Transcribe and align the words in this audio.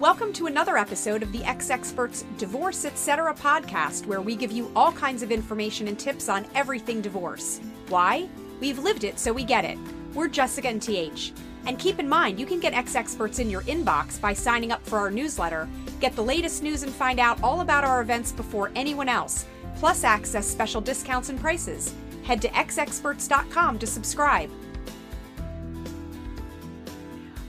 Welcome 0.00 0.32
to 0.34 0.48
another 0.48 0.76
episode 0.76 1.22
of 1.22 1.30
the 1.30 1.44
Ex 1.44 1.70
Experts 1.70 2.24
Divorce 2.36 2.84
Etc. 2.84 3.32
podcast, 3.34 4.06
where 4.06 4.20
we 4.20 4.34
give 4.34 4.50
you 4.50 4.68
all 4.74 4.90
kinds 4.90 5.22
of 5.22 5.30
information 5.30 5.86
and 5.86 5.96
tips 5.96 6.28
on 6.28 6.46
everything 6.56 7.00
divorce. 7.00 7.60
Why? 7.88 8.28
We've 8.58 8.80
lived 8.80 9.04
it, 9.04 9.20
so 9.20 9.32
we 9.32 9.44
get 9.44 9.64
it. 9.64 9.78
We're 10.12 10.26
Jessica 10.26 10.66
and 10.66 10.82
TH. 10.82 11.32
And 11.66 11.78
keep 11.78 12.00
in 12.00 12.08
mind, 12.08 12.40
you 12.40 12.44
can 12.44 12.58
get 12.58 12.74
Ex 12.74 12.96
Experts 12.96 13.38
in 13.38 13.48
your 13.48 13.62
inbox 13.62 14.20
by 14.20 14.32
signing 14.32 14.72
up 14.72 14.84
for 14.84 14.98
our 14.98 15.12
newsletter, 15.12 15.68
get 16.00 16.16
the 16.16 16.24
latest 16.24 16.64
news, 16.64 16.82
and 16.82 16.92
find 16.92 17.20
out 17.20 17.40
all 17.40 17.60
about 17.60 17.84
our 17.84 18.00
events 18.00 18.32
before 18.32 18.72
anyone 18.74 19.08
else, 19.08 19.46
plus 19.76 20.02
access 20.02 20.44
special 20.44 20.80
discounts 20.80 21.28
and 21.28 21.38
prices. 21.38 21.94
Head 22.24 22.42
to 22.42 22.48
exexperts.com 22.48 23.78
to 23.78 23.86
subscribe. 23.86 24.50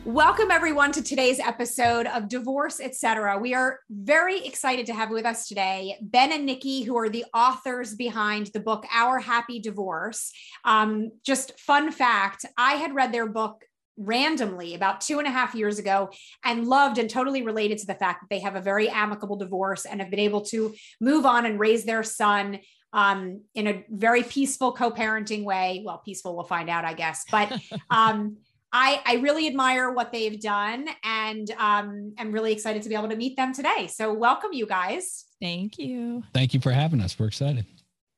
Welcome 0.05 0.51
everyone 0.51 0.91
to 0.91 1.01
today's 1.01 1.39
episode 1.39 2.05
of 2.05 2.29
Divorce 2.29 2.79
Etc. 2.79 3.39
We 3.39 3.55
are 3.55 3.79
very 3.89 4.45
excited 4.45 4.85
to 4.85 4.93
have 4.93 5.09
with 5.09 5.25
us 5.25 5.47
today 5.47 5.97
Ben 5.99 6.31
and 6.31 6.45
Nikki, 6.45 6.83
who 6.83 6.95
are 6.95 7.09
the 7.09 7.25
authors 7.33 7.95
behind 7.95 8.51
the 8.53 8.59
book 8.59 8.85
Our 8.93 9.17
Happy 9.17 9.59
Divorce. 9.59 10.31
Um, 10.63 11.09
just 11.25 11.59
fun 11.59 11.91
fact: 11.91 12.45
I 12.55 12.73
had 12.73 12.93
read 12.93 13.11
their 13.13 13.27
book 13.27 13.63
randomly 13.97 14.75
about 14.75 15.01
two 15.01 15.17
and 15.17 15.27
a 15.27 15.31
half 15.31 15.55
years 15.55 15.79
ago 15.79 16.11
and 16.43 16.67
loved 16.67 16.99
and 16.99 17.09
totally 17.09 17.41
related 17.41 17.79
to 17.79 17.87
the 17.87 17.95
fact 17.95 18.21
that 18.21 18.27
they 18.29 18.41
have 18.41 18.55
a 18.55 18.61
very 18.61 18.87
amicable 18.89 19.37
divorce 19.37 19.85
and 19.85 20.01
have 20.01 20.11
been 20.11 20.19
able 20.19 20.41
to 20.41 20.75
move 21.01 21.25
on 21.25 21.47
and 21.47 21.59
raise 21.59 21.83
their 21.83 22.03
son 22.03 22.59
um, 22.93 23.41
in 23.55 23.67
a 23.67 23.83
very 23.89 24.21
peaceful 24.21 24.71
co-parenting 24.71 25.43
way. 25.43 25.81
Well, 25.85 26.01
peaceful, 26.05 26.35
we'll 26.35 26.45
find 26.45 26.69
out, 26.69 26.85
I 26.85 26.93
guess. 26.93 27.25
But 27.29 27.51
um, 27.89 28.37
I, 28.77 29.01
I 29.05 29.13
really 29.15 29.47
admire 29.47 29.89
what 29.89 30.11
they've 30.11 30.37
done 30.37 30.89
and 31.05 31.49
um, 31.51 32.13
I'm 32.19 32.33
really 32.33 32.51
excited 32.51 32.81
to 32.81 32.89
be 32.89 32.95
able 32.95 33.07
to 33.07 33.15
meet 33.15 33.37
them 33.37 33.53
today. 33.53 33.87
So, 33.87 34.13
welcome, 34.13 34.51
you 34.51 34.67
guys. 34.67 35.23
Thank 35.41 35.77
you. 35.77 36.23
Thank 36.33 36.53
you 36.53 36.59
for 36.59 36.73
having 36.73 36.99
us. 36.99 37.17
We're 37.17 37.27
excited. 37.27 37.65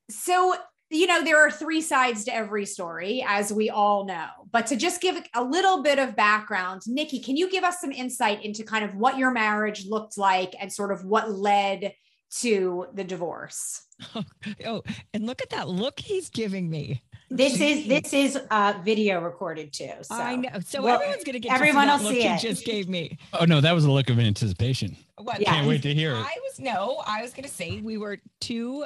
So, 0.10 0.56
you 0.90 1.06
know, 1.06 1.24
there 1.24 1.38
are 1.46 1.52
three 1.52 1.82
sides 1.82 2.24
to 2.24 2.34
every 2.34 2.66
story, 2.66 3.24
as 3.28 3.54
we 3.54 3.70
all 3.70 4.08
know. 4.08 4.30
But 4.52 4.66
to 4.68 4.76
just 4.76 5.00
give 5.00 5.22
a 5.36 5.44
little 5.44 5.84
bit 5.84 6.00
of 6.00 6.16
background, 6.16 6.82
Nikki, 6.88 7.20
can 7.20 7.38
you 7.38 7.52
give 7.52 7.64
us 7.64 7.80
some 7.80 7.92
insight 7.92 8.44
into 8.44 8.64
kind 8.64 8.84
of 8.84 8.96
what 8.96 9.20
your 9.20 9.30
marriage 9.30 9.86
looked 9.88 10.18
like 10.18 10.56
and 10.60 10.74
sort 10.74 10.92
of 10.92 11.06
what 11.06 11.32
led 11.32 11.94
to 12.40 12.88
the 12.96 13.04
divorce? 13.04 13.84
Oh, 14.16 14.24
oh 14.66 14.84
and 15.14 15.28
look 15.28 15.44
at 15.44 15.52
that 15.52 15.70
look 15.70 16.00
he's 16.00 16.30
giving 16.32 16.68
me. 16.68 17.04
This 17.30 17.60
is 17.60 17.88
this 17.88 18.14
is 18.14 18.40
uh 18.52 18.74
video 18.84 19.20
recorded 19.22 19.74
too. 19.74 19.92
So 20.02 20.16
I 20.16 20.38
know. 20.38 20.50
So 20.66 20.82
Well, 20.82 20.96
everyone's 20.96 21.24
gonna 21.26 21.40
get 21.40 21.54
everyone 21.54 21.88
to 21.88 21.98
see 21.98 22.04
will 22.04 22.12
look 22.12 22.14
see 22.22 22.28
he 22.28 22.34
it. 22.36 22.40
just 22.40 22.66
gave 22.66 22.88
me. 22.88 23.18
Oh 23.34 23.44
no, 23.46 23.60
that 23.60 23.74
was 23.74 23.84
a 23.86 23.92
look 23.92 24.10
of 24.10 24.18
anticipation. 24.20 24.96
What? 25.18 25.42
Yeah. 25.42 25.54
Can't 25.54 25.68
wait 25.68 25.82
to 25.84 25.94
hear 25.94 26.12
it. 26.14 26.20
I 26.20 26.38
was 26.44 26.60
no, 26.60 27.04
I 27.06 27.22
was 27.22 27.34
gonna 27.34 27.50
say 27.50 27.82
we 27.82 27.98
were 27.98 28.20
two 28.40 28.86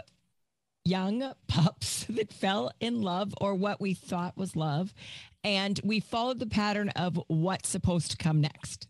young 0.86 1.34
pups 1.47 2.06
that 2.09 2.34
fell 2.34 2.72
in 2.80 3.02
love 3.02 3.34
or 3.39 3.53
what 3.53 3.80
we 3.80 3.94
thought 3.94 4.36
was 4.38 4.56
love. 4.56 4.94
And 5.44 5.80
we 5.84 6.00
followed 6.00 6.39
the 6.39 6.47
pattern 6.47 6.89
of 6.89 7.19
what's 7.28 7.69
supposed 7.69 8.12
to 8.12 8.17
come 8.17 8.42
next. 8.42 8.88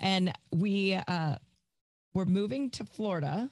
And 0.00 0.32
we 0.52 0.94
uh 0.94 1.36
were 2.12 2.26
moving 2.26 2.70
to 2.70 2.84
Florida 2.84 3.50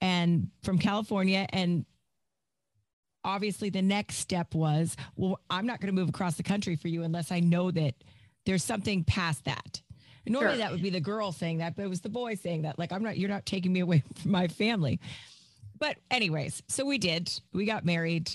and 0.00 0.50
from 0.62 0.78
California 0.78 1.46
and 1.52 1.84
obviously 3.24 3.70
the 3.70 3.82
next 3.82 4.16
step 4.16 4.54
was 4.54 4.96
well 5.16 5.38
i'm 5.50 5.66
not 5.66 5.80
going 5.80 5.86
to 5.94 5.98
move 6.00 6.08
across 6.08 6.36
the 6.36 6.42
country 6.42 6.76
for 6.76 6.88
you 6.88 7.02
unless 7.02 7.30
i 7.32 7.40
know 7.40 7.70
that 7.70 7.94
there's 8.46 8.64
something 8.64 9.04
past 9.04 9.44
that 9.44 9.80
normally 10.26 10.52
Sure. 10.52 10.58
that 10.58 10.72
would 10.72 10.82
be 10.82 10.90
the 10.90 11.00
girl 11.00 11.32
saying 11.32 11.58
that 11.58 11.76
but 11.76 11.82
it 11.82 11.88
was 11.88 12.00
the 12.00 12.08
boy 12.08 12.34
saying 12.34 12.62
that 12.62 12.78
like 12.78 12.92
i'm 12.92 13.02
not 13.02 13.16
you're 13.18 13.28
not 13.28 13.46
taking 13.46 13.72
me 13.72 13.80
away 13.80 14.02
from 14.22 14.30
my 14.30 14.48
family 14.48 14.98
but 15.78 15.96
anyways 16.10 16.62
so 16.68 16.84
we 16.84 16.98
did 16.98 17.30
we 17.52 17.64
got 17.64 17.84
married 17.84 18.30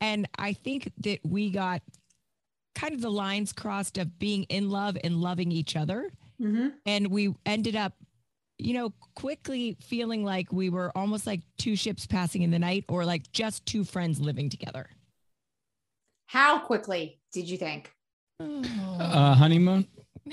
and 0.00 0.28
i 0.38 0.52
think 0.52 0.90
that 0.98 1.20
we 1.24 1.50
got 1.50 1.82
kind 2.74 2.92
of 2.94 3.00
the 3.00 3.10
lines 3.10 3.52
crossed 3.52 3.96
of 3.96 4.18
being 4.18 4.44
in 4.44 4.68
love 4.70 4.96
and 5.02 5.20
loving 5.20 5.50
each 5.52 5.76
other 5.76 6.10
Mhm. 6.40 6.74
and 6.84 7.06
we 7.06 7.34
ended 7.46 7.74
up 7.76 7.94
you 8.58 8.72
know 8.74 8.92
quickly 9.14 9.76
feeling 9.82 10.24
like 10.24 10.50
we 10.52 10.70
were 10.70 10.90
almost 10.96 11.26
like 11.26 11.42
two 11.58 11.76
ships 11.76 12.06
passing 12.06 12.42
in 12.42 12.50
the 12.50 12.58
night 12.58 12.84
or 12.88 13.04
like 13.04 13.30
just 13.32 13.64
two 13.66 13.84
friends 13.84 14.20
living 14.20 14.48
together 14.48 14.88
How 16.26 16.58
quickly 16.60 17.20
did 17.32 17.48
you 17.48 17.56
think? 17.58 17.92
Uh, 18.40 19.34
honeymoon? 19.34 19.86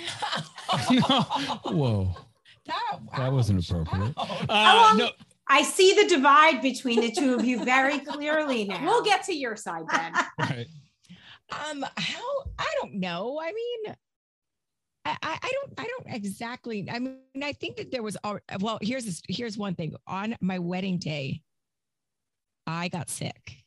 Whoa, 1.65 2.15
that, 2.65 2.99
that 3.17 3.31
wasn't 3.31 3.67
appropriate. 3.67 4.15
wow. 4.17 4.37
Uh, 4.49 4.75
long- 4.89 4.97
no, 4.97 5.09
I 5.47 5.61
see 5.63 5.93
the 5.93 6.07
divide 6.07 6.61
between 6.61 7.01
the 7.01 7.11
two 7.11 7.35
of 7.35 7.45
you 7.45 7.63
very 7.63 7.99
clearly 7.99 8.63
now. 8.67 8.83
We'll 8.83 9.03
get 9.03 9.23
to 9.25 9.33
your 9.33 9.55
side, 9.55 9.83
then. 9.91 10.13
right. 10.39 10.67
um 11.51 11.85
how 11.97 12.23
i 12.57 12.73
don't 12.81 12.95
know 12.95 13.39
i 13.41 13.51
mean 13.51 13.95
I, 15.05 15.17
I 15.21 15.51
don't 15.51 15.73
I 15.79 15.83
don't 15.87 16.15
exactly 16.15 16.87
I 16.89 16.99
mean 16.99 17.17
I 17.41 17.53
think 17.53 17.75
that 17.77 17.91
there 17.91 18.03
was 18.03 18.17
al- 18.23 18.39
well 18.59 18.79
here's 18.81 19.05
this, 19.05 19.21
here's 19.27 19.57
one 19.57 19.75
thing. 19.75 19.95
On 20.07 20.35
my 20.41 20.59
wedding 20.59 20.97
day 20.97 21.41
I 22.65 22.87
got 22.87 23.09
sick. 23.09 23.57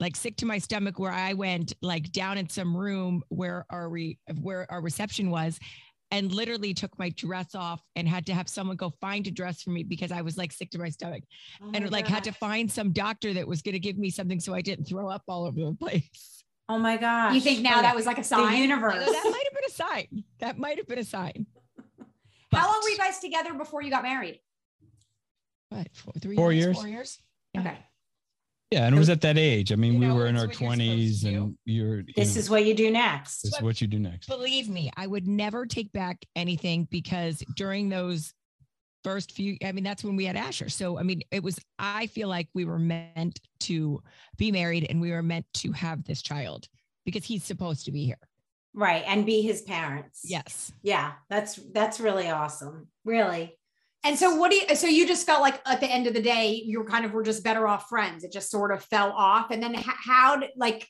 Like 0.00 0.16
sick 0.16 0.36
to 0.38 0.46
my 0.46 0.58
stomach 0.58 0.98
where 0.98 1.12
I 1.12 1.34
went 1.34 1.74
like 1.80 2.10
down 2.10 2.36
in 2.36 2.48
some 2.48 2.76
room 2.76 3.22
where 3.28 3.64
our 3.70 3.88
re, 3.88 4.18
where 4.40 4.70
our 4.70 4.80
reception 4.80 5.30
was 5.30 5.58
and 6.10 6.32
literally 6.32 6.74
took 6.74 6.96
my 6.98 7.10
dress 7.10 7.54
off 7.54 7.80
and 7.96 8.08
had 8.08 8.26
to 8.26 8.34
have 8.34 8.48
someone 8.48 8.76
go 8.76 8.92
find 9.00 9.26
a 9.26 9.30
dress 9.30 9.62
for 9.62 9.70
me 9.70 9.82
because 9.82 10.12
I 10.12 10.20
was 10.22 10.36
like 10.36 10.52
sick 10.52 10.70
to 10.70 10.78
my 10.78 10.88
stomach. 10.88 11.22
Oh 11.62 11.70
and 11.74 11.84
my 11.84 11.90
like 11.90 12.06
had 12.06 12.24
to 12.24 12.32
find 12.32 12.70
some 12.70 12.92
doctor 12.92 13.32
that 13.34 13.46
was 13.46 13.62
going 13.62 13.72
to 13.72 13.78
give 13.80 13.96
me 13.96 14.10
something 14.10 14.40
so 14.40 14.54
I 14.54 14.60
didn't 14.60 14.86
throw 14.86 15.08
up 15.08 15.22
all 15.28 15.44
over 15.44 15.58
the 15.58 15.74
place. 15.80 16.43
Oh 16.68 16.78
my 16.78 16.96
gosh. 16.96 17.34
You 17.34 17.40
think 17.40 17.60
now 17.62 17.82
that 17.82 17.94
was 17.94 18.06
like 18.06 18.18
a 18.18 18.24
sign? 18.24 18.40
the 18.40 18.46
sign? 18.52 18.62
universe? 18.62 18.94
that 18.94 19.22
might 19.24 19.44
have 19.44 19.52
been 19.54 19.68
a 19.68 19.70
sign. 19.72 20.24
That 20.40 20.58
might 20.58 20.78
have 20.78 20.86
been 20.88 20.98
a 20.98 21.04
sign. 21.04 21.46
How 22.52 22.66
long 22.70 22.80
were 22.82 22.88
you 22.88 22.96
guys 22.98 23.18
together 23.18 23.52
before 23.54 23.82
you 23.82 23.90
got 23.90 24.02
married? 24.02 24.40
What? 25.70 25.88
Four, 25.92 26.12
three 26.20 26.36
Four 26.36 26.52
years? 26.52 26.64
years. 26.66 26.76
Four 26.78 26.88
years. 26.88 27.18
Okay. 27.58 27.78
Yeah, 28.70 28.86
and 28.86 28.94
it 28.94 28.98
was 28.98 29.10
at 29.10 29.20
that 29.20 29.36
age. 29.38 29.72
I 29.72 29.76
mean, 29.76 29.94
You 29.94 29.98
we 30.00 30.06
know, 30.06 30.14
were 30.14 30.26
in 30.26 30.36
our 30.36 30.46
what 30.46 30.58
you're 30.60 30.70
supposed 30.70 30.78
twenties, 30.78 31.24
and 31.24 31.56
you're. 31.64 31.98
You 32.00 32.04
This 32.16 32.34
know, 32.34 32.38
is 32.40 32.50
what 32.50 32.64
you 32.64 32.74
do 32.74 32.90
next. 32.90 33.42
this 33.42 33.54
is 33.54 33.62
what 33.62 33.80
you 33.80 33.86
do 33.86 33.98
next. 33.98 34.26
Believe 34.26 34.68
me, 34.68 34.90
I 34.96 35.06
would 35.06 35.28
never 35.28 35.66
take 35.66 35.92
back 35.92 36.24
anything 36.34 36.88
because 36.90 37.42
during 37.56 37.88
those 37.88 38.32
first 39.04 39.32
few, 39.32 39.56
I 39.64 39.70
mean, 39.70 39.84
that's 39.84 40.02
when 40.02 40.16
we 40.16 40.24
had 40.24 40.36
Asher. 40.36 40.68
So, 40.68 40.98
I 40.98 41.02
mean, 41.02 41.22
it 41.30 41.42
was, 41.42 41.60
I 41.78 42.08
feel 42.08 42.28
like 42.28 42.48
we 42.54 42.64
were 42.64 42.78
meant 42.78 43.38
to 43.60 44.02
be 44.36 44.50
married 44.50 44.86
and 44.88 45.00
we 45.00 45.12
were 45.12 45.22
meant 45.22 45.46
to 45.54 45.70
have 45.72 46.04
this 46.04 46.22
child 46.22 46.66
because 47.04 47.24
he's 47.24 47.44
supposed 47.44 47.84
to 47.84 47.92
be 47.92 48.04
here. 48.04 48.18
Right. 48.72 49.04
And 49.06 49.24
be 49.24 49.42
his 49.42 49.62
parents. 49.62 50.22
Yes. 50.24 50.72
Yeah. 50.82 51.12
That's 51.30 51.54
that's 51.72 52.00
really 52.00 52.28
awesome. 52.28 52.88
Really. 53.04 53.56
And 54.02 54.18
so 54.18 54.34
what 54.34 54.50
do 54.50 54.56
you 54.56 54.74
so 54.74 54.88
you 54.88 55.06
just 55.06 55.24
felt 55.24 55.42
like 55.42 55.60
at 55.64 55.80
the 55.80 55.86
end 55.86 56.08
of 56.08 56.14
the 56.14 56.20
day 56.20 56.60
you 56.64 56.80
were 56.80 56.84
kind 56.84 57.04
of 57.04 57.12
were 57.12 57.22
just 57.22 57.44
better 57.44 57.68
off 57.68 57.88
friends. 57.88 58.24
It 58.24 58.32
just 58.32 58.50
sort 58.50 58.72
of 58.72 58.82
fell 58.82 59.12
off. 59.12 59.52
And 59.52 59.62
then 59.62 59.74
how 59.74 60.38
did 60.38 60.50
like 60.56 60.88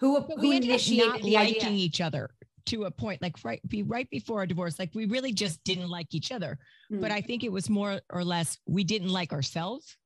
who 0.00 0.20
who 0.20 0.36
we 0.38 0.56
ended 0.56 0.70
up 0.70 0.74
initiated 0.74 1.22
the 1.22 1.32
liking 1.32 1.56
idea? 1.56 1.70
each 1.70 2.00
other 2.02 2.30
to 2.68 2.84
a 2.84 2.90
point, 2.90 3.20
like 3.22 3.36
right, 3.44 3.60
be 3.68 3.82
right 3.82 4.08
before 4.10 4.38
our 4.40 4.46
divorce. 4.46 4.78
Like 4.78 4.94
we 4.94 5.06
really 5.06 5.32
just 5.32 5.62
didn't 5.64 5.88
like 5.88 6.14
each 6.14 6.30
other. 6.32 6.58
but 6.90 7.10
Mm. 7.10 7.14
I 7.14 7.20
think 7.20 7.44
it 7.44 7.52
was 7.52 7.68
more 7.68 8.00
or 8.10 8.24
less 8.24 8.58
we 8.66 8.84
didn't 8.84 9.10
like 9.10 9.32
ourselves. 9.32 9.96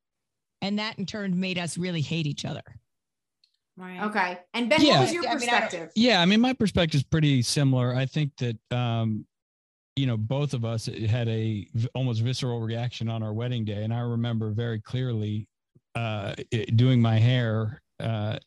And 0.60 0.78
that 0.78 0.98
in 0.98 1.06
turn 1.06 1.38
made 1.38 1.58
us 1.58 1.76
really 1.78 2.00
hate 2.00 2.26
each 2.26 2.44
other. 2.44 2.62
Right. 3.76 4.00
Okay. 4.02 4.38
And 4.54 4.68
Ben, 4.70 4.80
Yeah. 4.82 4.94
what 4.94 5.00
was 5.02 5.12
your 5.12 5.22
I 5.24 5.34
mean, 5.34 5.48
I 5.48 5.60
perspective? 5.60 5.90
Yeah, 5.96 6.20
I 6.20 6.26
mean, 6.26 6.40
my 6.40 6.52
perspective 6.52 6.98
is 7.00 7.04
pretty 7.04 7.42
similar. 7.42 7.94
I 7.94 8.06
think 8.06 8.36
that, 8.38 8.58
um, 8.70 9.26
you 9.96 10.06
know, 10.06 10.16
both 10.16 10.54
of 10.54 10.64
us 10.64 10.86
had 10.86 11.28
a 11.28 11.68
v- 11.74 11.88
almost 11.94 12.20
visceral 12.22 12.60
reaction 12.60 13.08
on 13.08 13.22
our 13.22 13.32
wedding 13.32 13.64
day, 13.64 13.82
and 13.84 13.92
I 13.92 14.00
remember 14.00 14.50
very 14.52 14.80
clearly 14.80 15.48
uh, 15.94 16.34
it- 16.50 16.74
doing 16.76 17.02
my 17.02 17.18
hair 17.18 17.81
uh, 18.02 18.38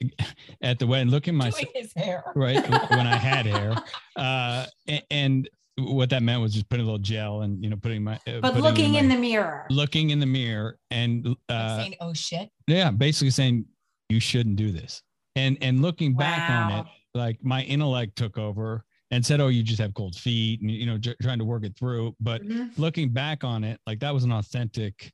at 0.62 0.80
the 0.80 0.88
wedding, 0.88 1.10
looking 1.10 1.36
my 1.36 1.52
his 1.74 1.94
hair. 1.96 2.24
right 2.36 2.62
when 2.92 3.08
I 3.08 3.16
had 3.18 3.46
hair, 3.46 3.74
uh, 4.16 4.66
a- 4.90 5.04
and 5.12 5.50
what 5.78 6.10
that 6.12 6.24
meant 6.24 6.42
was 6.42 6.54
just 6.54 6.70
putting 6.70 6.84
a 6.84 6.86
little 6.86 7.00
gel 7.00 7.42
and 7.42 7.64
you 7.64 7.70
know 7.70 7.76
putting 7.76 8.04
my 8.04 8.16
uh, 8.28 8.40
But 8.42 8.54
putting 8.54 8.62
looking 8.64 8.92
my- 8.94 9.00
in 9.00 9.10
the 9.10 9.18
mirror. 9.18 9.66
looking 9.70 10.10
in 10.12 10.20
the 10.20 10.26
mirror 10.26 10.78
and 10.92 11.36
uh, 11.50 11.78
saying, 11.78 11.96
oh 12.02 12.14
shit. 12.14 12.50
yeah, 12.68 12.92
basically 12.92 13.32
saying 13.32 13.66
you 14.10 14.20
shouldn't 14.20 14.56
do 14.58 14.72
this. 14.72 15.02
And 15.36 15.58
and 15.62 15.82
looking 15.82 16.16
back 16.16 16.50
on 16.50 16.72
it, 16.72 16.86
like 17.14 17.44
my 17.44 17.64
intellect 17.64 18.16
took 18.16 18.38
over 18.38 18.86
and 19.12 19.26
said, 19.26 19.42
"Oh, 19.42 19.50
you 19.50 19.64
just 19.64 19.80
have 19.82 19.94
cold 19.94 20.16
feet," 20.16 20.62
and 20.62 20.72
you 20.72 20.86
know, 20.86 20.98
j- 20.98 21.16
trying 21.22 21.40
to 21.40 21.46
work 21.46 21.66
it 21.66 21.78
through. 21.78 22.16
But 22.22 22.42
Mhm. 22.44 22.70
looking 22.78 23.10
back 23.10 23.44
on 23.44 23.64
it, 23.66 23.80
like 23.86 24.00
that 24.00 24.14
was 24.14 24.24
an 24.24 24.32
authentic 24.32 25.12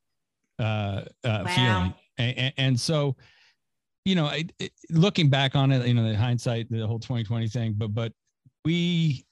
uh, 0.60 1.06
uh, 1.24 1.44
Wow. 1.44 1.46
feeling. 1.48 1.94
And, 2.20 2.54
and 2.58 2.80
so, 2.80 3.16
you 4.06 4.16
know, 4.16 4.26
I, 4.26 4.46
it, 4.60 4.72
looking 4.90 5.30
back 5.30 5.56
on 5.56 5.72
it, 5.72 5.86
you 5.88 5.94
know, 5.94 6.08
the 6.10 6.16
hindsight, 6.18 6.70
the 6.70 6.86
whole 6.88 7.00
2020 7.00 7.48
thing, 7.48 7.74
but 7.78 7.94
but 7.94 8.12
we 8.66 9.26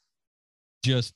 just 0.84 1.14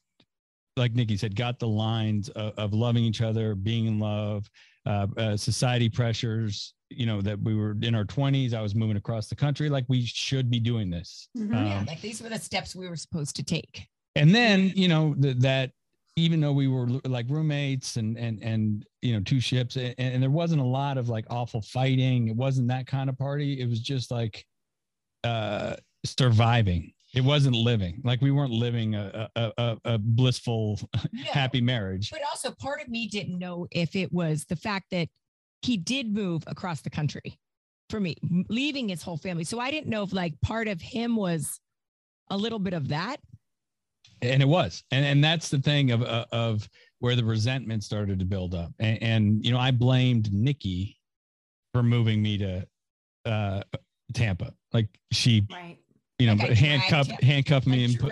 like 0.75 0.93
Nikki 0.95 1.17
said, 1.17 1.35
got 1.35 1.59
the 1.59 1.67
lines 1.67 2.29
of, 2.29 2.53
of 2.57 2.73
loving 2.73 3.03
each 3.03 3.21
other, 3.21 3.53
being 3.53 3.85
in 3.85 3.99
love, 3.99 4.49
uh, 4.87 5.05
uh, 5.17 5.37
society 5.37 5.87
pressures. 5.89 6.73
You 6.89 7.05
know 7.07 7.21
that 7.21 7.39
we 7.41 7.55
were 7.55 7.75
in 7.81 7.95
our 7.95 8.05
twenties. 8.05 8.53
I 8.53 8.61
was 8.61 8.75
moving 8.75 8.97
across 8.97 9.27
the 9.27 9.35
country. 9.35 9.67
Like 9.69 9.85
we 9.87 10.05
should 10.05 10.51
be 10.51 10.59
doing 10.59 10.89
this. 10.91 11.27
Mhm. 11.37 11.51
yeah, 11.51 11.79
Um, 11.79 11.85
like 11.85 12.01
these 12.01 12.21
were 12.21 12.29
the 12.29 12.37
steps 12.39 12.75
we 12.75 12.87
were 12.87 12.95
supposed 12.95 13.35
to 13.37 13.43
take. 13.43 13.87
and 14.15 14.33
then 14.33 14.71
you 14.75 14.87
know 14.87 15.15
th- 15.15 15.37
that 15.37 15.71
even 16.15 16.39
though 16.39 16.53
we 16.53 16.67
were 16.67 16.87
like 17.05 17.25
roommates 17.29 17.97
and 17.97 18.17
and 18.17 18.41
and 18.43 18.85
you 19.01 19.13
know 19.13 19.21
two 19.21 19.39
ships 19.39 19.75
and, 19.75 19.95
and 19.97 20.21
there 20.21 20.29
wasn't 20.29 20.61
a 20.61 20.65
lot 20.65 20.97
of 20.97 21.09
like 21.09 21.25
awful 21.29 21.61
fighting. 21.61 22.27
It 22.27 22.35
wasn't 22.35 22.67
that 22.69 22.87
kind 22.87 23.09
of 23.09 23.17
party. 23.17 23.59
It 23.59 23.69
was 23.69 23.79
just 23.79 24.11
like 24.11 24.45
uh 25.23 25.75
surviving. 26.05 26.93
It 27.15 27.23
wasn't 27.23 27.55
living. 27.55 28.01
Like 28.03 28.21
we 28.21 28.31
weren't 28.31 28.53
living 28.53 28.95
a 28.95 29.29
a, 29.35 29.51
a, 29.57 29.77
a 29.85 29.97
blissful 29.97 30.79
No, 31.11 31.23
happy 31.31 31.61
marriage. 31.61 32.11
But 32.11 32.21
also, 32.29 32.51
part 32.51 32.81
of 32.81 32.89
me 32.89 33.07
didn't 33.07 33.39
know 33.39 33.67
if 33.71 33.95
it 33.95 34.11
was 34.11 34.45
the 34.45 34.55
fact 34.55 34.87
that 34.91 35.07
he 35.61 35.77
did 35.77 36.13
move 36.13 36.43
across 36.47 36.81
the 36.81 36.89
country 36.89 37.39
for 37.89 37.99
me, 37.99 38.15
leaving 38.49 38.89
his 38.89 39.01
whole 39.03 39.17
family. 39.17 39.43
So 39.43 39.59
I 39.59 39.71
didn't 39.71 39.89
know 39.89 40.03
if 40.03 40.13
like 40.13 40.39
part 40.41 40.67
of 40.67 40.81
him 40.81 41.15
was 41.15 41.59
a 42.29 42.37
little 42.37 42.59
bit 42.59 42.73
of 42.73 42.89
that. 42.89 43.17
And 44.23 44.41
it 44.41 44.47
was 44.47 44.83
and 44.91 45.05
and 45.05 45.23
that's 45.23 45.49
the 45.49 45.59
thing 45.59 45.91
of 45.91 46.01
uh, 46.03 46.25
of 46.31 46.67
where 46.99 47.15
the 47.15 47.23
resentment 47.23 47.83
started 47.83 48.17
to 48.19 48.25
build 48.25 48.55
up 48.55 48.71
and, 48.79 49.01
and 49.03 49.45
you 49.45 49.51
know 49.51 49.59
i 49.59 49.69
blamed 49.71 50.31
nikki 50.33 50.97
for 51.73 51.83
moving 51.83 52.21
me 52.21 52.37
to 52.37 52.65
uh 53.25 53.61
tampa 54.13 54.53
like 54.73 54.87
she 55.11 55.45
Right. 55.51 55.77
you 56.19 56.27
know 56.27 56.33
Like 56.35 56.51
handcuffed 56.51 57.09
him. 57.11 57.17
handcuffed 57.27 57.67
me 57.67 57.81
I 57.81 57.85
and 57.87 57.99
put 57.99 58.11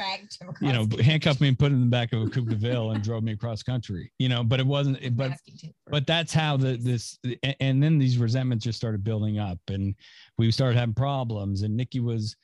you 0.62 0.74
know 0.74 0.88
handcuffed 1.02 1.40
me 1.42 1.48
and 1.50 1.58
put 1.60 1.72
in 1.72 1.80
the 1.80 1.86
back 1.88 2.12
of 2.14 2.22
a 2.24 2.30
coupe 2.30 2.50
de 2.50 2.56
ville 2.56 2.92
and 2.92 3.04
drove 3.04 3.24
me 3.24 3.32
across 3.34 3.62
country 3.64 4.12
you 4.20 4.28
know 4.30 4.44
but 4.44 4.60
it 4.60 4.66
wasn't 4.66 4.98
it- 5.02 5.16
but 5.16 5.32
asking 5.32 5.58
to- 5.58 5.68
for- 5.68 5.92
but 5.92 6.08
that's 6.08 6.34
how 6.34 6.58
the 6.58 6.76
this 6.78 7.18
and 7.60 7.82
then 7.84 7.98
these 7.98 8.18
resentments 8.18 8.64
just 8.66 8.78
started 8.78 9.04
building 9.04 9.40
up 9.40 9.60
and 9.70 9.96
we 10.38 10.50
started 10.52 10.78
having 10.78 10.96
problems 10.96 11.62
and 11.62 11.76
nikki 11.76 12.00
was 12.00 12.36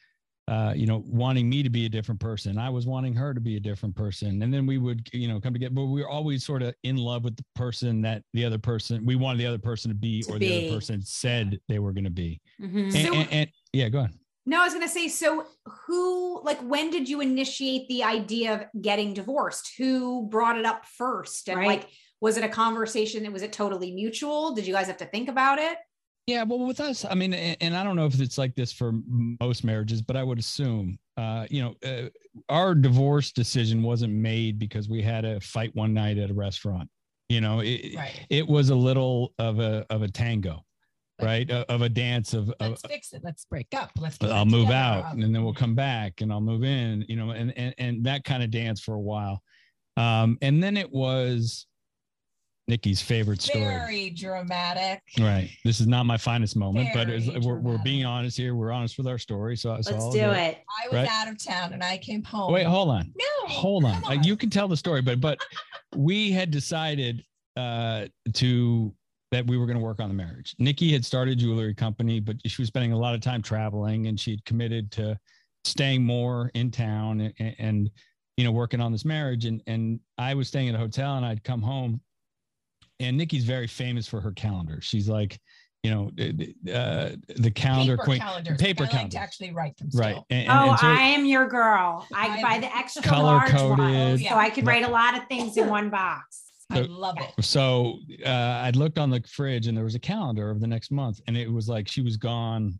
uh, 0.47 0.71
you 0.75 0.85
know, 0.85 1.03
wanting 1.07 1.49
me 1.49 1.61
to 1.61 1.69
be 1.69 1.85
a 1.85 1.89
different 1.89 2.21
person. 2.21 2.57
I 2.57 2.69
was 2.69 2.87
wanting 2.87 3.13
her 3.15 3.33
to 3.33 3.41
be 3.41 3.57
a 3.57 3.59
different 3.59 3.95
person. 3.95 4.41
And 4.41 4.53
then 4.53 4.65
we 4.65 4.77
would, 4.77 5.07
you 5.11 5.27
know, 5.27 5.41
come 5.41 5.51
together, 5.53 5.73
but 5.75 5.85
we 5.85 6.01
were 6.01 6.07
always 6.09 6.45
sort 6.45 6.61
of 6.63 6.73
in 6.83 6.95
love 6.95 7.23
with 7.25 7.35
the 7.35 7.43
person 7.53 8.01
that 8.03 8.23
the 8.33 8.45
other 8.45 8.57
person, 8.57 9.05
we 9.05 9.15
wanted 9.17 9.39
the 9.39 9.45
other 9.45 9.57
person 9.57 9.89
to 9.89 9.95
be, 9.95 10.21
To 10.23 10.33
or 10.33 10.39
the 10.39 10.67
other 10.67 10.75
person 10.75 11.01
said 11.01 11.59
they 11.67 11.79
were 11.79 11.91
going 11.91 12.05
to 12.05 12.09
be. 12.09 12.39
Mhm. 12.61 12.83
And, 12.85 12.93
So- 12.93 13.13
and, 13.13 13.31
and- 13.33 13.49
yeah, 13.73 13.89
go 13.89 13.99
on. 13.99 14.13
No, 14.45 14.61
I 14.61 14.63
was 14.63 14.73
going 14.73 14.85
to 14.87 14.93
say, 14.93 15.09
so 15.09 15.43
who, 15.85 16.41
like, 16.45 16.59
when 16.61 16.89
did 16.89 17.09
you 17.09 17.19
initiate 17.19 17.89
the 17.89 18.03
idea 18.05 18.53
of 18.55 18.81
getting 18.81 19.13
divorced? 19.13 19.73
Who 19.77 20.29
brought 20.29 20.57
it 20.57 20.65
up 20.65 20.85
first? 20.85 21.49
And 21.49 21.57
Right. 21.59 21.67
like, 21.67 21.89
was 22.21 22.37
it 22.37 22.45
a 22.45 22.49
conversation 22.49 23.23
that 23.23 23.33
was 23.33 23.41
it 23.41 23.51
totally 23.51 23.91
mutual? 23.91 24.55
Did 24.55 24.65
you 24.65 24.73
guys 24.73 24.87
have 24.87 24.97
to 24.97 25.05
think 25.05 25.27
about 25.27 25.59
it? 25.59 25.77
Yeah, 26.27 26.43
well, 26.43 26.59
with 26.59 26.81
us, 26.81 27.05
I 27.05 27.15
mean, 27.15 27.33
and, 27.33 27.75
I 27.75 27.85
don't 27.85 27.95
know 27.95 28.05
if 28.05 28.19
it's 28.19 28.37
like 28.37 28.53
this 28.53 28.73
for 28.73 28.91
most 29.39 29.63
marriages, 29.63 30.01
but 30.01 30.17
I 30.17 30.23
would 30.23 30.37
assume, 30.37 30.99
uh, 31.15 31.47
you 31.49 31.61
know, 31.61 31.75
uh, 31.89 32.09
our 32.49 32.75
divorce 32.75 33.31
decision 33.31 33.81
wasn't 33.81 34.11
made 34.11 34.59
because 34.59 34.89
we 34.89 35.01
had 35.01 35.23
a 35.23 35.39
fight 35.39 35.73
one 35.73 35.93
night 35.93 36.17
at 36.17 36.29
a 36.29 36.33
restaurant. 36.33 36.89
You 37.29 37.39
know, 37.39 37.61
it, 37.61 37.95
right. 37.95 38.25
it 38.29 38.45
was 38.45 38.71
a 38.71 38.75
little 38.75 39.33
of 39.39 39.59
a 39.59 39.85
of 39.89 40.01
a 40.01 40.07
tango, 40.09 40.65
Like- 41.19 41.25
right? 41.25 41.51
Of, 41.51 41.65
of 41.69 41.81
a 41.81 41.89
dance 41.89 42.33
of, 42.33 42.49
of 42.59 42.71
Let's 42.71 42.81
fix 42.81 43.13
it. 43.13 43.21
Let's 43.23 43.45
break 43.45 43.67
up. 43.73 43.91
Let's. 43.97 44.21
I'll 44.21 44.45
move 44.45 44.69
out 44.69 45.05
I'll- 45.05 45.13
and 45.13 45.33
then 45.33 45.43
we'll 45.45 45.53
come 45.53 45.75
back 45.75 46.19
and 46.19 46.31
I'll 46.31 46.41
move 46.41 46.65
in, 46.65 47.05
you 47.07 47.15
know, 47.15 47.31
and 47.31 47.57
and 47.57 47.73
and 47.77 48.03
that 48.05 48.25
kind 48.25 48.43
of 48.43 48.51
dance 48.51 48.81
for 48.81 48.95
a 48.95 48.99
while. 48.99 49.41
Um, 49.95 50.37
and 50.41 50.61
then 50.61 50.75
it 50.75 50.91
was 50.91 51.67
Nikki's 52.67 53.01
favorite 53.01 53.41
story. 53.41 53.63
Very 53.63 54.09
dramatic. 54.09 55.01
Right. 55.17 55.49
This 55.63 55.79
is 55.79 55.87
not 55.87 56.05
my 56.05 56.17
finest 56.17 56.57
moment, 56.57 56.89
but 56.93 57.09
it's, 57.09 57.27
we're, 57.45 57.59
we're 57.59 57.77
being 57.83 58.03
honest 58.05 58.35
here. 58.35 58.55
We're 58.55 58.73
honest 58.73 58.97
with 58.97 59.07
our 59.07 59.17
story. 59.17 59.55
So, 59.55 59.79
so 59.81 59.91
Let's 59.91 60.03
I'll 60.03 60.11
do 60.11 60.19
do 60.19 60.31
it. 60.31 60.57
I 60.83 60.87
was 60.87 60.93
Right. 60.93 61.09
out 61.09 61.29
of 61.29 61.41
town 61.43 61.71
and 61.73 61.81
I 61.81 61.97
came 61.97 62.23
home. 62.23 62.51
Wait, 62.51 62.65
hold 62.65 62.89
on. 62.89 63.13
No. 63.17 63.47
Hold 63.47 63.85
on. 63.85 64.01
come 64.01 64.19
Uh, 64.19 64.21
you 64.21 64.35
can 64.35 64.49
tell 64.49 64.67
the 64.67 64.75
story, 64.75 65.01
but 65.01 65.21
but 65.21 65.39
we 65.95 66.31
had 66.31 66.51
decided 66.51 67.23
uh 67.55 68.05
to 68.33 68.93
that 69.31 69.45
we 69.47 69.57
were 69.57 69.65
going 69.65 69.77
to 69.77 69.83
work 69.83 69.99
on 70.01 70.09
the 70.09 70.15
marriage. 70.15 70.55
Nikki 70.59 70.91
had 70.91 71.03
started 71.05 71.33
a 71.33 71.35
jewelry 71.35 71.73
company, 71.73 72.19
but 72.19 72.35
she 72.45 72.61
was 72.61 72.67
spending 72.67 72.91
a 72.91 72.97
lot 72.97 73.13
of 73.15 73.21
time 73.21 73.41
traveling 73.41 74.07
and 74.07 74.19
she'd 74.19 74.43
committed 74.45 74.91
to 74.93 75.17
staying 75.65 76.03
more 76.03 76.49
in 76.53 76.71
town 76.71 77.33
and, 77.39 77.55
and 77.59 77.89
you 78.35 78.43
know 78.43 78.51
working 78.51 78.81
on 78.81 78.91
this 78.91 79.05
marriage 79.05 79.45
and 79.45 79.61
and 79.67 80.01
I 80.17 80.33
was 80.33 80.49
staying 80.49 80.67
at 80.67 80.75
a 80.75 80.77
hotel 80.77 81.15
and 81.15 81.25
I'd 81.25 81.43
come 81.45 81.61
home 81.61 82.01
and 82.99 83.17
Nikki's 83.17 83.43
very 83.45 83.67
famous 83.67 84.07
for 84.07 84.19
her 84.21 84.31
calendar. 84.31 84.79
She's 84.81 85.07
like, 85.09 85.39
you 85.83 85.91
know, 85.91 86.07
uh, 86.73 87.11
the 87.37 87.51
calendar 87.53 87.95
paper 87.95 88.03
queen, 88.03 88.19
calendars. 88.19 88.57
paper 88.57 88.83
I 88.91 88.95
like 88.97 89.09
to 89.11 89.17
actually 89.19 89.51
write 89.53 89.77
them. 89.77 89.89
right? 89.93 90.17
And, 90.29 90.47
and- 90.47 90.51
Oh, 90.51 90.71
and 90.71 90.79
so- 90.79 90.87
I 90.87 91.01
am 91.01 91.25
your 91.25 91.47
girl. 91.47 92.05
I 92.13 92.27
I'm 92.27 92.41
buy 92.41 92.59
the 92.59 92.75
extra 92.75 93.03
color 93.03 93.23
large 93.23 93.53
one, 93.53 93.77
coded. 93.77 94.21
so 94.27 94.35
I 94.35 94.49
can 94.49 94.65
write 94.65 94.83
a 94.83 94.89
lot 94.89 95.15
of 95.17 95.27
things 95.27 95.55
in 95.57 95.69
one 95.69 95.89
box. 95.89 96.43
I 96.71 96.81
So- 96.83 96.87
love 96.91 97.15
it. 97.19 97.45
so 97.45 97.99
uh, 98.25 98.29
I'd 98.65 98.75
looked 98.75 98.97
on 98.97 99.09
the 99.09 99.21
fridge 99.27 99.67
and 99.67 99.77
there 99.77 99.85
was 99.85 99.95
a 99.95 99.99
calendar 99.99 100.49
of 100.49 100.59
the 100.59 100.67
next 100.67 100.91
month, 100.91 101.21
and 101.27 101.37
it 101.37 101.49
was 101.49 101.69
like 101.69 101.87
she 101.87 102.01
was 102.01 102.17
gone 102.17 102.77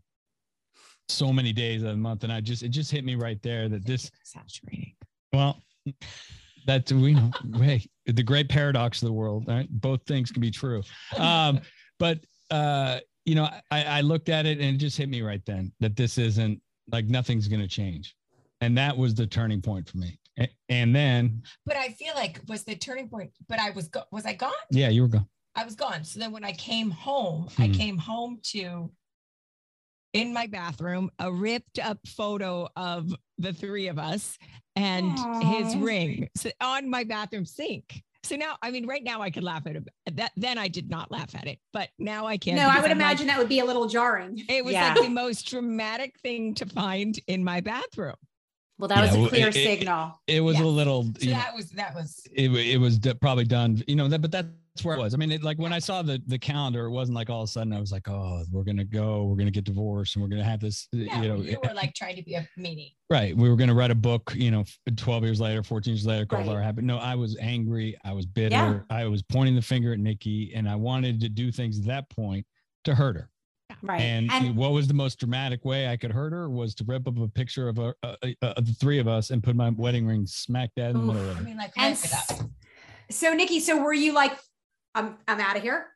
so 1.08 1.32
many 1.32 1.54
days 1.54 1.82
of 1.82 1.88
the 1.90 1.96
month, 1.96 2.24
and 2.24 2.32
I 2.32 2.40
just 2.42 2.62
it 2.62 2.68
just 2.68 2.90
hit 2.90 3.02
me 3.04 3.14
right 3.14 3.40
there 3.42 3.68
that 3.70 3.86
this 3.86 4.10
Saturating. 4.24 4.94
well 5.32 5.62
that 6.66 6.90
we 6.92 7.14
know 7.14 7.30
hey 7.54 7.86
the 8.14 8.22
great 8.22 8.48
paradox 8.48 9.02
of 9.02 9.06
the 9.06 9.12
world 9.12 9.44
right 9.46 9.68
both 9.70 10.00
things 10.06 10.30
can 10.30 10.40
be 10.40 10.50
true 10.50 10.82
um 11.18 11.60
but 11.98 12.18
uh 12.50 12.98
you 13.24 13.34
know 13.34 13.48
I, 13.70 13.84
I 13.84 14.00
looked 14.00 14.28
at 14.28 14.46
it 14.46 14.58
and 14.58 14.74
it 14.76 14.78
just 14.78 14.96
hit 14.96 15.08
me 15.08 15.20
right 15.22 15.42
then 15.46 15.72
that 15.80 15.94
this 15.96 16.16
isn't 16.18 16.60
like 16.90 17.06
nothing's 17.06 17.48
going 17.48 17.60
to 17.60 17.68
change 17.68 18.16
and 18.60 18.76
that 18.78 18.96
was 18.96 19.14
the 19.14 19.26
turning 19.26 19.60
point 19.60 19.88
for 19.88 19.98
me 19.98 20.18
A- 20.38 20.48
and 20.70 20.94
then 20.96 21.42
But 21.66 21.76
I 21.76 21.90
feel 21.90 22.14
like 22.14 22.40
was 22.48 22.64
the 22.64 22.74
turning 22.76 23.08
point. 23.08 23.30
But 23.48 23.60
I 23.60 23.70
was 23.70 23.88
go- 23.88 24.04
was 24.10 24.24
I 24.24 24.32
gone? 24.34 24.52
yeah 24.70 24.88
you 24.88 25.02
were 25.02 25.08
gone 25.08 25.28
I 25.54 25.64
was 25.64 25.74
gone. 25.74 26.04
So 26.04 26.20
then 26.20 26.30
when 26.30 26.44
I 26.44 26.52
came 26.52 26.88
home, 26.88 27.48
I 27.58 27.66
Hmm. 27.66 27.72
came 27.72 27.98
home 27.98 28.38
to 28.52 28.92
in 30.18 30.32
my 30.32 30.46
bathroom 30.46 31.10
a 31.18 31.30
ripped 31.32 31.78
up 31.78 31.98
photo 32.06 32.68
of 32.76 33.14
the 33.38 33.52
three 33.52 33.88
of 33.88 33.98
us 33.98 34.38
and 34.76 35.18
his 35.42 35.76
ring 35.76 36.28
on 36.60 36.88
my 36.88 37.04
bathroom 37.04 37.44
sink. 37.44 38.02
So 38.24 38.36
now, 38.36 38.56
I 38.62 38.70
mean, 38.70 38.86
right 38.86 39.02
now 39.02 39.22
I 39.22 39.30
could 39.30 39.44
laugh 39.44 39.66
at 39.66 39.76
it. 39.76 39.88
That 40.12 40.32
then 40.36 40.58
I 40.58 40.68
did 40.68 40.90
not 40.90 41.10
laugh 41.10 41.34
at 41.34 41.46
it, 41.46 41.58
but 41.72 41.88
now 41.98 42.26
I 42.26 42.36
can. 42.36 42.56
no, 42.56 42.62
I 42.62 42.66
would 42.66 42.76
I'm 42.76 42.82
like- 42.82 42.90
imagine 42.92 43.26
that 43.28 43.38
would 43.38 43.48
be 43.48 43.60
a 43.60 43.64
little 43.64 43.86
jarring. 43.86 44.42
it 44.48 44.64
was 44.64 44.74
Yeah. 44.74 44.92
like 44.94 45.02
the 45.04 45.08
most 45.08 45.48
dramatic 45.48 46.18
thing 46.20 46.54
to 46.54 46.66
find 46.66 47.18
in 47.26 47.42
my 47.44 47.60
bathroom. 47.60 48.16
Well, 48.78 48.88
that 48.88 48.96
Yeah, 49.12 49.16
was 49.16 49.26
a 49.26 49.28
clear 49.28 49.48
it- 49.48 49.56
it- 49.56 49.64
signal. 49.64 50.20
it 50.26 50.40
was 50.40 50.54
Yes. 50.56 50.62
a 50.64 50.66
little 50.66 51.04
So 51.04 51.10
you 51.20 51.30
know, 51.30 51.36
that 51.38 51.54
was 51.54 51.70
that 51.70 51.94
was 51.94 52.22
it, 52.32 52.50
it 52.52 52.76
was 52.78 52.98
d- 52.98 53.14
probably 53.14 53.44
done 53.44 53.82
you 53.88 53.96
know 53.96 54.06
that 54.08 54.20
but 54.20 54.30
that's 54.78 54.84
where 54.84 54.96
it 54.96 55.00
was 55.00 55.12
i 55.12 55.16
mean 55.16 55.32
it, 55.32 55.42
like 55.42 55.58
when 55.58 55.72
i 55.72 55.78
saw 55.80 56.02
the 56.02 56.22
the 56.28 56.38
calendar 56.38 56.84
it 56.86 56.90
wasn't 56.90 57.14
like 57.14 57.28
all 57.28 57.42
of 57.42 57.48
a 57.48 57.50
sudden 57.50 57.72
i 57.72 57.80
was 57.80 57.90
like 57.90 58.08
oh 58.08 58.44
we're 58.52 58.62
gonna 58.62 58.84
go 58.84 59.24
we're 59.24 59.34
gonna 59.36 59.50
get 59.50 59.64
divorced 59.64 60.14
and 60.14 60.22
we're 60.22 60.28
gonna 60.28 60.44
have 60.44 60.60
this 60.60 60.86
yeah, 60.92 61.20
you 61.20 61.28
know 61.28 61.36
you 61.36 61.58
were 61.66 61.74
like 61.74 61.92
trying 61.94 62.14
to 62.14 62.22
be 62.22 62.34
a 62.34 62.48
meanie. 62.56 62.92
right 63.10 63.36
we 63.36 63.48
were 63.48 63.56
gonna 63.56 63.74
write 63.74 63.90
a 63.90 63.94
book 63.94 64.32
you 64.36 64.52
know 64.52 64.64
12 64.96 65.24
years 65.24 65.40
later 65.40 65.64
14 65.64 65.92
years 65.94 66.06
later 66.06 66.24
called 66.26 66.46
Right. 66.46 66.54
our 66.54 66.62
habit 66.62 66.84
no 66.84 66.98
i 66.98 67.16
was 67.16 67.36
angry 67.40 67.96
i 68.04 68.12
was 68.12 68.24
bitter 68.24 68.54
Yeah. 68.54 68.80
i 68.96 69.04
was 69.06 69.22
pointing 69.24 69.56
the 69.56 69.62
finger 69.62 69.92
at 69.92 69.98
nikki 69.98 70.52
and 70.54 70.68
i 70.68 70.76
wanted 70.76 71.20
to 71.22 71.28
do 71.28 71.50
things 71.50 71.80
at 71.80 71.86
that 71.86 72.08
point 72.10 72.46
to 72.84 72.94
hurt 72.94 73.16
her 73.16 73.28
Right. 73.82 74.00
and, 74.00 74.30
And, 74.32 74.56
what 74.56 74.72
was 74.72 74.88
the 74.88 74.94
most 74.94 75.18
dramatic 75.20 75.62
way 75.64 75.88
I 75.88 75.96
could 75.98 76.10
hurt 76.10 76.32
her 76.32 76.48
was 76.48 76.74
to 76.76 76.84
rip 76.84 77.06
up 77.06 77.18
a 77.18 77.28
picture 77.28 77.68
of, 77.68 77.78
a, 77.78 77.94
uh 78.02 78.16
uh 78.42 78.54
of 78.56 78.66
the 78.66 78.72
three 78.72 78.98
of 78.98 79.06
us 79.06 79.28
and 79.30 79.42
put 79.42 79.54
my 79.54 79.68
wedding 79.68 80.06
ring 80.06 80.26
smack 80.26 80.70
dab 80.74 80.94
in 80.96 81.06
the 81.06 81.12
middle 81.12 81.30
of 81.30 81.36
I 81.36 81.40
it. 81.40 81.44
mean, 81.44 81.56
like 81.58 81.72
And 81.76 81.94
it 81.94 82.12
up. 82.14 82.48
so, 83.10 83.34
Nikki, 83.34 83.60
so 83.60 83.80
were 83.80 83.92
you 83.92 84.14
like, 84.14 84.32
I'm, 84.94 85.16
I'm 85.26 85.40
out 85.40 85.56
of 85.56 85.62
here? 85.62 85.86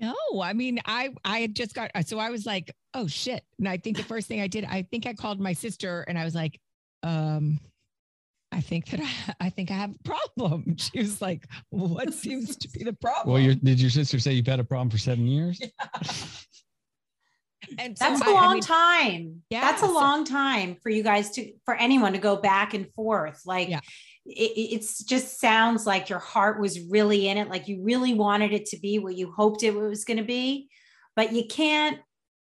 No, 0.00 0.14
I 0.42 0.52
mean, 0.54 0.80
I 0.86 1.10
I 1.24 1.38
had 1.38 1.54
just 1.54 1.72
got 1.74 1.90
so 2.06 2.18
I 2.18 2.30
was 2.30 2.44
like, 2.46 2.74
oh 2.94 3.06
shit. 3.06 3.44
And 3.58 3.68
I 3.68 3.76
think 3.76 3.96
the 3.96 4.02
first 4.02 4.26
thing 4.26 4.40
I 4.40 4.48
did, 4.48 4.64
I 4.64 4.82
think 4.82 5.06
I 5.06 5.14
called 5.14 5.38
my 5.40 5.52
sister 5.52 6.04
and 6.08 6.18
I 6.18 6.24
was 6.24 6.34
like, 6.34 6.60
um, 7.04 7.60
I 8.50 8.60
think 8.60 8.86
that 8.90 9.00
I, 9.00 9.34
I 9.46 9.50
think 9.50 9.70
I 9.70 9.74
have 9.74 9.94
a 9.94 9.98
problem. 10.02 10.76
She 10.78 10.98
was 10.98 11.22
like, 11.22 11.46
what 11.70 12.12
seems 12.12 12.56
to 12.56 12.68
be 12.70 12.82
the 12.82 12.92
problem? 12.94 13.34
Well, 13.34 13.42
your, 13.42 13.54
did 13.54 13.80
your 13.80 13.90
sister 13.90 14.18
say 14.18 14.32
you've 14.32 14.46
had 14.48 14.58
a 14.60 14.64
problem 14.64 14.90
for 14.90 14.98
seven 14.98 15.26
years? 15.28 15.60
and 17.78 17.96
so 17.96 18.04
that's 18.04 18.20
a 18.20 18.24
I- 18.26 18.30
I 18.30 18.32
long 18.32 18.52
mean, 18.54 18.62
time. 18.62 19.42
Yeah, 19.50 19.60
That's 19.60 19.82
a 19.82 19.86
so- 19.86 19.94
long 19.94 20.24
time 20.24 20.76
for 20.82 20.90
you 20.90 21.02
guys 21.02 21.30
to, 21.32 21.52
for 21.64 21.74
anyone 21.74 22.12
to 22.14 22.18
go 22.18 22.36
back 22.36 22.74
and 22.74 22.92
forth. 22.94 23.42
Like, 23.46 23.68
Yeah. 23.68 23.80
It, 24.26 24.84
just 25.06 25.38
sounds 25.40 25.86
like 25.86 26.08
your 26.08 26.18
heart 26.18 26.60
was 26.60 26.80
really 26.80 27.28
in 27.28 27.36
it. 27.38 27.48
Like 27.48 27.68
you 27.68 27.82
really 27.82 28.14
wanted 28.14 28.52
it 28.52 28.66
to 28.66 28.78
be 28.78 28.98
what 28.98 29.16
you 29.16 29.30
hoped 29.32 29.62
it 29.62 29.74
was 29.74 30.04
going 30.04 30.16
to 30.18 30.24
be, 30.24 30.68
but 31.14 31.32
you 31.32 31.44
can't 31.46 31.98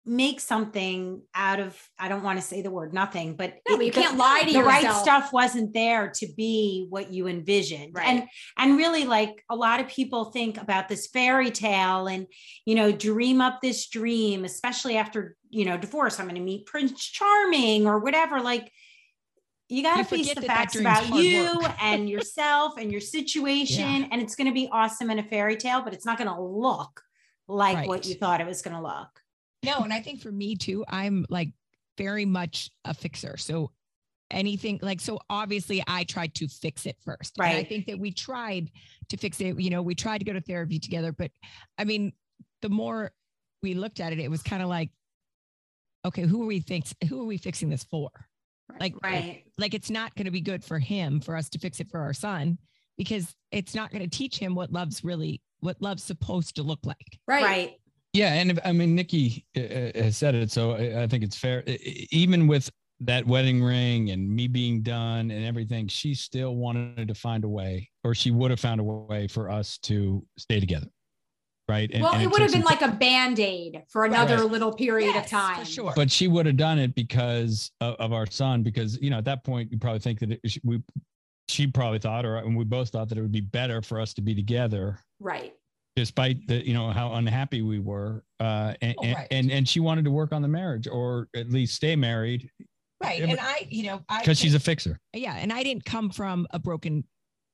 make 0.10 0.40
something 0.40 1.22
out 1.36 1.60
of 1.60 1.78
I 2.00 2.08
don't 2.08 2.24
want 2.24 2.40
to 2.40 2.46
say 2.46 2.62
the 2.62 2.72
word 2.72 2.94
nothing, 2.94 3.36
but 3.36 3.56
No, 3.68 3.76
it- 3.76 3.78
but 3.80 3.86
you 3.88 3.92
the- 3.92 4.02
can't 4.02 4.18
lie 4.18 4.40
to 4.44 4.46
yourself. 4.48 4.64
the 4.82 4.88
right 4.88 4.96
stuff 4.96 5.34
wasn't 5.34 5.74
there 5.74 6.10
to 6.16 6.28
be 6.38 6.86
what 6.90 7.12
you 7.12 7.28
envisioned. 7.28 7.94
Right. 7.94 8.08
And 8.08 8.24
and 8.58 8.78
really 8.78 9.04
like 9.04 9.44
a 9.50 9.56
lot 9.58 9.82
of 9.82 9.90
people 9.90 10.32
think 10.32 10.62
about 10.62 10.88
this 10.88 11.08
fairy 11.08 11.52
tale 11.52 12.08
and 12.08 12.26
you 12.66 12.76
know 12.76 12.90
dream 12.94 13.42
up 13.42 13.60
this 13.62 13.90
dream, 13.90 14.46
especially 14.46 14.96
after 14.96 15.36
you 15.50 15.66
know 15.66 15.78
divorce. 15.78 16.18
I'm 16.22 16.28
going 16.28 16.36
to 16.36 16.42
meet 16.42 16.66
Prince 16.68 17.04
Charming 17.04 17.86
or 17.86 18.00
whatever. 18.00 18.40
Like 18.40 18.72
you 19.70 19.84
got 19.84 19.98
to 19.98 20.04
face 20.04 20.30
the 20.30 20.36
that 20.36 20.42
that 20.42 20.48
facts 20.48 20.74
dream's 20.74 21.08
about 21.08 21.20
you 21.20 21.62
and 21.82 22.10
yourself 22.10 22.78
and 22.78 22.92
your 22.92 23.02
situation, 23.02 24.08
and 24.12 24.22
it's 24.22 24.36
going 24.36 24.48
to 24.48 24.54
be 24.54 24.70
awesome 24.72 25.10
in 25.10 25.20
a 25.20 25.24
fairy 25.24 25.58
tale, 25.58 25.82
but 25.82 25.94
it's 25.94 26.06
not 26.06 26.18
going 26.18 26.30
to 26.30 26.42
look 26.42 27.04
like 27.48 27.88
what 27.88 28.06
you 28.06 28.16
thought 28.16 28.42
it 28.42 28.48
was 28.48 28.62
going 28.62 28.76
to 28.76 28.82
look. 28.82 29.22
No, 29.64 29.80
and 29.80 29.92
I 29.92 30.02
think 30.02 30.22
for 30.22 30.32
me 30.32 30.56
too, 30.56 30.86
I'm 30.88 31.26
like 31.30 31.50
very 31.98 32.26
much 32.26 32.70
a 32.86 32.94
fixer. 32.94 33.38
So 33.38 33.72
anything 34.30 34.80
like 34.82 35.00
so 35.00 35.20
obviously 35.30 35.82
I 35.88 36.04
tried 36.04 36.36
to 36.36 36.48
fix 36.48 36.86
it 36.86 36.98
first. 37.04 37.34
And 37.40 37.58
I 37.58 37.64
think 37.64 37.88
that 37.88 38.00
we 38.00 38.12
tried 38.12 38.72
to 39.10 39.18
fix 39.18 39.40
it, 39.42 39.60
you 39.60 39.70
know, 39.70 39.82
we 39.82 39.96
tried 39.96 40.20
to 40.20 40.26
go 40.26 40.34
to 40.34 40.42
therapy 40.42 40.80
together, 40.80 41.12
but 41.12 41.32
I 41.78 41.86
mean, 41.86 42.14
the 42.62 42.70
more 42.70 43.12
we 43.62 43.74
looked 43.74 44.00
at 44.00 44.14
it, 44.14 44.20
it 44.20 44.30
was 44.30 44.44
kind 44.44 44.62
of 44.62 44.70
like, 44.70 44.90
okay, 46.06 46.24
who 46.24 46.44
are 46.44 46.48
we 46.48 46.60
thinks 46.60 46.94
who 47.10 47.22
are 47.22 47.26
we 47.26 47.38
fixing 47.38 47.70
this 47.70 47.84
for? 47.84 48.10
Like 48.80 48.96
Right. 49.04 49.44
like 49.58 49.74
it's 49.74 49.90
not 49.90 50.16
going 50.16 50.26
to 50.26 50.32
be 50.32 50.42
good 50.42 50.64
for 50.64 50.80
him 50.80 51.20
for 51.20 51.36
us 51.36 51.50
to 51.50 51.60
fix 51.60 51.80
it 51.80 51.90
for 51.90 52.00
our 52.00 52.14
son 52.14 52.58
because 52.98 53.36
it's 53.52 53.76
not 53.76 53.92
going 53.92 54.04
to 54.04 54.10
teach 54.10 54.38
him 54.38 54.56
what 54.56 54.72
love's 54.72 55.04
really 55.04 55.42
what 55.60 55.82
love's 55.82 56.04
supposed 56.04 56.56
to 56.56 56.64
look 56.64 56.80
like. 56.84 57.20
Right. 57.28 57.44
Right. 57.44 57.74
Yeah, 58.14 58.34
and 58.34 58.52
if, 58.52 58.60
I 58.64 58.72
mean 58.72 58.96
Nikki 58.96 59.46
uh, 59.56 59.62
uh, 59.62 60.04
has 60.04 60.18
said 60.18 60.34
it, 60.34 60.50
so 60.52 60.72
I, 60.72 61.04
I 61.04 61.08
think 61.08 61.24
it's 61.24 61.38
fair. 61.38 61.64
Even 62.12 62.48
with 62.48 62.70
that 63.02 63.28
wedding 63.28 63.62
ring 63.62 64.10
and 64.10 64.28
me 64.28 64.48
being 64.48 64.82
done 64.82 65.30
and 65.30 65.46
everything, 65.46 65.88
she 65.88 66.16
still 66.16 66.56
wanted 66.56 67.08
to 67.08 67.14
find 67.14 67.44
a 67.44 67.48
way, 67.48 67.90
or 68.04 68.16
she 68.16 68.32
would 68.32 68.50
have 68.50 68.60
found 68.60 68.80
a 68.80 68.84
way 68.84 69.28
for 69.28 69.52
us 69.52 69.78
to 69.80 70.26
stay 70.38 70.60
together, 70.60 70.88
right? 71.68 71.90
And, 71.94 72.04
well, 72.04 72.14
and 72.14 72.24
it 72.24 72.32
would 72.32 72.42
have 72.42 72.52
been 72.52 72.62
like 72.64 72.82
a 72.82 72.92
band 72.92 73.40
aid 73.40 73.84
for 73.90 74.06
another 74.06 74.38
Right. 74.38 74.52
little 74.52 74.74
period 74.74 75.16
of 75.16 75.26
time. 75.28 75.60
for 75.60 75.66
sure. 75.66 75.94
but 75.96 76.10
she 76.12 76.28
would 76.28 76.46
have 76.46 76.58
done 76.58 76.80
it 76.80 76.96
because 76.96 77.72
of, 77.82 77.96
of 77.96 78.14
our 78.14 78.26
son 78.26 78.64
because 78.64 79.00
you 79.02 79.10
know 79.10 79.18
at 79.18 79.26
that 79.26 79.44
point 79.44 79.72
you 79.72 79.78
probably 79.78 80.00
think 80.00 80.20
that 80.20 80.32
it, 80.32 80.40
she- 80.46 80.62
we 80.64 80.82
she 81.50 81.66
probably 81.68 82.00
thought 82.00 82.26
or 82.26 82.38
and 82.38 82.56
we 82.58 82.64
both 82.66 82.90
thought 82.90 83.08
that 83.10 83.18
it 83.18 83.22
would 83.22 83.32
be 83.32 83.42
better 83.42 83.82
for 83.82 84.00
us 84.00 84.14
to 84.14 84.22
be 84.22 84.36
together 84.36 85.00
Right. 85.20 85.54
despite 85.96 86.46
the 86.48 86.66
you 86.66 86.74
know 86.74 86.90
how 86.92 87.14
unhappy 87.14 87.62
we 87.62 87.80
were 87.80 88.24
uh 88.40 88.74
and, 88.82 88.96
Oh, 88.98 89.04
and, 89.04 89.16
right. 89.16 89.28
and 89.32 89.52
and 89.52 89.68
she 89.68 89.80
wanted 89.80 90.06
to 90.06 90.12
work 90.12 90.32
on 90.34 90.42
the 90.42 90.48
marriage 90.48 90.88
or 90.88 91.28
at 91.36 91.50
least 91.50 91.76
stay 91.76 91.96
married 91.96 92.50
Right. 93.00 93.20
Yeah, 93.20 93.28
And 93.28 93.40
I, 93.40 93.68
you 93.70 93.84
know, 93.84 94.02
because 94.20 94.40
she's 94.40 94.56
a 94.56 94.60
fixer 94.60 95.00
yeah, 95.14 95.36
and 95.36 95.54
I 95.54 95.62
didn't 95.64 95.86
come 95.86 96.10
from 96.10 96.48
a 96.50 96.58
broken 96.60 97.04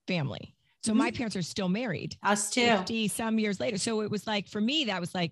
family. 0.08 0.56
So 0.84 0.94
my 0.94 1.10
mm-hmm. 1.10 1.18
parents 1.18 1.36
are 1.36 1.42
still 1.42 1.70
married 1.70 2.18
Us 2.24 2.50
too. 2.50 2.68
50 2.68 3.08
some 3.08 3.40
years 3.40 3.60
later. 3.60 3.78
So 3.78 4.02
it 4.02 4.12
was 4.12 4.28
like 4.28 4.50
for 4.50 4.60
me, 4.60 4.86
that 4.86 5.00
was 5.00 5.16
like, 5.16 5.32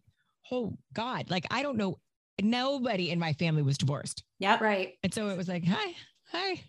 oh 0.51 0.77
God, 0.93 1.29
like 1.29 1.45
I 1.51 1.61
don't 1.61 1.77
know. 1.77 1.97
Nobody 2.41 3.11
in 3.11 3.19
my 3.19 3.33
family 3.33 3.61
was 3.61 3.77
divorced. 3.77 4.23
Yeah. 4.39 4.57
Right. 4.61 4.93
And 5.03 5.13
so 5.13 5.29
it 5.29 5.37
was 5.37 5.47
like, 5.47 5.65
hi, 5.65 5.93
hi. 6.31 6.61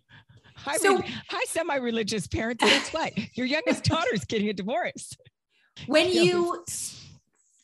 Hi, 0.57 0.77
So- 0.77 0.99
re- 0.99 1.15
hi, 1.29 1.41
semi-religious 1.47 2.27
parents. 2.27 2.63
Guess 2.63 2.93
what? 2.93 3.13
Your 3.35 3.47
youngest 3.47 3.85
daughter's 3.85 4.25
getting 4.25 4.49
a 4.49 4.53
divorce. 4.53 5.15
When 5.87 6.09
Yeah. 6.09 6.23
you 6.23 6.65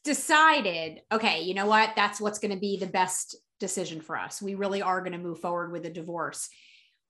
decided, 0.05 1.03
okay, 1.13 1.43
you 1.43 1.55
know 1.55 1.67
what? 1.67 1.91
That's 1.97 2.21
what's 2.21 2.39
going 2.39 2.55
to 2.55 2.61
be 2.61 2.79
the 2.79 2.87
best 2.87 3.37
decision 3.61 4.01
for 4.01 4.17
us. 4.17 4.41
We 4.41 4.55
really 4.55 4.81
are 4.81 5.01
going 5.01 5.13
to 5.13 5.19
move 5.19 5.41
forward 5.41 5.71
with 5.71 5.85
a 5.85 5.91
divorce. 5.91 6.49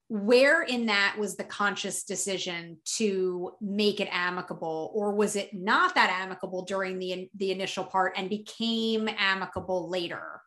Where 0.09 0.63
in 0.63 0.87
that 0.87 1.15
was 1.19 1.37
the 1.37 1.43
conscious 1.43 2.03
decision 2.03 2.77
to 2.97 3.51
make 3.61 3.99
it 3.99 4.09
amicable, 4.11 4.91
or 4.93 5.13
was 5.13 5.35
it 5.35 5.53
not 5.53 5.93
that 5.95 6.09
amicable 6.09 6.63
during 6.65 6.97
the 6.97 7.29
the 7.35 7.51
initial 7.51 7.83
part 7.83 8.13
and 8.17 8.27
became 8.27 9.07
amicable 9.17 9.87
later? 9.87 10.41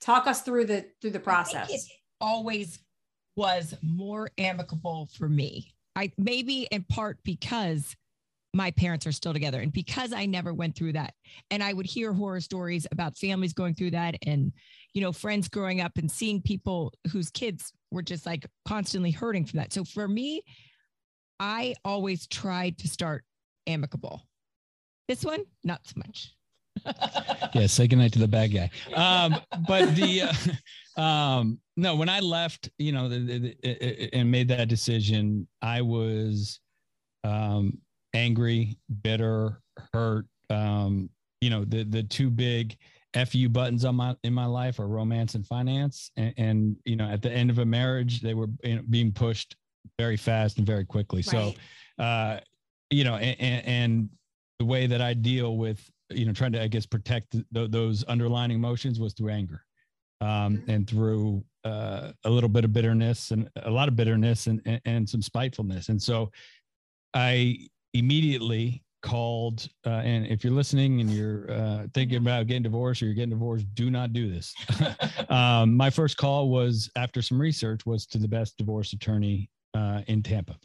Talk 0.00 0.26
us 0.26 0.42
through 0.42 0.66
the 0.66 0.86
through 1.00 1.12
the 1.12 1.20
process. 1.20 1.72
it 1.72 1.80
always 2.20 2.80
was 3.36 3.74
more 3.82 4.30
amicable 4.36 5.08
for 5.16 5.28
me. 5.28 5.74
I 5.94 6.10
maybe 6.18 6.66
in 6.72 6.82
part 6.82 7.18
because 7.24 7.94
my 8.54 8.70
parents 8.70 9.06
are 9.06 9.12
still 9.12 9.32
together 9.32 9.60
and 9.60 9.72
because 9.72 10.12
I 10.12 10.26
never 10.26 10.54
went 10.54 10.76
through 10.76 10.92
that. 10.92 11.14
And 11.50 11.62
I 11.62 11.72
would 11.72 11.86
hear 11.86 12.12
horror 12.12 12.40
stories 12.40 12.86
about 12.92 13.18
families 13.18 13.52
going 13.52 13.74
through 13.74 13.90
that 13.92 14.14
and 14.26 14.52
you 14.92 15.00
know 15.00 15.12
friends 15.12 15.48
growing 15.48 15.80
up 15.80 15.98
and 15.98 16.10
seeing 16.10 16.40
people 16.40 16.92
whose 17.10 17.30
kids 17.30 17.72
were 17.94 18.02
just 18.02 18.26
like 18.26 18.46
constantly 18.66 19.10
hurting 19.10 19.46
from 19.46 19.58
that. 19.58 19.72
So 19.72 19.84
for 19.84 20.06
me, 20.06 20.42
I 21.40 21.74
always 21.84 22.26
tried 22.26 22.76
to 22.78 22.88
start 22.88 23.24
amicable. 23.66 24.22
This 25.08 25.24
one, 25.24 25.44
not 25.62 25.80
so 25.86 25.94
much. 25.96 26.32
yeah 27.54 27.66
say 27.68 27.86
goodnight 27.86 28.12
to 28.12 28.18
the 28.18 28.26
bad 28.26 28.52
guy 28.52 28.68
um 28.96 29.36
but 29.68 29.94
the 29.94 30.22
uh, 30.22 31.00
um 31.00 31.56
no 31.76 31.94
when 31.94 32.08
i 32.08 32.18
left 32.18 32.68
you 32.78 32.90
know 32.90 33.08
the, 33.08 33.20
the, 33.20 33.56
the- 33.62 34.10
and 34.12 34.28
made 34.28 34.48
that 34.48 34.66
decision 34.66 35.46
i 35.62 35.80
was 35.80 36.58
um 37.22 37.78
angry 38.12 38.76
bitter 39.02 39.60
hurt 39.92 40.26
um 40.50 41.08
you 41.40 41.48
know 41.48 41.64
the 41.64 41.84
the 41.84 42.02
two 42.02 42.28
big 42.28 42.76
fu 43.14 43.48
buttons 43.48 43.84
on 43.84 43.94
my 43.96 44.16
in 44.24 44.34
my 44.34 44.46
life 44.46 44.80
are 44.80 44.88
romance 44.88 45.34
and 45.34 45.46
finance. 45.46 46.10
And, 46.16 46.34
and 46.36 46.76
you 46.84 46.96
know 46.96 47.08
at 47.08 47.22
the 47.22 47.30
end 47.30 47.50
of 47.50 47.58
a 47.58 47.64
marriage 47.64 48.20
they 48.20 48.34
were 48.34 48.48
you 48.62 48.76
know, 48.76 48.82
being 48.90 49.12
pushed 49.12 49.56
very 49.98 50.16
fast 50.16 50.58
and 50.58 50.66
very 50.66 50.84
quickly. 50.84 51.22
So 51.22 51.54
uh 51.98 52.40
you 52.90 53.04
know 53.04 53.16
and, 53.16 53.66
and, 53.66 54.08
the 54.60 54.64
way 54.64 54.86
that 54.86 55.02
i 55.02 55.12
deal 55.12 55.56
with 55.56 55.90
you 56.10 56.24
know 56.24 56.32
trying 56.32 56.52
to 56.52 56.62
i 56.62 56.68
guess 56.68 56.86
protect 56.86 57.32
th- 57.32 57.70
those 57.70 58.04
underlying 58.04 58.52
emotions 58.52 59.00
was 59.00 59.12
through 59.14 59.30
anger 59.30 59.64
um 60.20 60.58
Mhm. 60.58 60.68
and 60.68 60.86
through 60.88 61.44
uh 61.64 62.12
a 62.22 62.30
little 62.30 62.48
bit 62.48 62.64
of 62.64 62.72
bitterness 62.72 63.32
and 63.32 63.50
a 63.56 63.70
lot 63.70 63.88
of 63.88 63.96
bitterness 63.96 64.46
and 64.46 64.62
and, 64.64 64.80
and 64.84 65.08
some 65.08 65.22
spitefulness. 65.22 65.88
And 65.88 66.00
so 66.00 66.30
i 67.14 67.66
immediately 67.94 68.83
called 69.04 69.68
uh, 69.84 69.90
and 70.02 70.26
if 70.28 70.42
you're 70.42 70.52
listening 70.52 71.02
and 71.02 71.10
you're 71.10 71.50
uh, 71.52 71.86
thinking 71.92 72.16
about 72.16 72.46
getting 72.46 72.62
divorced 72.62 73.02
or 73.02 73.04
you're 73.04 73.14
getting 73.14 73.28
divorced 73.28 73.66
do 73.74 73.90
not 73.90 74.14
do 74.14 74.32
this 74.32 74.54
um, 75.28 75.76
my 75.76 75.90
first 75.90 76.16
call 76.16 76.48
was 76.48 76.90
after 76.96 77.20
some 77.20 77.38
research 77.38 77.84
was 77.84 78.06
to 78.06 78.16
the 78.16 78.26
best 78.26 78.56
divorce 78.56 78.94
attorney 78.94 79.50
uh, 79.74 80.00
in 80.06 80.22
tampa 80.22 80.56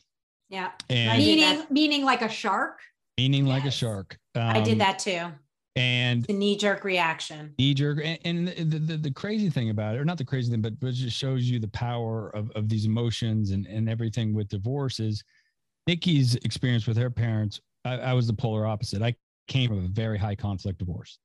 Yeah. 0.48 0.72
and 0.89 1.17
meaning 1.22 1.63
meaning 1.69 2.05
like 2.05 2.22
a 2.22 2.29
shark. 2.29 2.79
meaning 3.17 3.46
like 3.46 3.63
a 3.63 3.65
Yes. 3.65 3.74
shark 3.75 4.17
I 4.38 4.60
Um, 4.60 4.63
did 4.63 4.79
that 4.79 5.00
too. 5.00 5.25
and 5.75 6.24
The 6.24 6.31
knee 6.31 6.55
jerk 6.55 6.86
reaction. 6.86 7.53
knee 7.60 7.74
jerk 7.74 8.00
and, 8.01 8.19
and 8.24 8.48
the, 8.72 8.79
the, 8.79 8.98
the 8.98 9.12
crazy 9.12 9.50
thing 9.50 9.69
about 9.69 9.96
it 9.96 10.00
or 10.00 10.05
not 10.05 10.17
the 10.17 10.24
crazy 10.24 10.50
thing 10.50 10.62
but, 10.62 10.79
but 10.79 10.88
it 10.88 10.93
just 10.93 11.17
shows 11.17 11.43
you 11.43 11.60
the 11.60 11.67
power 11.67 12.29
of, 12.34 12.50
of 12.51 12.69
these 12.69 12.86
emotions 12.86 13.51
and, 13.51 13.67
and 13.67 13.89
everything 13.89 14.34
with 14.34 14.48
divorce 14.48 15.01
is 15.01 15.22
nikki's 15.88 16.36
experience 16.38 16.88
with 16.88 16.96
her 16.96 17.10
parents 17.10 17.60
I, 17.86 17.98
I 17.98 18.13
was 18.13 18.27
the 18.27 18.33
polar 18.33 18.65
opposite 18.65 19.01
i 19.01 19.15
came 19.48 19.69
from 19.69 19.86
a 19.86 19.88
very 19.88 20.17
high 20.17 20.36
conflict 20.36 20.79
divorce 20.79 21.19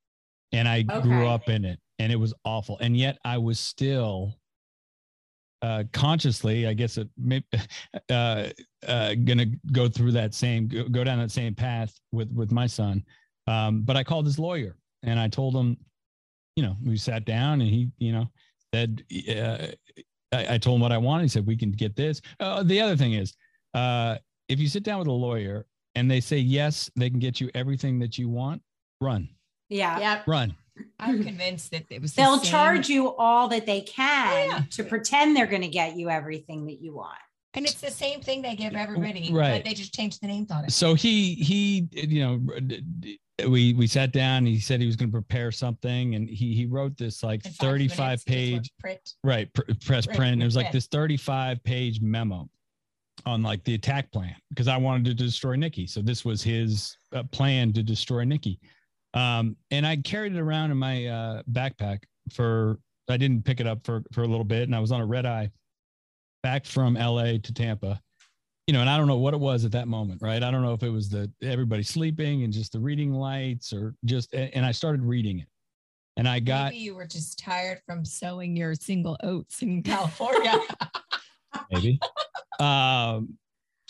and 0.53 0.69
i 0.69 0.83
grew 0.83 1.27
up 1.27 1.49
in 1.49 1.65
it 1.65 1.79
and 1.99 2.13
it 2.13 2.17
was 2.17 2.35
awful 2.45 2.79
and 2.81 2.97
yet 2.97 3.19
i 3.25 3.39
was 3.39 3.59
still 3.59 4.37
uh, 5.65 5.83
consciously, 5.95 6.67
I 6.67 6.75
guess 6.75 6.99
it 6.99 7.09
may, 7.17 7.43
uh, 8.11 8.49
uh, 8.87 9.15
gonna 9.25 9.47
go 9.73 9.89
through 9.89 10.13
that 10.13 10.35
same, 10.35 10.69
go, 10.69 10.87
go 10.89 11.05
down 11.05 11.19
that 11.21 11.31
same 11.31 11.55
path 11.55 11.99
with 12.13 12.31
with 12.33 12.53
my 12.53 12.67
son. 12.67 13.03
Um, 13.47 13.81
but 13.81 13.97
I 13.97 14.05
called 14.05 14.27
his 14.27 14.39
lawyer 14.39 14.77
and 15.03 15.19
I 15.19 15.29
told 15.29 15.55
him, 15.55 15.79
you 16.57 16.63
know, 16.63 16.77
we 16.85 16.99
sat 16.99 17.25
down 17.25 17.63
and 17.63 17.71
he, 17.71 17.91
you 17.99 18.13
know, 18.13 18.31
said, 18.75 19.05
uh, 19.31 19.69
I, 20.33 20.55
I 20.55 20.59
told 20.59 20.77
him 20.77 20.81
what 20.83 20.93
I 20.93 20.99
wanted. 20.99 21.23
He 21.23 21.29
said, 21.29 21.47
we 21.47 21.57
can 21.57 21.73
get 21.73 21.97
this. 21.97 22.21
Uh, 22.41 22.63
the 22.63 22.81
other 22.81 22.97
thing 22.97 23.15
is, 23.15 23.35
uh, 23.73 24.17
if 24.49 24.61
you 24.61 24.69
sit 24.69 24.83
down 24.83 24.99
with 24.99 25.09
a 25.09 25.13
lawyer 25.13 25.67
and 25.95 26.11
they 26.11 26.21
say, 26.21 26.39
yes, 26.39 26.91
they 26.97 27.11
can 27.11 27.19
get 27.19 27.41
you 27.41 27.51
everything 27.55 27.99
that 28.01 28.19
you 28.19 28.29
want, 28.29 28.63
run, 29.01 29.29
Yeah. 29.69 29.99
Yep. 29.99 30.27
run. 30.29 30.55
I'm 30.99 31.23
convinced 31.23 31.71
that 31.71 31.85
it 31.91 32.03
was. 32.03 32.15
They'll 32.15 32.39
same- 32.39 32.51
charge 32.51 32.89
you 32.89 33.15
all 33.17 33.47
that 33.49 33.65
they 33.65 33.83
can 33.83 34.49
yeah. 34.51 34.63
to 34.71 34.83
pretend 34.85 35.37
they're 35.37 35.47
going 35.47 35.63
to 35.63 35.69
get 35.69 35.97
you 35.97 36.11
everything 36.11 36.67
that 36.67 36.81
you 36.83 36.95
want. 36.97 37.17
and 37.55 37.65
it's 37.65 37.81
the 37.81 37.91
same 37.93 38.21
thing 38.21 38.43
they 38.43 38.57
give 38.57 38.75
everybody, 38.75 39.31
Right. 39.33 39.63
But 39.63 39.65
they 39.69 39.75
just 39.75 39.95
changed 39.95 40.21
the 40.21 40.27
names 40.27 40.51
on 40.51 40.65
it. 40.65 40.73
So 40.73 40.95
he, 40.95 41.35
he, 41.35 41.87
you 41.93 42.25
know, 42.25 43.49
we, 43.49 43.73
we 43.75 43.87
sat 43.87 44.13
down 44.13 44.47
he 44.47 44.59
said 44.61 44.81
he 44.81 44.87
was 44.87 44.97
going 44.97 45.09
to 45.11 45.13
prepare 45.13 45.51
something 45.53 46.15
and 46.17 46.29
he, 46.29 46.55
he 46.55 46.67
wrote 46.67 46.97
this 46.97 47.23
like 47.23 47.43
35 47.43 47.99
minutes, 47.99 48.25
page 48.25 48.71
print. 48.79 49.15
right 49.25 49.53
pr- 49.53 49.63
press 49.85 50.07
Right, 50.07 50.17
print 50.17 50.41
it 50.43 50.45
was 50.45 50.55
like 50.57 50.67
print. 50.67 50.73
this 50.75 50.87
35 50.87 51.63
page 51.65 52.01
memo 52.01 52.49
on 53.27 53.43
like 53.43 53.63
the 53.65 53.75
attack 53.75 54.11
plan 54.13 54.35
because 54.51 54.69
i 54.69 54.77
wanted 54.77 55.05
to 55.05 55.15
destroy 55.15 55.57
nikki 55.57 55.87
so 55.87 56.01
this 56.01 56.25
was 56.25 56.43
his 56.43 56.97
uh, 57.13 57.23
plan 57.33 57.73
to 57.73 57.83
destroy 57.83 58.25
nikki 58.25 58.59
um, 59.15 59.57
and 59.71 59.87
i 59.87 59.97
carried 59.97 60.35
it 60.35 60.41
around 60.41 60.71
in 60.71 60.77
my 60.77 61.07
uh, 61.07 61.43
backpack 61.53 62.01
for 62.33 62.79
I 63.09 63.17
didn't 63.17 63.45
pick 63.45 63.61
it 63.61 63.67
up 63.67 63.85
for 63.85 64.03
for 64.13 64.23
a 64.23 64.27
little 64.27 64.45
bit, 64.45 64.63
and 64.63 64.75
I 64.75 64.81
was 64.81 64.93
on 64.93 65.01
a 65.01 65.07
red 65.07 65.27
eye 65.27 65.51
back 66.43 66.67
from 66.67 66.95
LA 66.95 67.39
to 67.43 67.53
Tampa. 67.53 68.01
You 68.67 68.73
know, 68.73 68.81
and 68.81 68.89
I 68.89 68.97
don't 68.97 69.07
know 69.07 69.19
what 69.19 69.35
it 69.35 69.41
was 69.41 69.67
at 69.67 69.73
that 69.73 69.89
moment, 69.89 70.23
right? 70.23 70.43
I 70.43 70.51
don't 70.51 70.63
know 70.63 70.73
if 70.73 70.83
it 70.83 70.89
was 70.89 71.11
the 71.11 71.31
everybody 71.43 71.83
sleeping 71.83 72.45
and 72.45 72.53
just 72.53 72.73
the 72.73 72.81
reading 72.81 73.13
lights, 73.13 73.73
or 73.73 73.95
just. 74.05 74.33
And 74.33 74.65
I 74.65 74.73
started 74.73 75.03
reading 75.03 75.41
it, 75.41 75.49
and 76.17 76.27
I 76.27 76.41
got. 76.41 76.73
Maybe 76.73 76.79
you 76.79 76.95
were 76.95 77.07
just 77.07 77.39
tired 77.39 77.81
from 77.87 78.05
sowing 78.05 78.57
your 78.57 78.75
single 78.75 79.19
oats 79.23 79.61
in 79.63 79.83
California. 79.83 80.59
maybe, 81.71 81.99
um, 82.61 83.37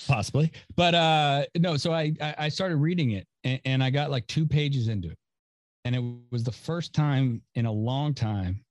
possibly, 0.07 0.53
but 0.77 0.95
uh, 0.95 1.45
no. 1.57 1.77
So 1.77 1.93
I 1.93 2.13
I 2.21 2.49
started 2.49 2.77
reading 2.77 3.13
it, 3.13 3.27
and, 3.45 3.61
and 3.65 3.85
I 3.85 3.91
got 3.91 4.11
like 4.11 4.27
two 4.27 4.47
pages 4.47 4.89
into 4.89 5.11
it, 5.11 5.19
and 5.85 5.95
it 5.95 6.03
was 6.31 6.45
the 6.45 6.53
first 6.53 6.93
time 6.93 7.43
in 7.55 7.67
a 7.67 7.73
long 7.73 8.15
time 8.15 8.65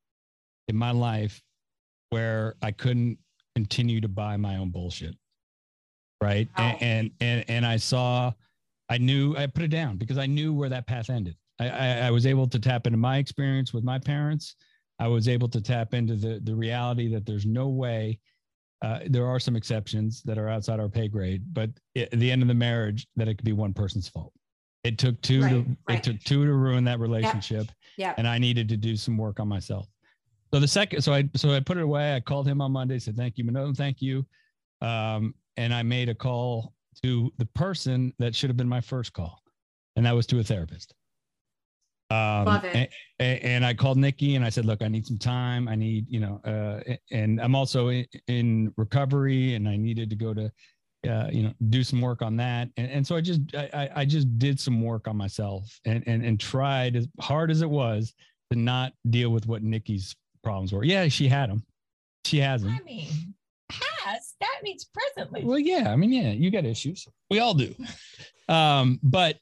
in 0.68 0.76
my 0.76 0.92
life 0.92 1.42
where 2.10 2.56
I 2.62 2.72
couldn't 2.72 3.18
continue 3.56 4.00
to 4.02 4.08
buy 4.08 4.38
my 4.38 4.58
own 4.58 4.70
bullshit. 4.70 5.16
Right. 6.22 6.48
Wow. 6.58 6.78
And, 6.80 6.82
and, 6.82 7.12
and, 7.20 7.46
and 7.50 7.66
I 7.66 7.78
saw, 7.78 8.32
I 8.88 8.98
knew 8.98 9.36
I 9.36 9.46
put 9.48 9.64
it 9.64 9.68
down 9.70 9.98
because 9.98 10.18
I 10.18 10.26
knew 10.26 10.54
where 10.54 10.70
that 10.70 10.88
path 10.88 11.10
ended. 11.10 11.36
I, 11.60 11.70
I, 11.70 11.88
I 12.08 12.12
was 12.12 12.26
able 12.26 12.48
to 12.48 12.60
tap 12.60 12.88
into 12.88 12.98
my 12.98 13.18
experience 13.18 13.74
with 13.74 13.84
my 13.84 14.00
parents. 14.00 14.56
I 15.00 15.08
was 15.08 15.28
able 15.28 15.50
to 15.50 15.60
tap 15.60 15.94
into 15.94 16.16
the, 16.16 16.40
the 16.42 16.56
reality 16.56 17.10
that 17.10 17.26
there's 17.26 17.46
no 17.46 17.68
way 17.68 18.20
uh, 18.84 19.00
there 19.08 19.26
are 19.26 19.40
some 19.40 19.56
exceptions 19.56 20.22
that 20.24 20.38
are 20.38 20.50
outside 20.50 20.80
our 20.80 20.90
pay 20.90 21.08
grade, 21.08 21.42
but 21.54 21.70
at 21.96 22.12
the 22.12 22.30
end 22.30 22.42
of 22.42 22.50
the 22.50 22.54
marriage, 22.54 23.08
that 23.16 23.30
it 23.30 23.36
could 23.36 23.46
be 23.46 23.54
one 23.54 23.74
person's 23.74 24.10
fault. 24.10 24.34
It 24.84 24.98
took 24.98 25.20
two 25.22 25.42
right, 25.42 25.50
to 25.50 25.66
right. 25.88 25.98
it 25.98 26.04
took 26.04 26.20
two 26.24 26.46
to 26.46 26.54
ruin 26.54 26.84
that 26.84 27.00
relationship. 27.00 27.68
Yeah. 27.98 28.08
Yep. 28.10 28.16
And 28.18 28.28
I 28.28 28.38
needed 28.38 28.68
to 28.70 28.78
do 28.78 28.98
some 28.98 29.18
work 29.18 29.40
on 29.40 29.48
myself. 29.48 29.88
So 30.54 30.60
the 30.60 30.68
second, 30.68 31.02
so 31.02 31.14
I 31.14 31.30
so 31.36 31.52
I 31.52 31.62
put 31.62 31.78
it 31.78 31.84
away. 31.84 32.16
I 32.16 32.20
called 32.20 32.46
him 32.46 32.60
on 32.60 32.74
Monday, 32.74 33.00
said 33.00 33.16
thank 33.16 33.38
you, 33.38 33.46
no, 33.46 33.74
thank 33.74 34.02
you, 34.02 34.26
um, 34.82 35.34
and 35.56 35.74
I 35.74 35.82
made 35.82 36.10
a 36.10 36.16
call 36.16 36.74
to 37.04 37.32
the 37.38 37.46
person 37.46 38.14
that 38.20 38.36
should 38.36 38.50
have 38.50 38.58
been 38.58 38.68
my 38.68 38.82
first 38.82 39.14
call, 39.14 39.42
and 39.96 40.06
that 40.06 40.14
was 40.14 40.28
to 40.28 40.40
a 40.40 40.44
therapist. 40.44 40.94
Um, 42.14 42.46
Love 42.46 42.64
it. 42.66 42.92
And, 43.20 43.40
and, 43.44 43.66
I 43.66 43.74
called 43.74 43.98
Nikki 43.98 44.36
and 44.36 44.46
I 44.46 44.50
said, 44.50 44.66
look, 44.66 44.82
I 44.82 44.88
need 44.88 45.06
some 45.06 45.18
time. 45.18 45.68
I 45.68 45.76
need, 45.76 46.06
you 46.08 46.20
know, 46.20 46.42
uh, 46.46 46.96
and 47.12 47.42
I'm 47.42 47.56
also 47.56 47.88
in, 47.88 48.06
in, 48.28 48.74
recovery 48.78 49.56
and 49.56 49.68
I 49.68 49.78
needed 49.78 50.10
to 50.12 50.16
go 50.16 50.34
to, 50.34 50.52
uh, 51.10 51.30
you 51.32 51.44
know, 51.44 51.54
do 51.70 51.84
some 51.84 52.02
work 52.02 52.22
on 52.22 52.38
that. 52.38 52.70
And, 52.78 52.92
and 52.92 53.08
so 53.08 53.16
I 53.16 53.22
just, 53.22 53.42
I, 53.56 53.90
I 53.96 54.06
just 54.06 54.38
did 54.38 54.60
some 54.60 54.82
work 54.82 55.08
on 55.08 55.18
myself 55.18 55.80
and, 55.86 56.04
and, 56.06 56.24
and 56.24 56.40
tried 56.40 56.96
as 56.96 57.08
hard 57.20 57.50
as 57.50 57.62
it 57.62 57.70
was 57.70 58.14
to 58.52 58.60
not 58.60 58.94
deal 59.10 59.30
with 59.30 59.48
what 59.48 59.64
Nikki's 59.64 60.16
problems 60.44 60.74
were. 60.74 60.84
Yeah, 60.84 61.08
she 61.08 61.28
had 61.28 61.50
them. 61.50 61.64
She 62.26 62.40
has 62.40 62.62
them. 62.62 62.78
I 62.80 62.84
mean, 62.84 63.34
has 64.04 64.34
that 64.40 64.60
means 64.64 64.86
presently. 64.86 65.44
Well, 65.44 65.60
yeah. 65.60 65.92
I 65.92 65.96
mean, 65.96 66.12
yeah, 66.12 66.32
you 66.32 66.52
got 66.52 66.66
issues. 66.66 67.08
We 67.30 67.40
all 67.40 67.54
do. 67.54 67.74
Um, 68.50 69.00
but 69.02 69.38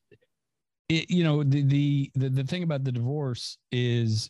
it, 0.92 1.10
you 1.10 1.24
know, 1.24 1.44
the, 1.44 1.62
the 1.62 2.12
the 2.16 2.30
the 2.30 2.44
thing 2.44 2.64
about 2.64 2.84
the 2.84 2.92
divorce 2.92 3.58
is 3.72 4.30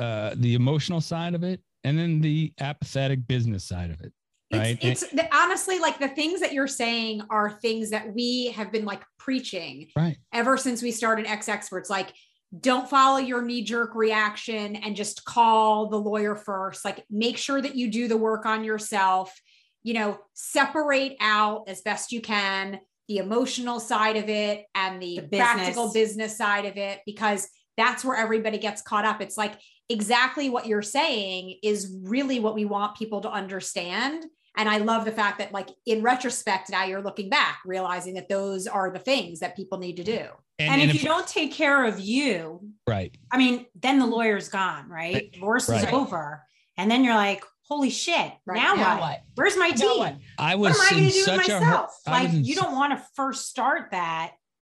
uh 0.00 0.34
the 0.36 0.54
emotional 0.54 1.00
side 1.00 1.34
of 1.34 1.42
it, 1.42 1.60
and 1.84 1.98
then 1.98 2.20
the 2.20 2.52
apathetic 2.60 3.26
business 3.26 3.64
side 3.64 3.90
of 3.90 4.00
it. 4.02 4.12
Right. 4.52 4.78
It's, 4.80 5.02
it's 5.02 5.12
the, 5.12 5.28
honestly 5.34 5.78
like 5.78 5.98
the 5.98 6.08
things 6.08 6.40
that 6.40 6.54
you're 6.54 6.66
saying 6.66 7.22
are 7.28 7.50
things 7.50 7.90
that 7.90 8.14
we 8.14 8.50
have 8.52 8.72
been 8.72 8.86
like 8.86 9.02
preaching 9.18 9.88
right 9.94 10.16
ever 10.32 10.56
since 10.56 10.82
we 10.82 10.90
started 10.90 11.26
Ex 11.26 11.50
Experts. 11.50 11.90
Like 11.90 12.14
don't 12.58 12.88
follow 12.88 13.18
your 13.18 13.42
knee 13.42 13.62
jerk 13.62 13.94
reaction 13.94 14.76
and 14.76 14.96
just 14.96 15.24
call 15.24 15.88
the 15.88 15.98
lawyer 15.98 16.34
first. 16.34 16.82
Like, 16.82 17.04
make 17.10 17.36
sure 17.36 17.60
that 17.60 17.74
you 17.74 17.90
do 17.90 18.08
the 18.08 18.16
work 18.16 18.46
on 18.46 18.64
yourself. 18.64 19.38
You 19.82 19.92
know, 19.94 20.18
separate 20.32 21.16
out 21.20 21.68
as 21.68 21.82
best 21.82 22.10
you 22.10 22.22
can 22.22 22.80
the 23.08 23.18
emotional 23.18 23.80
side 23.80 24.16
of 24.16 24.28
it 24.28 24.66
and 24.74 25.02
the, 25.02 25.20
the 25.30 25.38
practical 25.38 25.92
business 25.92 26.36
side 26.36 26.66
of 26.66 26.76
it, 26.76 27.00
because 27.06 27.48
that's 27.76 28.04
where 28.04 28.16
everybody 28.16 28.58
gets 28.58 28.82
caught 28.82 29.04
up. 29.04 29.20
It's 29.20 29.36
like 29.36 29.54
exactly 29.88 30.50
what 30.50 30.66
you're 30.66 30.82
saying 30.82 31.58
is 31.62 31.96
really 32.02 32.40
what 32.40 32.54
we 32.54 32.64
want 32.64 32.96
people 32.96 33.20
to 33.22 33.30
understand. 33.30 34.24
And 34.56 34.68
I 34.68 34.78
love 34.78 35.04
the 35.04 35.12
fact 35.12 35.38
that, 35.38 35.52
like, 35.52 35.68
in 35.86 36.02
retrospect, 36.02 36.70
now 36.70 36.84
you're 36.84 37.02
looking 37.02 37.30
back, 37.30 37.60
realizing 37.64 38.14
that 38.14 38.28
those 38.28 38.66
are 38.66 38.90
the 38.90 38.98
things 38.98 39.38
that 39.38 39.54
people 39.54 39.78
need 39.78 39.96
to 39.98 40.04
do. 40.04 40.26
And, 40.58 40.72
and, 40.72 40.82
and 40.82 40.90
if, 40.90 40.96
if, 40.96 41.02
you 41.02 41.08
don't 41.08 41.28
take 41.28 41.52
care 41.52 41.84
of 41.84 42.00
you, 42.00 42.60
right? 42.88 43.16
I 43.30 43.38
mean, 43.38 43.66
then 43.80 44.00
the 44.00 44.06
lawyer's 44.06 44.48
gone, 44.48 44.88
right? 44.88 45.14
right. 45.14 45.32
Divorce 45.32 45.68
right. 45.68 45.84
is 45.84 45.92
over, 45.92 46.42
and 46.76 46.90
then 46.90 47.04
you're 47.04 47.14
like, 47.14 47.44
"Holy 47.68 47.90
shit! 47.90 48.32
Right. 48.46 48.56
Now, 48.56 48.74
now 48.74 48.94
what? 48.94 49.00
what? 49.00 49.22
Where's 49.34 49.56
my 49.56 49.70
team? 49.70 50.18
I 50.38 50.54
was 50.54 50.76
what 50.76 50.92
am 50.92 50.96
I 50.96 51.00
going 51.00 51.10
to 51.10 51.14
do 51.14 51.32
with 51.32 51.36
myself? 51.36 51.98
A, 52.06 52.10
like, 52.10 52.30
you 52.32 52.54
don't 52.54 52.74
want 52.74 52.98
to 52.98 53.04
first 53.14 53.48
start 53.48 53.90
that 53.92 54.32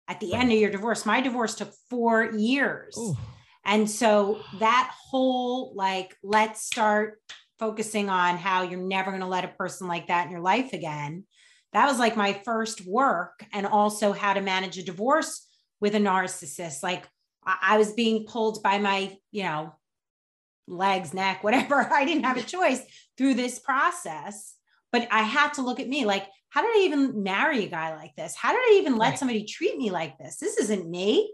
at 0.08 0.20
the 0.20 0.34
end 0.34 0.52
of 0.52 0.58
your 0.58 0.72
divorce. 0.72 1.06
My 1.06 1.22
divorce 1.22 1.56
took 1.56 1.72
four 1.90 2.32
years, 2.32 2.96
Ooh. 2.98 3.18
and 3.66 3.90
so 3.90 4.42
that 4.60 4.94
whole 5.10 5.74
like, 5.76 6.16
let's 6.24 6.64
start 6.64 7.22
focusing 7.60 8.10
on 8.10 8.38
how 8.38 8.64
you're 8.64 8.80
never 8.80 9.12
going 9.12 9.22
to 9.22 9.28
let 9.28 9.46
a 9.46 9.50
person 9.50 9.88
like 9.88 10.08
that 10.08 10.26
in 10.26 10.32
your 10.32 10.42
life 10.42 10.74
again. 10.74 11.26
That 11.74 11.88
was 11.88 12.00
like 12.00 12.18
my 12.18 12.34
first 12.34 12.86
work, 12.86 13.46
and 13.54 13.66
also 13.66 14.12
how 14.12 14.34
to 14.34 14.42
manage 14.42 14.78
a 14.78 14.84
divorce 14.84 15.48
with 15.80 15.96
a 15.96 16.00
narcissist. 16.00 16.84
Like 16.84 17.08
I 17.46 17.78
was 17.78 17.94
being 17.94 18.26
pulled 18.26 18.62
by 18.62 18.78
my, 18.78 19.18
you 19.32 19.44
know, 19.44 19.74
legs, 20.72 21.14
neck, 21.14 21.44
whatever. 21.44 21.76
I 21.94 22.06
didn't 22.06 22.24
have 22.24 22.38
a 22.38 22.44
choice 22.44 22.82
through 23.18 23.36
this 23.36 23.60
process. 23.60 24.56
But 24.92 25.08
I 25.12 25.22
had 25.22 25.54
to 25.54 25.62
look 25.62 25.80
at 25.80 25.88
me 25.88 26.06
like, 26.06 26.28
how 26.50 26.62
did 26.62 26.76
I 26.76 26.86
even 26.86 27.24
marry 27.24 27.64
a 27.64 27.70
guy 27.70 27.96
like 27.96 28.16
this? 28.16 28.36
How 28.36 28.52
did 28.52 28.60
I 28.60 28.80
even 28.80 28.98
let 28.98 29.12
right. 29.12 29.20
somebody 29.20 29.46
treat 29.46 29.78
me 29.78 29.90
like 29.90 30.18
this? 30.18 30.38
This 30.38 30.58
isn't 30.58 30.90
me. 30.90 31.34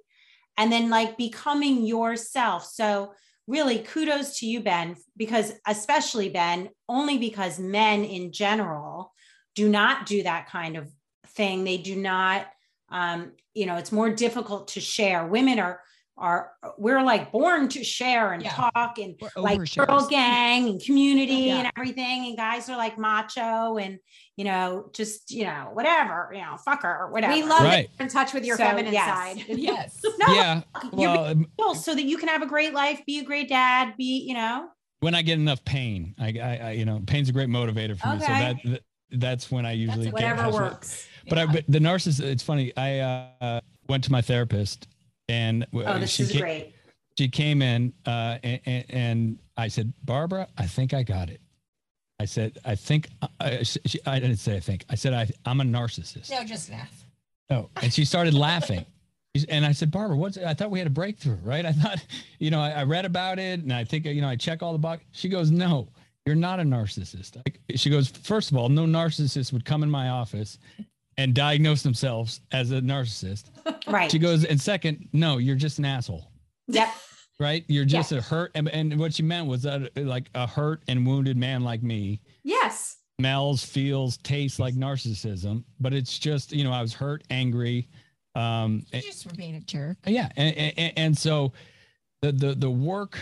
And 0.57 0.71
then 0.71 0.89
like 0.89 1.17
becoming 1.17 1.85
yourself. 1.85 2.65
So 2.65 3.13
really 3.47 3.79
kudos 3.79 4.39
to 4.39 4.45
you, 4.45 4.59
Ben, 4.59 4.95
because 5.15 5.53
especially 5.65 6.29
Ben, 6.29 6.69
only 6.89 7.17
because 7.17 7.59
men 7.59 8.03
in 8.03 8.31
general 8.31 9.13
do 9.55 9.69
not 9.69 10.05
do 10.05 10.21
that 10.23 10.49
kind 10.49 10.77
of 10.77 10.91
thing. 11.29 11.63
They 11.63 11.77
do 11.77 11.95
not 11.95 12.47
um, 12.89 13.33
you 13.53 13.65
know 13.65 13.75
it's 13.75 13.91
more 13.91 14.09
difficult 14.09 14.69
to 14.69 14.79
share 14.79 15.27
women 15.27 15.59
are 15.59 15.81
are 16.17 16.51
we're 16.77 17.03
like 17.03 17.31
born 17.31 17.67
to 17.69 17.83
share 17.83 18.33
and 18.33 18.43
yeah. 18.43 18.51
talk 18.51 18.97
and 18.97 19.15
like 19.35 19.59
girl 19.75 20.07
gang 20.07 20.67
and 20.67 20.81
community 20.81 21.33
yeah. 21.33 21.57
and 21.57 21.71
everything 21.77 22.27
and 22.27 22.37
guys 22.37 22.69
are 22.69 22.77
like 22.77 22.97
macho 22.97 23.77
and 23.77 23.99
you 24.35 24.43
know 24.43 24.89
just 24.93 25.31
you 25.31 25.43
know 25.43 25.69
whatever 25.73 26.31
you 26.33 26.41
know 26.41 26.55
fucker 26.67 26.99
or 26.99 27.11
whatever 27.11 27.33
we 27.33 27.43
love 27.43 27.61
right. 27.61 27.89
in 27.99 28.07
touch 28.07 28.33
with 28.33 28.45
your 28.45 28.57
so, 28.57 28.63
feminine 28.63 28.93
yes. 28.93 29.07
side 29.07 29.45
yes 29.47 30.01
no, 30.03 30.33
yeah 30.33 30.61
well, 30.91 31.25
um, 31.25 31.47
so 31.75 31.93
that 31.93 32.03
you 32.03 32.17
can 32.17 32.27
have 32.27 32.41
a 32.41 32.47
great 32.47 32.73
life 32.73 33.01
be 33.05 33.19
a 33.19 33.23
great 33.23 33.47
dad 33.47 33.93
be 33.97 34.23
you 34.25 34.33
know 34.33 34.67
when 35.01 35.13
i 35.13 35.21
get 35.21 35.37
enough 35.37 35.63
pain 35.65 36.15
i, 36.19 36.33
I, 36.41 36.57
I 36.57 36.71
you 36.71 36.85
know 36.85 37.01
pain's 37.05 37.29
a 37.29 37.33
great 37.33 37.49
motivator 37.49 37.97
for 37.97 38.07
okay. 38.07 38.17
me 38.17 38.21
so 38.21 38.27
that, 38.27 38.55
that 38.65 38.81
that's 39.11 39.51
when 39.51 39.65
i 39.65 39.71
usually 39.71 40.05
that's 40.05 40.13
whatever 40.13 40.49
works 40.49 41.07
but 41.29 41.37
yeah. 41.37 41.43
I, 41.43 41.45
but 41.47 41.65
the 41.67 41.79
narcissist, 41.79 42.21
it's 42.21 42.43
funny. 42.43 42.71
I 42.77 42.99
uh, 42.99 43.61
went 43.87 44.03
to 44.05 44.11
my 44.11 44.21
therapist 44.21 44.87
and 45.29 45.65
oh, 45.73 45.99
this 45.99 46.11
she 46.11 46.23
is 46.23 46.31
came, 46.31 46.41
great. 46.41 46.75
She 47.17 47.27
came 47.27 47.61
in 47.61 47.93
uh, 48.05 48.37
and, 48.43 48.85
and, 48.89 49.39
I 49.59 49.69
said, 49.69 49.91
Barbara, 50.03 50.47
I 50.57 50.67
think 50.67 50.93
I 50.93 51.01
got 51.01 51.29
it. 51.29 51.41
I 52.19 52.25
said, 52.25 52.59
I 52.63 52.75
think 52.75 53.09
uh, 53.21 53.27
I, 53.39 53.63
she, 53.63 53.99
I 54.05 54.19
didn't 54.19 54.37
say 54.37 54.55
I 54.55 54.59
think. 54.59 54.85
I 54.89 54.95
said 54.95 55.13
I, 55.13 55.27
I'm 55.45 55.61
a 55.61 55.63
narcissist. 55.63 56.29
No, 56.29 56.43
just 56.43 56.69
laugh. 56.69 57.05
No, 57.49 57.69
and 57.81 57.91
she 57.91 58.05
started 58.05 58.33
laughing. 58.33 58.85
And 59.49 59.65
I 59.65 59.71
said, 59.71 59.91
Barbara, 59.91 60.17
what's? 60.17 60.37
I 60.37 60.53
thought 60.53 60.71
we 60.71 60.79
had 60.79 60.87
a 60.87 60.91
breakthrough, 60.91 61.37
right? 61.43 61.65
I 61.65 61.71
thought, 61.71 62.03
you 62.39 62.49
know, 62.49 62.59
I, 62.59 62.71
I 62.71 62.83
read 62.83 63.05
about 63.05 63.39
it, 63.39 63.61
and 63.61 63.71
I 63.71 63.83
think, 63.83 64.05
you 64.05 64.21
know, 64.21 64.27
I 64.27 64.35
check 64.35 64.63
all 64.63 64.73
the 64.73 64.79
box. 64.79 65.03
She 65.11 65.29
goes, 65.29 65.51
No, 65.51 65.89
you're 66.27 66.35
not 66.35 66.59
a 66.59 66.63
narcissist. 66.63 67.37
Like, 67.37 67.61
she 67.75 67.89
goes, 67.89 68.09
first 68.09 68.51
of 68.51 68.57
all, 68.57 68.67
no 68.67 68.85
narcissist 68.85 69.53
would 69.53 69.63
come 69.63 69.81
in 69.81 69.89
my 69.89 70.09
office 70.09 70.59
and 71.17 71.33
diagnose 71.33 71.81
themselves 71.81 72.41
as 72.51 72.71
a 72.71 72.81
narcissist. 72.81 73.45
Right. 73.85 74.11
She 74.11 74.19
goes, 74.19 74.43
and 74.43 74.59
second, 74.59 75.07
no, 75.13 75.37
you're 75.37 75.55
just 75.55 75.79
an 75.79 75.85
asshole. 75.85 76.31
Yep. 76.67 76.89
Right. 77.39 77.63
You're 77.67 77.85
just 77.85 78.11
a 78.11 78.19
hurt. 78.19 78.49
And, 78.55 78.67
and 78.69 78.99
what 78.99 79.13
she 79.13 79.21
meant 79.21 79.45
was 79.45 79.61
that 79.61 79.95
like 79.95 80.27
a 80.33 80.47
hurt 80.47 80.81
and 80.87 81.05
wounded 81.05 81.37
man 81.37 81.63
like 81.63 81.83
me. 81.83 82.19
Yes. 82.43 82.97
Smells, 83.19 83.63
feels, 83.63 84.17
tastes 84.17 84.57
like 84.57 84.73
narcissism, 84.73 85.63
but 85.79 85.93
it's 85.93 86.17
just, 86.17 86.51
you 86.51 86.63
know, 86.63 86.71
I 86.71 86.81
was 86.81 86.95
hurt, 86.95 87.23
angry. 87.29 87.89
Um, 88.33 88.83
you 88.91 89.01
just 89.01 89.29
for 89.29 89.35
being 89.35 89.53
a 89.53 89.59
jerk. 89.59 89.97
Yeah. 90.07 90.29
And, 90.35 90.57
and, 90.57 90.93
and 90.97 91.17
so 91.17 91.53
the, 92.23 92.31
the, 92.31 92.55
the 92.55 92.71
work, 92.71 93.19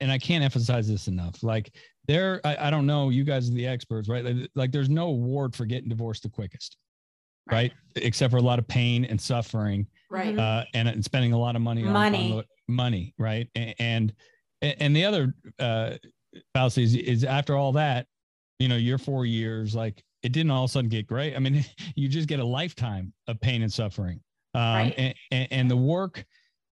and 0.00 0.12
I 0.12 0.18
can't 0.18 0.44
emphasize 0.44 0.86
this 0.86 1.08
enough, 1.08 1.42
like 1.42 1.72
there, 2.06 2.42
I, 2.44 2.66
I 2.66 2.70
don't 2.70 2.86
know, 2.86 3.08
you 3.08 3.24
guys 3.24 3.48
are 3.48 3.54
the 3.54 3.66
experts, 3.66 4.10
right? 4.10 4.26
Like, 4.26 4.50
like 4.54 4.72
there's 4.72 4.90
no 4.90 5.06
award 5.06 5.56
for 5.56 5.64
getting 5.64 5.88
divorced 5.88 6.24
the 6.24 6.28
quickest 6.28 6.76
right? 7.50 7.72
Except 7.96 8.30
for 8.30 8.38
a 8.38 8.42
lot 8.42 8.58
of 8.58 8.66
pain 8.68 9.04
and 9.04 9.20
suffering, 9.20 9.86
right? 10.10 10.38
Uh, 10.38 10.64
and, 10.74 10.88
and 10.88 11.04
spending 11.04 11.32
a 11.32 11.38
lot 11.38 11.56
of 11.56 11.62
money, 11.62 11.82
money, 11.82 12.32
on, 12.32 12.38
on 12.38 12.44
money, 12.68 13.14
right? 13.18 13.48
And, 13.54 13.74
and 13.78 14.12
And, 14.62 14.74
and 14.80 14.96
the 14.96 15.04
other 15.04 15.34
uh, 15.58 15.94
fallacy 16.54 16.82
is, 16.82 16.94
is 16.94 17.24
after 17.24 17.56
all 17.56 17.72
that, 17.72 18.06
you 18.58 18.68
know, 18.68 18.76
your 18.76 18.98
four 18.98 19.26
years, 19.26 19.74
like 19.74 20.02
it 20.22 20.32
didn't 20.32 20.50
all 20.50 20.64
of 20.64 20.70
a 20.70 20.72
sudden 20.72 20.88
get 20.88 21.06
great. 21.06 21.36
I 21.36 21.38
mean, 21.38 21.64
you 21.94 22.08
just 22.08 22.28
get 22.28 22.40
a 22.40 22.44
lifetime 22.44 23.12
of 23.28 23.40
pain 23.40 23.62
and 23.62 23.72
suffering. 23.72 24.20
Um, 24.54 24.62
Right. 24.62 24.94
and, 24.96 25.14
and, 25.30 25.48
and 25.52 25.70
the 25.70 25.76
work 25.76 26.24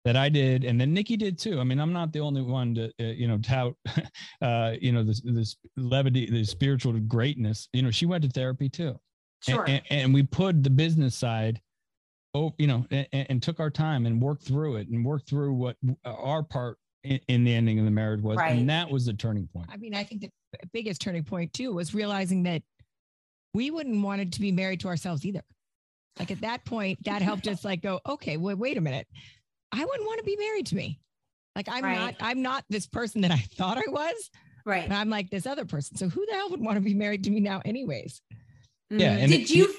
that 0.05 0.15
I 0.17 0.29
did, 0.29 0.63
and 0.65 0.79
then 0.79 0.93
Nikki 0.93 1.17
did 1.17 1.37
too. 1.39 1.59
I 1.59 1.63
mean, 1.63 1.79
I'm 1.79 1.93
not 1.93 2.11
the 2.13 2.19
only 2.19 2.41
one 2.41 2.75
to, 2.75 2.85
uh, 2.99 3.03
you 3.03 3.27
know, 3.27 3.37
tout, 3.37 3.73
uh, 4.41 4.73
you 4.81 4.91
know, 4.91 5.03
this, 5.03 5.21
this 5.21 5.55
levity, 5.77 6.29
the 6.29 6.43
spiritual 6.43 6.93
greatness. 6.99 7.67
You 7.73 7.81
know, 7.81 7.91
she 7.91 8.05
went 8.05 8.23
to 8.23 8.29
therapy 8.29 8.69
too. 8.69 8.99
And- 9.47 9.55
Sure. 9.55 9.65
And, 9.67 9.81
and 9.89 10.13
we 10.13 10.23
put 10.23 10.63
the 10.63 10.69
business 10.69 11.15
side, 11.15 11.61
oh, 12.33 12.53
you 12.57 12.67
know, 12.67 12.85
and, 12.91 13.07
and 13.13 13.43
took 13.43 13.59
our 13.59 13.69
time 13.69 14.05
and 14.05 14.21
worked 14.21 14.43
through 14.43 14.77
it 14.77 14.87
and 14.89 15.03
worked 15.05 15.29
through 15.29 15.53
what 15.53 15.77
our 16.05 16.43
part 16.43 16.77
in, 17.03 17.19
in 17.27 17.43
the 17.43 17.53
ending 17.53 17.79
of 17.79 17.85
the 17.85 17.91
marriage 17.91 18.21
was. 18.21 18.37
Right. 18.37 18.57
And 18.57 18.69
that 18.69 18.89
was 18.89 19.05
the 19.05 19.13
turning 19.13 19.47
point. 19.47 19.67
I 19.71 19.77
mean, 19.77 19.95
I 19.95 20.03
think 20.03 20.21
the 20.21 20.29
biggest 20.73 21.01
turning 21.01 21.23
point 21.23 21.53
too 21.53 21.73
was 21.73 21.93
realizing 21.93 22.43
that 22.43 22.61
we 23.53 23.71
wouldn't 23.71 24.01
want 24.03 24.21
it 24.21 24.31
to 24.33 24.41
be 24.41 24.51
married 24.51 24.81
to 24.81 24.87
ourselves 24.89 25.25
either. 25.25 25.41
Like 26.19 26.31
at 26.31 26.41
that 26.41 26.65
point, 26.65 26.99
that 27.05 27.21
helped 27.21 27.47
us 27.47 27.63
like 27.63 27.81
go, 27.81 27.99
okay, 28.05 28.35
wait, 28.37 28.57
wait 28.57 28.77
a 28.77 28.81
minute. 28.81 29.07
I 29.71 29.85
wouldn't 29.85 30.05
want 30.05 30.19
to 30.19 30.25
be 30.25 30.35
married 30.35 30.65
to 30.67 30.75
me. 30.75 30.99
Like 31.55 31.67
I'm 31.69 31.83
Right. 31.83 31.97
not, 31.97 32.15
I'm 32.19 32.41
not 32.41 32.65
this 32.69 32.87
person 32.87 33.21
that 33.21 33.31
I 33.31 33.37
thought 33.55 33.77
I 33.77 33.89
was, 33.89 34.29
Right. 34.65 34.87
but 34.89 34.95
I'm 34.95 35.09
like 35.09 35.29
this 35.29 35.45
other 35.47 35.63
person. 35.65 35.95
So 35.97 36.09
who 36.09 36.25
the 36.25 36.33
hell 36.33 36.49
would 36.49 36.59
want 36.61 36.75
to 36.75 36.81
be 36.81 36.93
married 36.93 37.23
to 37.23 37.31
me 37.31 37.39
now, 37.39 37.61
anyways? 37.63 38.21
Yeah. 38.89 39.17
Mhm. 39.17 39.21
And 39.23 39.31
did 39.31 39.41
it- 39.41 39.49
you 39.51 39.75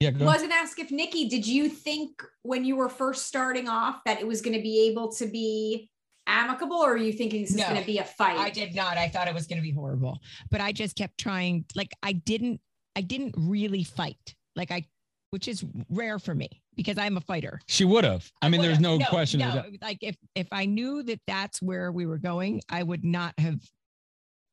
Yeah. 0.00 0.10
Go 0.10 0.16
ahead. 0.16 0.26
wasn't 0.26 0.52
ask 0.52 0.78
if 0.78 0.90
Nikki, 0.90 1.28
did 1.28 1.46
you 1.46 1.68
think 1.68 2.22
when 2.42 2.64
you 2.64 2.74
were 2.76 2.88
first 2.88 3.26
starting 3.26 3.68
off 3.68 4.02
that 4.04 4.20
it 4.20 4.26
was 4.26 4.40
going 4.42 4.56
to 4.56 4.62
be 4.62 4.88
able 4.88 5.12
to 5.12 5.26
be 5.26 5.88
amicable 6.26 6.76
or 6.76 6.92
are 6.94 6.96
you 6.96 7.12
thinking 7.12 7.42
this 7.42 7.50
is 7.50 7.56
No, 7.56 7.68
going 7.68 7.80
to 7.80 7.86
be 7.86 7.98
a 7.98 8.04
fight? 8.04 8.36
I 8.38 8.50
did 8.50 8.74
not. 8.74 8.96
I 8.96 9.08
thought 9.08 9.28
it 9.28 9.34
was 9.34 9.46
going 9.46 9.58
to 9.58 9.62
be 9.62 9.70
horrible, 9.72 10.18
but 10.50 10.60
I 10.60 10.72
just 10.72 10.96
kept 10.96 11.18
trying. 11.18 11.64
Like 11.76 11.92
I 12.02 12.12
didn't, 12.14 12.60
I 12.96 13.00
didn't 13.02 13.34
really 13.38 13.84
fight. 13.84 14.34
Like 14.56 14.70
I, 14.72 14.84
which 15.30 15.46
is 15.48 15.64
rare 15.88 16.18
for 16.18 16.34
me 16.34 16.48
because 16.76 16.98
I'm 16.98 17.16
a 17.16 17.20
fighter. 17.20 17.60
She 17.68 17.84
would 17.84 18.04
have. 18.04 18.28
I 18.42 18.48
mean, 18.48 18.60
there's 18.60 18.80
no, 18.80 18.94
would've- 18.94 19.08
question. 19.08 19.40
No, 19.40 19.52
that. 19.52 19.66
like 19.80 19.98
if 20.02 20.16
if 20.34 20.48
I 20.52 20.66
knew 20.66 21.02
that 21.04 21.20
that's 21.28 21.62
where 21.62 21.90
we 21.92 22.06
were 22.06 22.18
going, 22.18 22.60
I 22.68 22.82
would 22.82 23.04
not 23.04 23.34
have. 23.38 23.60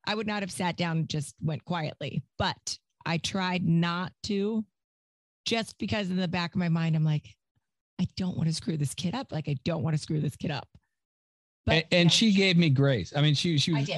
I 0.06 0.14
would 0.14 0.26
not 0.28 0.42
have 0.42 0.50
sat 0.52 0.76
down 0.76 0.98
and 0.98 1.08
just 1.08 1.34
went 1.42 1.64
quietly. 1.64 2.22
But 2.38 2.78
I 3.06 3.18
tried 3.18 3.64
not 3.64 4.12
to, 4.24 4.64
just 5.44 5.78
because 5.78 6.10
in 6.10 6.16
the 6.16 6.28
back 6.28 6.54
of 6.54 6.58
my 6.58 6.68
mind, 6.68 6.96
I'm 6.96 7.04
like, 7.04 7.34
I 8.00 8.06
don't 8.16 8.36
want 8.36 8.48
to 8.48 8.54
screw 8.54 8.76
this 8.76 8.94
kid 8.94 9.14
up. 9.14 9.30
Like 9.30 9.48
I 9.48 9.56
don't 9.64 9.82
want 9.82 9.94
to 9.94 10.00
screw 10.00 10.20
this 10.20 10.36
kid 10.36 10.50
up. 10.50 10.68
and, 11.66 11.84
and 11.92 12.12
she 12.12 12.32
gave 12.32 12.56
me 12.56 12.70
grace. 12.70 13.12
I 13.14 13.20
mean, 13.20 13.34
she 13.34 13.58
she 13.58 13.72
was 13.72 13.88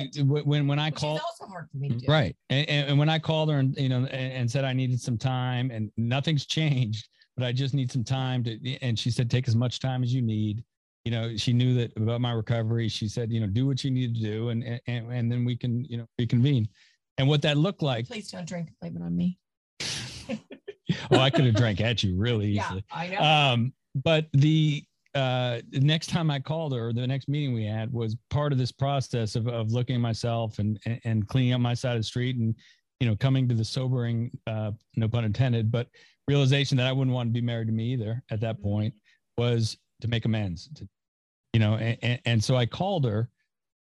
when 0.44 0.66
when 0.66 0.78
I 0.78 0.88
which 0.88 0.96
called 0.96 1.18
is 1.18 1.24
also 1.24 1.50
hard 1.50 1.68
for 1.70 1.78
me 1.78 1.88
to 1.90 1.94
do. 1.96 2.06
right, 2.08 2.34
and, 2.50 2.68
and 2.68 2.88
and 2.90 2.98
when 2.98 3.08
I 3.08 3.18
called 3.18 3.50
her 3.50 3.58
and 3.58 3.76
you 3.76 3.88
know 3.88 3.98
and, 3.98 4.10
and 4.10 4.50
said 4.50 4.64
I 4.64 4.72
needed 4.72 5.00
some 5.00 5.16
time 5.16 5.70
and 5.70 5.90
nothing's 5.96 6.46
changed, 6.46 7.08
but 7.36 7.46
I 7.46 7.52
just 7.52 7.74
need 7.74 7.92
some 7.92 8.04
time 8.04 8.42
to. 8.44 8.78
And 8.82 8.98
she 8.98 9.10
said, 9.10 9.30
take 9.30 9.46
as 9.48 9.56
much 9.56 9.78
time 9.78 10.02
as 10.02 10.12
you 10.12 10.22
need. 10.22 10.64
You 11.04 11.12
know, 11.12 11.36
she 11.36 11.52
knew 11.52 11.74
that 11.74 11.96
about 11.96 12.20
my 12.20 12.32
recovery. 12.32 12.88
She 12.88 13.08
said, 13.08 13.32
you 13.32 13.40
know, 13.40 13.46
do 13.46 13.66
what 13.66 13.82
you 13.84 13.90
need 13.90 14.14
to 14.14 14.20
do, 14.20 14.48
and 14.50 14.80
and 14.86 15.12
and 15.12 15.30
then 15.30 15.44
we 15.44 15.56
can 15.56 15.84
you 15.84 15.98
know 15.98 16.06
reconvene. 16.18 16.68
And 17.18 17.28
what 17.28 17.42
that 17.42 17.56
looked 17.56 17.82
like, 17.82 18.06
Please 18.08 18.30
don't 18.30 18.46
drink. 18.48 18.70
Blame 18.80 18.96
it 18.96 19.02
on 19.02 19.16
me. 19.16 19.38
oh, 21.10 21.18
I 21.18 21.30
could 21.30 21.44
have 21.44 21.54
drank 21.54 21.80
at 21.80 22.02
you 22.02 22.16
really 22.16 22.46
easily. 22.48 22.84
Yeah, 22.90 22.96
I 22.96 23.08
know. 23.08 23.20
um 23.20 23.72
but 23.94 24.26
the 24.32 24.84
uh 25.14 25.60
the 25.70 25.80
next 25.80 26.08
time 26.08 26.30
i 26.30 26.40
called 26.40 26.72
her 26.74 26.92
the 26.92 27.06
next 27.06 27.28
meeting 27.28 27.52
we 27.52 27.66
had 27.66 27.92
was 27.92 28.16
part 28.30 28.50
of 28.52 28.58
this 28.58 28.72
process 28.72 29.36
of, 29.36 29.46
of 29.46 29.70
looking 29.70 29.96
at 29.96 30.00
myself 30.00 30.58
and, 30.58 30.80
and 30.86 31.00
and 31.04 31.28
cleaning 31.28 31.52
up 31.52 31.60
my 31.60 31.74
side 31.74 31.92
of 31.92 32.00
the 32.00 32.04
street 32.04 32.36
and 32.36 32.54
you 32.98 33.06
know 33.06 33.14
coming 33.16 33.46
to 33.48 33.54
the 33.54 33.64
sobering 33.64 34.30
uh 34.46 34.70
no 34.96 35.08
pun 35.08 35.24
intended 35.24 35.70
but 35.70 35.88
realization 36.28 36.78
that 36.78 36.86
i 36.86 36.92
wouldn't 36.92 37.14
want 37.14 37.28
to 37.28 37.32
be 37.32 37.42
married 37.42 37.66
to 37.66 37.74
me 37.74 37.92
either 37.92 38.22
at 38.30 38.40
that 38.40 38.62
point 38.62 38.94
was 39.36 39.76
to 40.00 40.08
make 40.08 40.24
amends 40.24 40.70
to, 40.74 40.88
you 41.52 41.60
know 41.60 41.74
and, 41.74 41.98
and, 42.00 42.20
and 42.24 42.44
so 42.44 42.56
i 42.56 42.64
called 42.64 43.04
her 43.04 43.28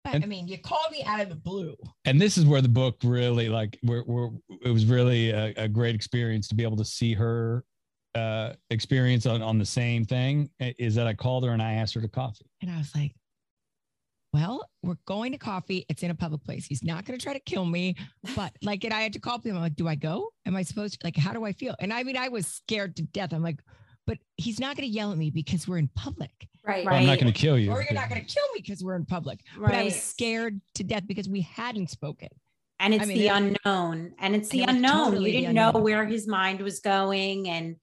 But, 0.08 0.16
and- 0.16 0.24
I 0.24 0.28
mean, 0.28 0.48
you 0.48 0.58
called 0.58 0.92
me 0.92 1.04
out 1.06 1.20
of 1.22 1.30
the 1.30 1.36
blue. 1.36 1.76
and 2.06 2.20
this 2.20 2.38
is 2.38 2.46
where 2.46 2.62
the 2.62 2.70
book 2.70 2.98
really 3.04 3.50
like 3.50 3.78
where, 3.84 4.02
where 4.02 4.30
it 4.64 4.72
was 4.72 4.86
really 4.86 5.30
a, 5.32 5.54
a 5.58 5.68
great 5.68 5.96
experience 5.96 6.48
to 6.50 6.56
be 6.56 6.64
able 6.64 6.78
to 6.78 6.86
see 6.86 7.14
her 7.14 7.64
uh 8.16 8.54
experience 8.70 9.26
on, 9.26 9.42
on 9.42 9.58
the 9.60 9.66
same 9.66 10.04
thing 10.06 10.50
is 10.60 10.96
that 10.96 11.06
i 11.08 11.14
called 11.14 11.44
her 11.46 11.52
and 11.52 11.62
i 11.62 11.74
asked 11.74 11.94
her 11.94 12.02
to 12.02 12.08
coffee 12.08 12.50
And 12.62 12.72
I 12.72 12.78
was 12.78 12.96
like, 12.96 13.14
well, 14.34 14.68
we're 14.84 14.98
going 15.06 15.32
to 15.32 15.38
coffee. 15.38 15.86
It's 15.90 16.04
in 16.04 16.12
a 16.12 16.16
public 16.16 16.44
place. 16.44 16.66
He's 16.66 16.84
not 16.84 17.06
going 17.06 17.18
to 17.18 17.24
try 17.24 17.34
to 17.34 17.40
kill 17.40 17.66
me. 17.66 17.96
But 18.36 18.52
like, 18.62 18.84
and 18.84 18.94
I 18.94 19.02
had 19.02 19.14
to 19.14 19.20
call 19.20 19.40
him. 19.40 19.56
I'm 19.56 19.62
like, 19.62 19.76
do 19.76 19.88
I 19.88 19.96
go? 19.96 20.30
Am 20.46 20.56
I 20.56 20.64
supposed 20.64 21.00
to? 21.00 21.00
Like, 21.08 21.16
how 21.16 21.32
do 21.34 21.46
I 21.46 21.54
feel? 21.54 21.76
And 21.80 21.94
I 21.94 22.04
mean, 22.04 22.18
I 22.18 22.28
was 22.28 22.46
scared 22.46 22.96
to 22.98 23.04
death. 23.04 23.34
I'm 23.34 23.42
like, 23.42 23.60
but 24.06 24.18
he's 24.36 24.60
not 24.60 24.76
going 24.76 24.88
to 24.88 24.94
yell 24.94 25.12
at 25.12 25.18
me 25.18 25.30
because 25.32 25.68
we're 25.68 25.78
in 25.80 25.90
public. 25.96 26.32
Right. 26.68 26.86
Well, 26.86 26.96
i'm 26.96 27.06
not 27.06 27.20
going 27.20 27.32
to 27.32 27.40
kill 27.40 27.58
you 27.58 27.72
Or 27.72 27.82
you're 27.82 27.94
not 27.94 28.10
going 28.10 28.24
to 28.24 28.28
kill 28.34 28.44
me 28.54 28.62
because 28.62 28.84
we're 28.84 28.96
in 28.96 29.06
public. 29.06 29.40
Right. 29.58 29.72
But 29.72 29.76
I 29.80 29.84
was 29.86 30.02
scared 30.02 30.60
to 30.76 30.84
death 30.84 31.04
because 31.08 31.28
we 31.30 31.42
hadn't 31.42 31.90
spoken. 31.90 32.30
and 32.80 32.94
it's 32.94 33.04
I 33.04 33.08
mean, 33.08 33.18
the 33.18 33.28
it- 33.28 33.58
unknown 33.66 34.14
and 34.20 34.36
it's 34.36 34.50
And 34.52 34.60
the 34.60 34.64
it 34.64 34.70
unknown 34.70 35.06
totally 35.12 35.36
you 35.36 35.42
didn't 35.42 35.56
know 35.56 35.72
where 35.72 36.06
his 36.06 36.28
mind 36.28 36.62
was 36.62 36.80
going 36.80 37.50
and 37.50 37.76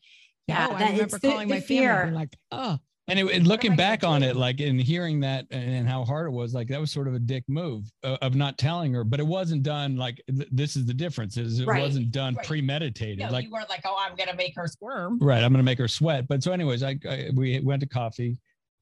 yeah 0.47 0.67
No, 0.69 0.75
I 0.75 0.79
that, 0.79 0.91
remember 0.93 1.19
the, 1.19 1.29
calling 1.31 1.49
the 1.49 1.55
my 1.55 1.61
family. 1.61 1.67
fear 1.83 2.03
and 2.03 2.15
like, 2.15 2.37
oh, 2.53 2.79
and, 3.09 3.19
it, 3.19 3.31
and 3.33 3.47
looking 3.47 3.77
back 3.77 4.03
on 4.03 4.23
it 4.23 4.35
like 4.35 4.61
and 4.61 4.81
hearing 4.81 5.21
that 5.21 5.45
and 5.51 5.87
how 5.87 6.05
hard 6.07 6.27
it 6.27 6.31
was 6.31 6.55
like 6.55 6.69
that 6.69 6.81
was 6.81 6.91
sort 6.91 7.07
of 7.07 7.13
a 7.15 7.19
dick 7.19 7.45
move 7.49 7.85
of, 8.03 8.19
of 8.23 8.35
not 8.35 8.57
telling 8.57 8.95
her 8.95 9.05
but 9.05 9.21
it 9.21 9.27
wasn't 9.27 9.63
done 9.63 9.97
like 9.97 10.23
th- 10.29 10.49
this 10.53 10.75
is 10.75 10.87
the 10.87 10.95
difference 10.95 11.37
is 11.37 11.61
it 11.61 11.67
Right. 11.67 11.83
wasn't 11.83 12.13
done 12.13 12.35
Right. 12.35 12.47
premeditated 12.47 13.19
no, 13.19 13.31
like 13.31 13.45
you 13.45 13.51
weren't 13.51 13.69
like, 13.69 13.83
oh, 13.85 13.97
I'm 13.99 14.17
going 14.17 14.31
to 14.31 14.37
make 14.37 14.55
her 14.57 14.67
squirm. 14.69 15.19
right 15.21 15.43
i'm 15.45 15.53
going 15.53 15.59
to 15.65 15.71
make 15.71 15.77
her 15.79 15.89
sweat 15.89 16.27
but 16.29 16.43
so 16.43 16.53
anyways 16.53 16.83
I, 16.83 16.99
I 17.09 17.31
we 17.35 17.61
went 17.61 17.81
to 17.81 17.87
coffee 17.89 18.39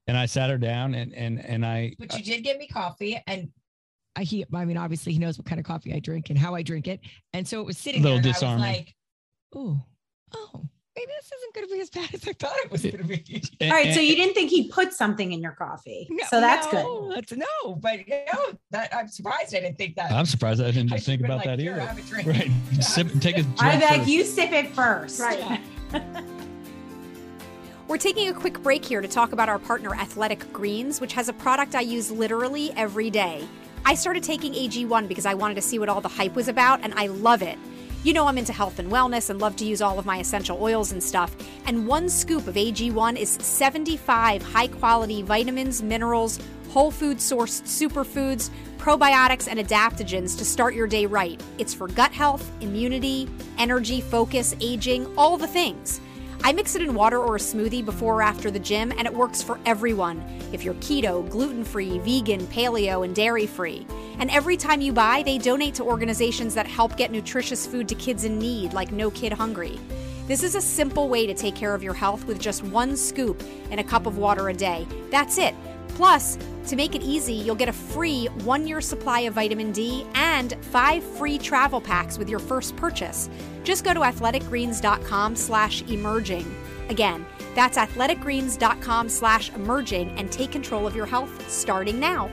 and 0.07 0.17
i 0.17 0.25
sat 0.25 0.49
her 0.49 0.57
down 0.57 0.93
and 0.93 1.13
and 1.13 1.43
and 1.45 1.65
i 1.65 1.93
But 1.99 2.17
you 2.17 2.23
did 2.23 2.43
give 2.43 2.57
me 2.57 2.67
coffee 2.67 3.21
and 3.27 3.49
I 4.15 4.21
he 4.23 4.45
I 4.53 4.65
mean 4.65 4.77
obviously 4.77 5.11
he 5.11 5.17
knows 5.17 5.39
what 5.39 5.47
kind 5.47 5.59
of 5.59 5.65
coffee 5.65 5.91
I 5.91 5.97
drink 5.99 6.29
and 6.29 6.37
how 6.37 6.53
I 6.53 6.61
drink 6.61 6.87
it. 6.87 6.99
And 7.33 7.47
so 7.47 7.59
it 7.61 7.65
was 7.65 7.79
sitting 7.79 8.03
Little 8.03 8.19
there 8.19 8.25
and 8.27 8.33
disarming. 8.35 8.63
I 8.63 8.67
was 8.67 8.77
like, 8.77 8.95
oh, 9.55 9.81
oh, 10.35 10.61
maybe 10.95 11.11
this 11.19 11.31
isn't 11.35 11.55
gonna 11.55 11.65
be 11.65 11.79
as 11.81 11.89
bad 11.89 12.13
as 12.13 12.27
I 12.27 12.33
thought 12.33 12.55
it 12.63 12.71
was 12.71 12.83
gonna 12.83 13.03
be. 13.05 13.43
and- 13.59 13.71
all 13.71 13.75
right 13.79 13.91
so 13.91 13.99
you 13.99 14.15
didn't 14.15 14.35
think 14.35 14.51
he 14.51 14.67
put 14.69 14.93
something 14.93 15.31
in 15.31 15.41
your 15.41 15.53
coffee 15.53 16.05
No, 16.11 16.25
so 16.29 16.39
that's 16.39 16.71
no, 16.71 17.07
good 17.07 17.15
That's 17.15 17.31
no, 17.31 17.73
but 17.81 18.07
you 18.07 18.13
know, 18.31 18.51
that 18.69 18.95
I'm 18.95 19.07
surprised 19.07 19.55
I 19.55 19.61
didn't 19.61 19.79
think 19.79 19.95
that. 19.95 20.11
i'm 20.11 20.27
surprised 20.27 20.61
i 20.61 20.69
didn't 20.69 20.93
I 20.93 20.97
think 20.97 21.21
about 21.25 21.37
like, 21.37 21.45
that 21.45 21.59
either 21.59 21.79
have 21.79 21.97
a 21.97 22.01
drink." 22.03 22.27
right 22.27 22.51
Sip, 22.83 23.07
take 23.19 23.37
a 23.39 23.45
i 23.59 23.77
drink 23.77 23.81
beg 23.81 23.97
first. 24.01 24.09
you 24.11 24.23
sip 24.25 24.51
it 24.51 24.69
first 24.75 25.19
Right. 25.19 25.39
Yeah. 25.91 26.11
We're 27.85 27.97
taking 27.97 28.29
a 28.29 28.33
quick 28.33 28.63
break 28.63 28.85
here 28.85 29.01
to 29.01 29.09
talk 29.09 29.33
about 29.33 29.49
our 29.49 29.59
partner 29.59 29.93
Athletic 29.93 30.51
Greens, 30.53 31.01
which 31.01 31.11
has 31.13 31.27
a 31.27 31.33
product 31.33 31.75
I 31.75 31.81
use 31.81 32.09
literally 32.09 32.71
every 32.77 33.09
day. 33.09 33.45
I 33.83 33.93
started 33.95 34.23
taking 34.23 34.53
AG1 34.53 35.09
because 35.09 35.25
I 35.25 35.33
wanted 35.33 35.55
to 35.55 35.61
see 35.61 35.79
what 35.79 35.89
all 35.89 35.99
the 35.99 36.07
hype 36.07 36.33
was 36.33 36.47
about, 36.47 36.79
and 36.81 36.93
I 36.93 37.07
love 37.07 37.41
it. 37.41 37.59
You 38.05 38.13
know, 38.13 38.25
I'm 38.25 38.37
into 38.37 38.53
health 38.53 38.79
and 38.79 38.89
wellness 38.89 39.29
and 39.29 39.39
love 39.39 39.57
to 39.57 39.65
use 39.65 39.81
all 39.81 39.99
of 39.99 40.05
my 40.05 40.19
essential 40.19 40.63
oils 40.63 40.93
and 40.93 41.03
stuff. 41.03 41.35
And 41.65 41.85
one 41.85 42.07
scoop 42.07 42.47
of 42.47 42.55
AG1 42.55 43.17
is 43.17 43.31
75 43.33 44.41
high 44.41 44.67
quality 44.67 45.21
vitamins, 45.21 45.83
minerals, 45.83 46.39
whole 46.69 46.89
food 46.89 47.17
sourced 47.17 47.63
superfoods, 47.63 48.49
probiotics, 48.77 49.49
and 49.49 49.59
adaptogens 49.59 50.37
to 50.37 50.45
start 50.45 50.73
your 50.73 50.87
day 50.87 51.05
right. 51.05 51.41
It's 51.57 51.73
for 51.73 51.89
gut 51.89 52.13
health, 52.13 52.49
immunity, 52.61 53.27
energy, 53.57 53.99
focus, 53.99 54.55
aging, 54.61 55.05
all 55.17 55.37
the 55.37 55.47
things. 55.47 55.99
I 56.45 56.51
mix 56.51 56.75
it 56.75 56.81
in 56.81 56.93
water 56.93 57.19
or 57.19 57.37
a 57.37 57.39
smoothie 57.39 57.85
before 57.85 58.15
or 58.15 58.21
after 58.21 58.51
the 58.51 58.59
gym, 58.59 58.91
and 58.97 59.07
it 59.07 59.13
works 59.13 59.41
for 59.41 59.59
everyone. 59.65 60.21
If 60.51 60.65
you're 60.65 60.73
keto, 60.75 61.27
gluten 61.29 61.63
free, 61.63 61.99
vegan, 61.99 62.41
paleo, 62.47 63.05
and 63.05 63.15
dairy 63.15 63.47
free. 63.47 63.87
And 64.19 64.29
every 64.29 64.57
time 64.57 64.81
you 64.81 64.91
buy, 64.91 65.23
they 65.23 65.37
donate 65.37 65.73
to 65.75 65.83
organizations 65.83 66.53
that 66.55 66.67
help 66.67 66.97
get 66.97 67.11
nutritious 67.11 67.65
food 67.65 67.87
to 67.87 67.95
kids 67.95 68.25
in 68.25 68.39
need, 68.39 68.73
like 68.73 68.91
No 68.91 69.09
Kid 69.09 69.31
Hungry. 69.31 69.79
This 70.27 70.43
is 70.43 70.55
a 70.55 70.61
simple 70.61 71.07
way 71.07 71.25
to 71.25 71.33
take 71.33 71.55
care 71.55 71.73
of 71.73 71.81
your 71.81 71.93
health 71.93 72.25
with 72.25 72.39
just 72.39 72.61
one 72.61 72.97
scoop 72.97 73.41
in 73.71 73.79
a 73.79 73.83
cup 73.83 74.05
of 74.05 74.17
water 74.17 74.49
a 74.49 74.53
day. 74.53 74.85
That's 75.11 75.37
it. 75.37 75.55
Plus, 75.89 76.37
to 76.67 76.75
make 76.75 76.95
it 76.95 77.01
easy, 77.01 77.33
you'll 77.33 77.55
get 77.55 77.69
a 77.69 77.73
free 77.73 78.27
one 78.43 78.67
year 78.67 78.81
supply 78.81 79.21
of 79.21 79.33
vitamin 79.33 79.71
D 79.71 80.05
and 80.13 80.53
five 80.65 81.03
free 81.03 81.37
travel 81.37 81.81
packs 81.81 82.17
with 82.17 82.29
your 82.29 82.39
first 82.39 82.75
purchase. 82.75 83.29
Just 83.63 83.83
go 83.83 83.93
to 83.93 84.01
athleticgreens.com 84.01 85.35
slash 85.35 85.81
emerging. 85.83 86.55
Again, 86.89 87.25
that's 87.55 87.77
athleticgreens.com 87.77 89.09
slash 89.09 89.51
emerging 89.53 90.09
and 90.17 90.31
take 90.31 90.51
control 90.51 90.85
of 90.87 90.95
your 90.95 91.05
health 91.05 91.49
starting 91.49 91.99
now. 91.99 92.29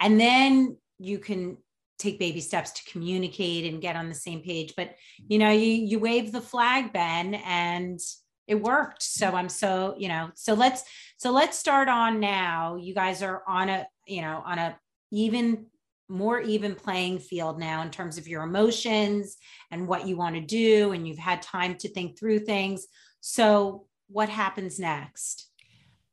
And 0.00 0.18
then 0.18 0.76
you 0.98 1.18
can 1.18 1.58
take 1.98 2.18
baby 2.18 2.40
steps 2.40 2.72
to 2.72 2.90
communicate 2.90 3.72
and 3.72 3.80
get 3.80 3.96
on 3.96 4.08
the 4.08 4.14
same 4.14 4.40
page. 4.40 4.74
But 4.76 4.94
you 5.28 5.38
know, 5.38 5.50
you 5.50 5.70
you 5.70 5.98
wave 5.98 6.32
the 6.32 6.40
flag, 6.40 6.92
Ben, 6.92 7.34
and 7.34 8.00
it 8.46 8.56
worked. 8.56 9.02
So 9.02 9.28
I'm 9.34 9.48
so, 9.48 9.94
you 9.98 10.08
know, 10.08 10.30
so 10.34 10.54
let's 10.54 10.84
so 11.16 11.30
let's 11.30 11.58
start 11.58 11.88
on 11.88 12.20
now. 12.20 12.76
You 12.76 12.94
guys 12.94 13.22
are 13.22 13.42
on 13.46 13.68
a, 13.68 13.86
you 14.06 14.22
know, 14.22 14.42
on 14.44 14.58
a 14.58 14.76
even 15.10 15.66
more 16.08 16.40
even 16.40 16.74
playing 16.74 17.18
field 17.18 17.58
now 17.58 17.82
in 17.82 17.90
terms 17.90 18.18
of 18.18 18.28
your 18.28 18.42
emotions 18.42 19.36
and 19.70 19.88
what 19.88 20.06
you 20.06 20.16
want 20.16 20.34
to 20.34 20.40
do 20.40 20.92
and 20.92 21.08
you've 21.08 21.18
had 21.18 21.40
time 21.40 21.74
to 21.76 21.88
think 21.88 22.18
through 22.18 22.40
things. 22.40 22.86
So 23.20 23.86
what 24.08 24.28
happens 24.28 24.78
next? 24.78 25.50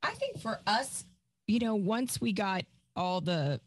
I 0.02 0.12
think 0.12 0.39
for 0.39 0.60
us, 0.65 1.06
you 1.48 1.60
know, 1.60 1.76
once 1.76 2.22
we 2.22 2.32
got 2.32 2.63
all 2.96 3.22
the, 3.22 3.60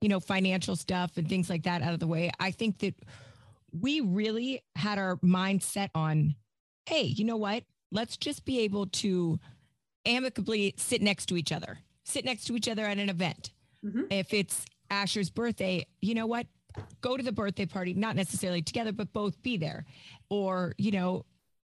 you 0.00 0.08
know, 0.08 0.20
financial 0.20 0.74
stuff 0.74 1.16
and 1.16 1.28
things 1.28 1.50
like 1.50 1.64
that 1.64 1.82
out 1.82 1.92
of 1.92 2.00
the 2.00 2.06
way, 2.06 2.30
I 2.40 2.50
think 2.50 2.78
that 2.78 2.94
we 3.72 4.00
really 4.00 4.64
had 4.74 4.98
our 4.98 5.18
mind 5.22 5.62
set 5.62 5.90
on, 5.94 6.34
hey, 6.86 7.02
you 7.02 7.24
know 7.24 7.36
what? 7.36 7.64
Let's 7.90 8.16
just 8.16 8.44
be 8.44 8.60
able 8.60 8.86
to 8.86 9.38
amicably 10.04 10.74
sit 10.76 11.02
next 11.02 11.26
to 11.26 11.36
each 11.36 11.52
other, 11.52 11.78
sit 12.04 12.24
next 12.24 12.44
to 12.46 12.56
each 12.56 12.68
other 12.68 12.84
at 12.84 12.98
an 12.98 13.08
event. 13.08 13.52
Mhm. 13.84 14.06
If 14.10 14.32
it's 14.34 14.64
Asher's 14.90 15.30
birthday, 15.30 15.86
you 16.00 16.14
know 16.14 16.26
what? 16.26 16.46
Go 17.00 17.16
to 17.16 17.22
the 17.22 17.32
birthday 17.32 17.66
party, 17.66 17.94
not 17.94 18.16
necessarily 18.16 18.62
together, 18.62 18.92
but 18.92 19.12
both 19.12 19.40
be 19.42 19.56
there. 19.56 19.84
Or, 20.28 20.74
you 20.78 20.90
know, 20.90 21.24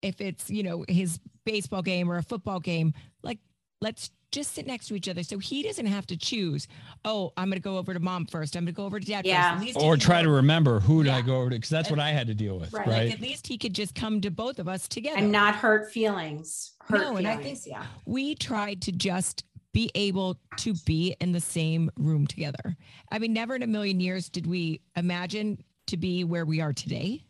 if 0.01 0.21
it's, 0.21 0.49
you 0.49 0.63
know, 0.63 0.85
his 0.87 1.19
baseball 1.45 1.81
game 1.81 2.09
or 2.11 2.17
a 2.17 2.23
football 2.23 2.59
game, 2.59 2.93
like 3.21 3.39
let's 3.81 4.11
just 4.33 4.53
sit 4.53 4.65
next 4.67 4.87
to 4.87 4.95
each 4.95 5.07
other 5.07 5.23
so 5.23 5.37
he 5.37 5.63
doesn't 5.63 5.85
have 5.85 6.05
to 6.07 6.17
choose 6.17 6.67
oh 7.05 7.31
i'm 7.37 7.47
going 7.49 7.57
to 7.57 7.63
go 7.63 7.77
over 7.77 7.93
to 7.93 7.99
mom 7.99 8.25
first 8.25 8.55
i'm 8.55 8.63
going 8.65 8.73
to 8.73 8.75
go 8.75 8.83
over 8.85 8.99
to 8.99 9.05
dad 9.05 9.25
Yeah. 9.25 9.57
first 9.59 9.77
At 9.77 9.83
Or 9.83 9.95
try 9.95 10.21
to 10.23 10.29
remember 10.29 10.79
who 10.81 11.03
did 11.03 11.13
I 11.13 11.21
go 11.21 11.37
over 11.37 11.49
to? 11.51 11.55
Because 11.55 11.69
that's 11.69 11.89
what 11.91 11.99
I 11.99 12.09
had 12.09 12.27
to 12.27 12.33
deal 12.33 12.57
with, 12.59 12.73
Right. 12.73 12.87
right? 12.87 13.05
like 13.05 13.13
at 13.13 13.21
least 13.21 13.47
he 13.47 13.57
could 13.57 13.73
just 13.73 13.93
come 13.95 14.19
to 14.21 14.31
both 14.31 14.57
of 14.59 14.67
us 14.67 14.87
together 14.87 15.17
And 15.19 15.31
not 15.31 15.55
hurt 15.55 15.91
feelings. 15.91 16.71
Hurt 16.89 16.99
No, 17.01 17.15
and 17.17 17.27
I 17.27 17.37
think- 17.37 17.59
yeah. 17.65 17.85
we 18.05 18.35
tried 18.35 18.81
to 18.83 18.91
just 18.91 19.45
be 19.71 19.89
able 19.95 20.37
to 20.57 20.73
be 20.85 21.15
in 21.21 21.31
the 21.31 21.39
same 21.39 21.89
room 21.97 22.27
together 22.27 22.75
i 23.11 23.17
mean 23.19 23.33
never 23.33 23.55
in 23.55 23.63
a 23.63 23.67
million 23.67 23.99
years 23.99 24.29
did 24.29 24.45
we 24.47 24.81
imagine 24.95 25.57
to 25.87 25.97
be 25.97 26.23
where 26.23 26.45
we 26.45 26.59
are 26.61 26.73
today 26.73 27.23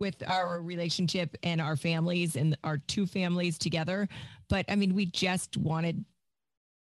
with 0.00 0.20
our 0.28 0.60
relationship 0.60 1.36
and 1.44 1.60
our 1.60 1.76
families 1.76 2.34
and 2.34 2.56
our 2.64 2.78
two 2.78 3.06
families 3.06 3.56
together 3.56 4.08
but 4.48 4.64
i 4.68 4.76
mean 4.76 4.94
we 4.94 5.06
just 5.06 5.56
wanted 5.56 6.04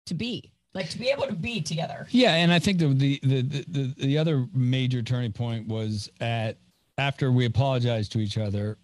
to 0.05 0.13
be 0.13 0.51
like 0.73 0.89
to 0.89 0.99
be 0.99 1.09
able 1.09 1.25
to 1.25 1.33
be 1.33 1.61
together 1.61 2.07
Yeah, 2.11 2.35
and 2.35 2.51
I 2.51 2.59
think 2.59 2.79
the 2.79 2.87
the 2.93 3.19
the 3.23 3.41
the, 3.41 3.65
the, 3.67 3.93
the 4.05 4.17
other 4.17 4.47
major 4.53 5.01
turning 5.01 5.31
point 5.31 5.67
was 5.67 6.09
at 6.19 6.57
after 6.97 7.31
we 7.31 7.45
apologized 7.45 8.11
to 8.11 8.19
each 8.19 8.37
other. 8.37 8.77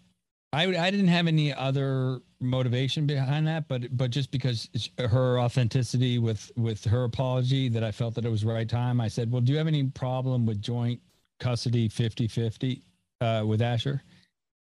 I 0.52 0.64
I 0.64 0.90
didn't 0.90 1.10
have 1.10 1.28
any 1.28 1.54
other 1.54 2.22
motivation 2.40 3.06
behind 3.06 3.46
that, 3.48 3.68
but 3.68 3.96
but 3.96 4.10
just 4.10 4.32
because 4.32 4.70
her 4.98 5.40
authenticity 5.40 6.18
with 6.18 6.52
with 6.56 6.84
her 6.86 7.04
apology 7.04 7.70
that 7.70 7.84
I 7.84 7.92
felt 7.92 8.16
that 8.16 8.26
it 8.26 8.30
was 8.30 8.44
right 8.44 8.68
time. 8.68 9.00
I 9.00 9.08
said, 9.08 9.32
"Well, 9.32 9.42
do 9.42 9.52
you 9.52 9.58
have 9.58 9.68
any 9.68 9.84
problem 9.84 10.46
with 10.46 10.62
joint 10.62 11.02
custody 11.40 11.88
50-50 11.90 12.82
uh, 13.22 13.44
with 13.46 13.62
Asher?" 13.62 14.02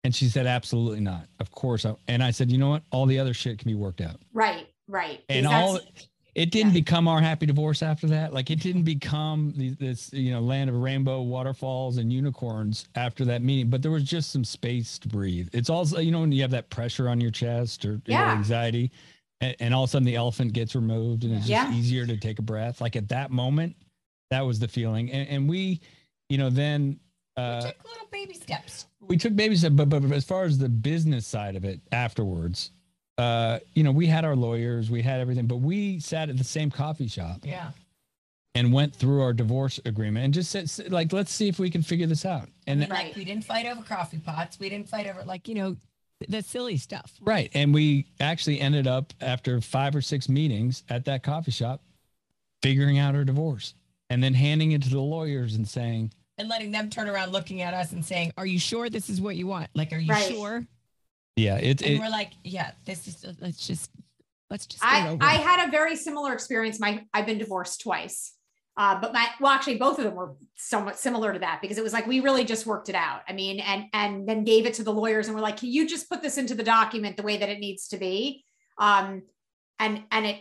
And 0.09 0.15
she 0.15 0.29
said, 0.31 0.47
"Absolutely 0.47 1.01
not. 1.01 1.27
Of 1.39 1.51
course." 1.51 1.85
I, 1.85 1.95
and 2.09 2.23
I 2.23 2.31
said, 2.31 2.51
"You 2.51 2.57
know 2.57 2.71
what? 2.71 2.83
All 2.91 3.05
the 3.05 3.19
other 3.19 3.35
shit 3.35 3.59
can 3.59 3.69
be 3.69 3.75
worked 3.75 4.01
out." 4.01 4.17
Right, 4.33 4.67
right. 4.89 5.23
and 5.29 5.47
all 5.47 5.79
it 6.35 6.51
didn't 6.51 6.69
yeah. 6.73 6.81
become 6.81 7.09
our 7.09 7.21
happy 7.21 7.45
divorce 7.45 7.83
after 7.83 8.07
that 8.07 8.33
like 8.33 8.51
it 8.51 8.61
didn't 8.61 8.85
become 8.85 9.53
the, 9.57 9.71
this 9.75 10.11
you 10.15 10.31
know 10.31 10.41
land 10.41 10.71
of 10.71 10.77
rainbow 10.77 11.21
waterfalls 11.21 11.99
and 11.99 12.11
unicorns 12.11 12.87
after 12.95 13.27
that 13.27 13.43
meeting 13.43 13.69
but 13.69 13.83
there 13.83 13.91
was 13.91 14.03
just 14.03 14.31
some 14.33 14.45
space 14.45 14.99
to 14.99 15.09
breathe 15.09 15.49
it's 15.53 15.69
also 15.69 15.99
you 15.99 16.11
know 16.11 16.21
when 16.21 16.33
you 16.33 16.41
have 16.41 16.53
that 16.53 16.71
pressure 16.71 17.09
on 17.09 17.21
your 17.21 17.31
chest 17.31 17.85
or 17.85 18.01
you 18.07 18.15
know, 18.15 18.21
anxiety 18.21 18.91
and, 19.43 19.57
and 19.61 19.75
all 19.75 19.85
of 19.85 19.89
a 19.89 19.91
sudden 19.91 20.07
the 20.07 20.15
elephant 20.17 20.53
gets 20.55 20.75
removed 20.75 21.25
and 21.25 21.35
it's 21.35 21.47
just 21.47 21.71
Yeah. 21.71 21.75
easier 21.77 22.07
to 22.07 22.17
take 22.17 22.39
a 22.39 22.43
breath 22.43 22.81
like 22.81 22.97
at 22.97 23.09
that 23.09 23.31
moment 23.31 23.77
that 24.31 24.41
was 24.43 24.59
the 24.59 24.69
feeling 24.69 25.11
and, 25.11 25.29
and 25.29 25.49
we 25.49 25.81
you 26.31 26.39
know 26.39 26.49
then 26.51 27.01
uh 27.39 27.61
we 27.65 27.71
took 27.71 27.85
little 27.85 28.09
baby 28.11 28.35
steps 28.35 28.87
we 29.01 29.17
took 29.17 29.35
baby 29.37 29.57
steps, 29.57 29.75
but, 29.75 29.89
but 29.89 30.05
as 30.13 30.25
far 30.25 30.45
as 30.45 30.59
the 30.59 30.69
business 30.69 31.27
side 31.27 31.57
of 31.57 31.65
it 31.65 31.81
afterwards, 31.93 32.73
uh, 33.17 33.59
you 33.75 33.83
know, 33.83 33.91
we 33.93 34.07
had 34.07 34.25
our 34.25 34.37
lawyers, 34.37 34.91
we 34.91 35.03
had 35.03 35.21
everything, 35.21 35.47
but 35.47 35.57
we 35.57 35.99
sat 36.01 36.29
at 36.29 36.37
the 36.37 36.45
same 36.45 36.71
coffee 36.71 37.09
shop 37.09 37.41
yeah 37.45 37.71
and 38.55 38.73
went 38.73 38.95
through 38.95 39.23
our 39.23 39.33
divorce 39.33 39.79
agreement 39.85 40.25
and 40.25 40.35
just 40.35 40.51
said, 40.51 40.91
like, 40.91 41.13
let's 41.13 41.33
see 41.33 41.47
if 41.49 41.59
we 41.61 41.71
can 41.71 41.83
figure 41.83 42.07
this 42.07 42.25
out. 42.25 42.49
And 42.67 42.83
And 42.83 42.91
Right. 42.91 43.07
like 43.07 43.17
we 43.17 43.25
didn't 43.25 43.45
fight 43.45 43.67
over 43.67 43.83
coffee 43.83 44.19
pots. 44.19 44.59
We 44.59 44.69
didn't 44.69 44.89
fight 44.89 45.07
over 45.07 45.23
like, 45.25 45.47
you 45.47 45.55
know, 45.55 45.77
the 46.29 46.43
silly 46.43 46.77
stuff. 46.77 47.13
right. 47.21 47.51
And 47.55 47.73
we 47.73 48.07
actually 48.19 48.61
ended 48.61 48.89
up 48.89 49.13
after 49.21 49.61
five 49.61 49.95
or 49.95 50.01
six 50.01 50.29
meetings 50.29 50.83
at 50.89 51.05
that 51.05 51.23
coffee 51.23 51.53
shop, 51.53 51.83
figuring 52.63 52.99
out 52.99 53.15
our 53.15 53.25
divorce 53.25 53.75
and 54.11 54.23
then 54.25 54.35
handing 54.35 54.73
it 54.73 54.83
to 54.83 54.91
the 54.91 55.01
lawyers 55.01 55.55
and 55.55 55.69
saying, 55.69 56.13
And 56.39 56.49
letting 56.49 56.71
them 56.71 56.89
turn 56.89 57.09
around 57.09 57.33
looking 57.33 57.63
at 57.63 57.75
us 57.75 57.93
and 57.93 58.05
saying, 58.05 58.33
Are 58.39 58.47
you 58.47 58.61
sure 58.61 58.89
this 58.89 59.11
is 59.11 59.21
what 59.21 59.35
you 59.35 59.47
want? 59.49 59.71
Like, 59.75 59.93
are 59.93 59.99
you 59.99 60.13
Right. 60.13 60.23
sure? 60.33 60.67
yeah, 61.37 61.57
it, 61.57 61.83
And 61.83 61.95
it 61.95 61.99
we're 62.01 62.09
like, 62.11 62.33
Yeah, 62.45 62.71
this 62.85 63.09
is 63.09 63.27
let's 63.41 63.67
just 63.67 63.91
let's 64.49 64.67
just 64.67 64.85
I, 64.85 65.09
over. 65.09 65.23
I 65.23 65.33
had 65.33 65.67
a 65.67 65.71
very 65.71 65.97
similar 65.97 66.33
experience. 66.33 66.79
My 66.79 67.05
I've 67.13 67.27
been 67.27 67.39
divorced 67.39 67.81
twice. 67.81 68.35
Uh, 68.77 69.01
but 69.01 69.13
my 69.13 69.27
well, 69.41 69.51
actually, 69.51 69.77
both 69.77 69.99
of 69.99 70.05
them 70.05 70.15
were 70.15 70.37
somewhat 70.55 70.97
similar 70.97 71.33
to 71.33 71.41
that 71.41 71.59
because 71.61 71.79
it 71.79 71.83
was 71.83 71.93
like 71.93 72.07
we 72.07 72.21
really 72.21 72.45
just 72.45 72.65
worked 72.65 72.89
it 72.89 72.95
out. 72.95 73.23
I 73.29 73.33
mean, 73.33 73.59
and 73.59 73.87
and 73.93 74.29
then 74.29 74.45
gave 74.45 74.67
it 74.67 74.75
to 74.75 74.85
the 74.85 74.93
lawyers 74.93 75.27
and 75.27 75.35
we're 75.35 75.43
like, 75.43 75.57
can 75.57 75.73
you 75.73 75.89
just 75.89 76.09
put 76.09 76.23
this 76.23 76.39
into 76.39 76.55
the 76.55 76.63
document 76.63 77.17
the 77.17 77.25
way 77.25 77.37
that 77.39 77.49
it 77.49 77.59
needs 77.59 77.89
to 77.89 77.97
be? 77.97 78.45
Um, 78.79 79.23
and 79.81 80.05
and 80.13 80.27
it 80.27 80.37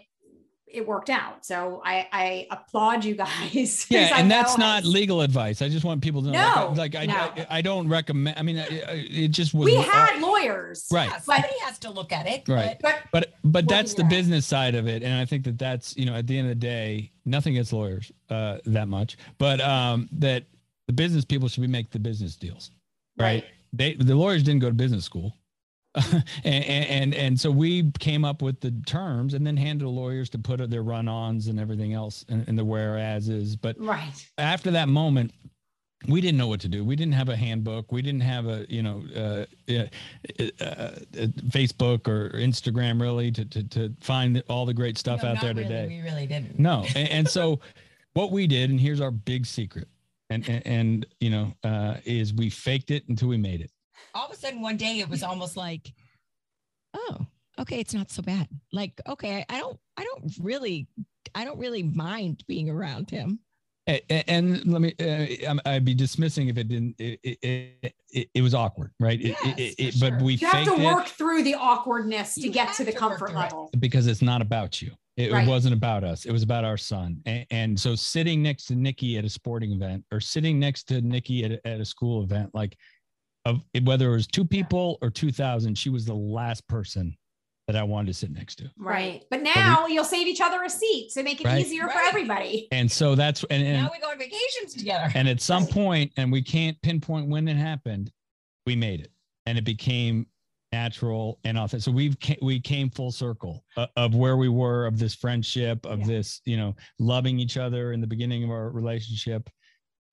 it 0.72 0.86
worked 0.86 1.10
out. 1.10 1.46
So 1.46 1.82
I 1.84 2.08
I 2.12 2.48
applaud 2.52 3.06
you 3.06 3.16
guys. 3.26 3.88
Yeah, 3.90 4.12
and 4.16 4.30
that's 4.30 4.58
not 4.58 4.84
I- 4.84 4.88
legal 4.88 5.22
advice. 5.22 5.62
I 5.62 5.70
just 5.70 5.86
want 5.86 6.02
people 6.02 6.22
to 6.24 6.32
know. 6.32 6.56
No, 6.56 6.74
like, 6.76 6.96
I, 6.96 7.06
like 7.06 7.10
no. 7.10 7.16
I, 7.16 7.58
I, 7.58 7.62
don't 7.62 7.88
recommend. 7.88 8.38
I 8.38 8.44
mean, 8.44 8.58
it, 8.58 9.30
just 9.30 9.54
was. 9.54 9.66
We 9.66 9.78
uh, 9.78 9.82
had 9.82 10.22
lawyers, 10.22 10.88
right. 10.92 11.10
Yeah, 11.10 11.20
somebody 11.20 11.54
has 11.62 11.80
to 11.80 11.92
look 11.92 12.12
at 12.12 12.28
it. 12.28 12.48
Right. 12.48 12.78
But 12.82 13.04
but 13.12 13.34
but 13.44 13.68
that's 13.68 13.94
the 13.94 14.04
business 14.04 14.46
side 14.46 14.76
of 14.76 14.88
it, 14.88 15.04
and 15.04 15.14
I 15.14 15.26
think 15.26 15.46
that 15.46 15.58
that's 15.58 15.96
you 15.98 16.06
know 16.06 16.16
at 16.16 16.28
the 16.28 16.38
end 16.38 16.50
of 16.50 16.60
the 16.60 16.68
day, 16.68 17.12
nothing 17.26 17.54
against 17.54 17.74
lawyers 17.74 18.12
uh, 18.30 18.58
that 18.66 18.88
much, 18.88 19.18
but 19.38 19.62
um, 19.62 20.10
that 20.14 20.46
the 20.88 20.94
business 20.94 21.26
people 21.26 21.48
should 21.48 21.62
be 21.62 21.68
make 21.68 21.92
the 21.92 22.00
business 22.00 22.36
deals, 22.36 22.72
right? 23.18 23.46
They 23.74 23.96
the 23.96 24.16
lawyers 24.16 24.44
didn't 24.44 24.62
go 24.62 24.70
to 24.70 24.76
business 24.76 25.06
school. 25.06 25.34
and, 26.44 26.64
and 26.66 27.16
and 27.16 27.40
so 27.40 27.50
we 27.50 27.92
came 28.00 28.24
up 28.26 28.42
with 28.42 28.60
the 28.62 28.72
terms 28.86 29.34
and 29.34 29.46
then 29.46 29.58
handed 29.58 29.86
the 29.86 29.90
lawyers 29.90 30.30
to 30.32 30.40
put 30.40 30.68
their 30.70 30.84
run-ons 30.84 31.48
and 31.48 31.60
everything 31.60 31.94
else 31.94 32.24
in, 32.30 32.44
in 32.48 32.56
the 32.56 32.64
whereases. 32.66 33.56
But 33.56 33.80
Right. 33.80 34.12
after 34.38 34.72
that 34.72 34.88
moment, 34.90 35.32
we 36.08 36.22
didn't 36.22 36.38
know 36.38 36.48
what 36.48 36.60
to 36.62 36.68
do. 36.68 36.86
We 36.86 36.96
didn't 36.96 37.14
have 37.16 37.30
a 37.30 37.36
handbook. 37.36 37.92
We 37.92 38.02
didn't 38.04 38.22
have 38.22 38.46
a 38.48 38.66
you 38.70 38.84
know 38.84 39.04
uh, 39.16 39.46
uh, 39.74 39.86
uh, 40.62 40.92
Facebook 41.50 42.08
or 42.08 42.30
Instagram 42.32 43.02
really 43.02 43.32
to 43.32 43.46
to, 43.46 43.64
to 43.64 43.94
find 44.02 44.44
all 44.48 44.66
the 44.66 44.74
great 44.74 44.98
stuff 44.98 45.24
No, 45.24 45.30
out 45.30 45.42
there 45.42 45.54
really. 45.54 45.64
today. 45.68 45.88
We 45.88 46.02
really 46.10 46.28
didn't. 46.28 46.60
No, 46.60 46.86
and, 46.96 47.10
and 47.10 47.28
so 47.28 47.60
what 48.14 48.32
we 48.32 48.46
did, 48.48 48.70
and 48.70 48.80
here's 48.80 49.02
our 49.02 49.12
big 49.12 49.46
secret, 49.46 49.88
and 50.30 50.48
and, 50.48 50.68
and 50.68 51.06
you 51.20 51.30
know, 51.32 51.54
uh, 51.64 51.96
is 52.06 52.34
we 52.34 52.50
faked 52.52 52.92
it 52.92 53.08
until 53.10 53.30
we 53.30 53.38
made 53.38 53.62
it. 53.62 53.72
All 54.14 54.28
of 54.28 54.32
a 54.34 54.36
sudden, 54.36 54.62
one 54.62 54.78
day, 54.78 55.00
it 55.00 55.10
was 55.10 55.24
almost 55.30 55.58
like, 55.58 55.94
oh, 56.94 57.18
okay, 57.60 57.80
it's 57.80 57.94
not 57.94 58.12
so 58.12 58.22
bad. 58.22 58.48
Like, 58.72 59.00
okay, 59.08 59.46
I, 59.50 59.56
I 59.56 59.60
don't, 59.60 59.80
I 59.98 60.04
don't 60.04 60.32
really, 60.42 60.88
I 61.36 61.46
don't 61.46 61.60
really 61.60 61.84
mind 61.84 62.44
being 62.48 62.70
around 62.70 63.10
him. 63.10 63.40
A- 63.90 64.02
a- 64.10 64.30
And, 64.30 64.66
let 64.66 64.82
me, 64.82 64.94
uh, 65.00 65.48
I'm- 65.48 65.62
I'd 65.66 65.86
be 65.86 65.94
dismissing 65.94 66.50
if 66.50 66.58
it 66.58 66.68
didn't. 66.68 66.96
It 67.00 67.20
it, 67.24 67.38
it, 67.42 67.94
it, 68.12 68.30
it 68.34 68.42
was 68.42 68.54
awkward, 68.54 68.92
right? 69.00 69.20
Yes, 69.20 69.40
it, 69.58 69.94
for 69.96 70.06
it, 70.08 70.12
but 70.12 70.22
we 70.22 70.34
You 70.34 70.48
have 70.48 70.66
faked 70.66 70.76
to 70.76 70.82
it 70.82 70.86
work 70.86 71.08
through 71.08 71.44
the 71.44 71.56
awkwardness 71.56 72.36
to 72.36 72.42
You 72.42 72.52
get 72.52 72.74
to 72.76 72.84
the 72.84 72.92
to 72.92 72.98
comfort 72.98 73.30
through 73.30 73.38
it. 73.38 73.42
level. 73.42 73.70
because 73.80 74.08
it's 74.08 74.22
not 74.22 74.42
about 74.42 74.82
you. 74.82 74.92
It 75.16 75.32
Right. 75.32 75.48
wasn't 75.48 75.74
about 75.74 76.04
us. 76.04 76.26
It 76.26 76.32
was 76.32 76.44
about 76.44 76.64
our 76.64 76.78
son. 76.78 77.22
And, 77.26 77.46
and 77.50 77.80
so 77.80 77.96
sitting 77.96 78.44
next 78.44 78.66
to 78.66 78.76
Nikki 78.76 79.18
at 79.18 79.26
a 79.26 79.30
sporting 79.30 79.72
event 79.72 80.04
or 80.12 80.20
sitting 80.20 80.60
next 80.60 80.84
to 80.90 81.02
Nikki 81.02 81.44
at 81.44 81.52
a, 81.54 81.68
at 81.68 81.80
a 81.80 81.86
school 81.86 82.24
event, 82.24 82.52
like 82.54 82.78
of 83.48 83.62
whether 83.86 84.10
it 84.12 84.16
was 84.16 84.28
two 84.28 84.46
people 84.46 84.98
or 85.02 85.10
2000, 85.10 85.78
she 85.78 85.90
was 85.90 86.06
the 86.06 86.14
last 86.14 86.68
person 86.68 87.16
that 87.68 87.76
I 87.76 87.84
wanted 87.84 88.08
to 88.08 88.14
sit 88.14 88.32
next 88.32 88.56
to. 88.58 88.72
Right. 88.78 89.24
But 89.30 89.42
now 89.42 89.88
you'll 89.88 90.06
save 90.06 90.28
each 90.28 90.40
other 90.42 90.64
a 90.64 90.70
seat 90.70 91.12
to 91.14 91.24
make 91.24 91.42
it 91.42 91.48
Right. 91.48 91.66
easier 91.66 91.84
for 91.84 91.88
Right. 91.90 92.08
everybody. 92.08 92.68
And 92.72 92.90
so 92.90 93.14
that's, 93.16 93.44
and, 93.50 93.62
and, 93.64 93.84
now 93.84 93.90
we 93.92 94.00
go 94.00 94.10
on 94.10 94.18
vacations 94.18 94.74
together. 94.74 95.12
and 95.16 95.28
at 95.28 95.42
some 95.42 95.66
point, 95.68 96.14
and 96.18 96.32
we 96.32 96.42
can't 96.42 96.82
pinpoint 96.82 97.28
when 97.28 97.48
it 97.48 97.58
happened, 97.58 98.12
we 98.66 98.76
made 98.76 99.02
it 99.02 99.12
and 99.46 99.58
it 99.58 99.64
became 99.66 100.28
natural 100.74 101.40
and 101.46 101.58
authentic. 101.58 101.84
So 101.84 101.92
we've 101.92 102.18
we 102.42 102.60
came 102.60 102.90
full 102.90 103.12
circle 103.12 103.64
of, 103.78 103.90
of 103.96 104.16
where 104.16 104.36
we 104.36 104.50
were 104.50 104.86
of 104.86 105.00
this 105.00 105.16
friendship 105.16 105.86
of 105.86 106.00
Yeah. 106.02 106.06
this 106.08 106.42
you 106.46 106.58
know 106.58 106.76
loving 107.00 107.40
each 107.40 107.56
other 107.58 107.94
in 107.94 108.02
the 108.02 108.08
beginning 108.08 108.44
of 108.44 108.50
our 108.50 108.70
relationship 108.70 109.50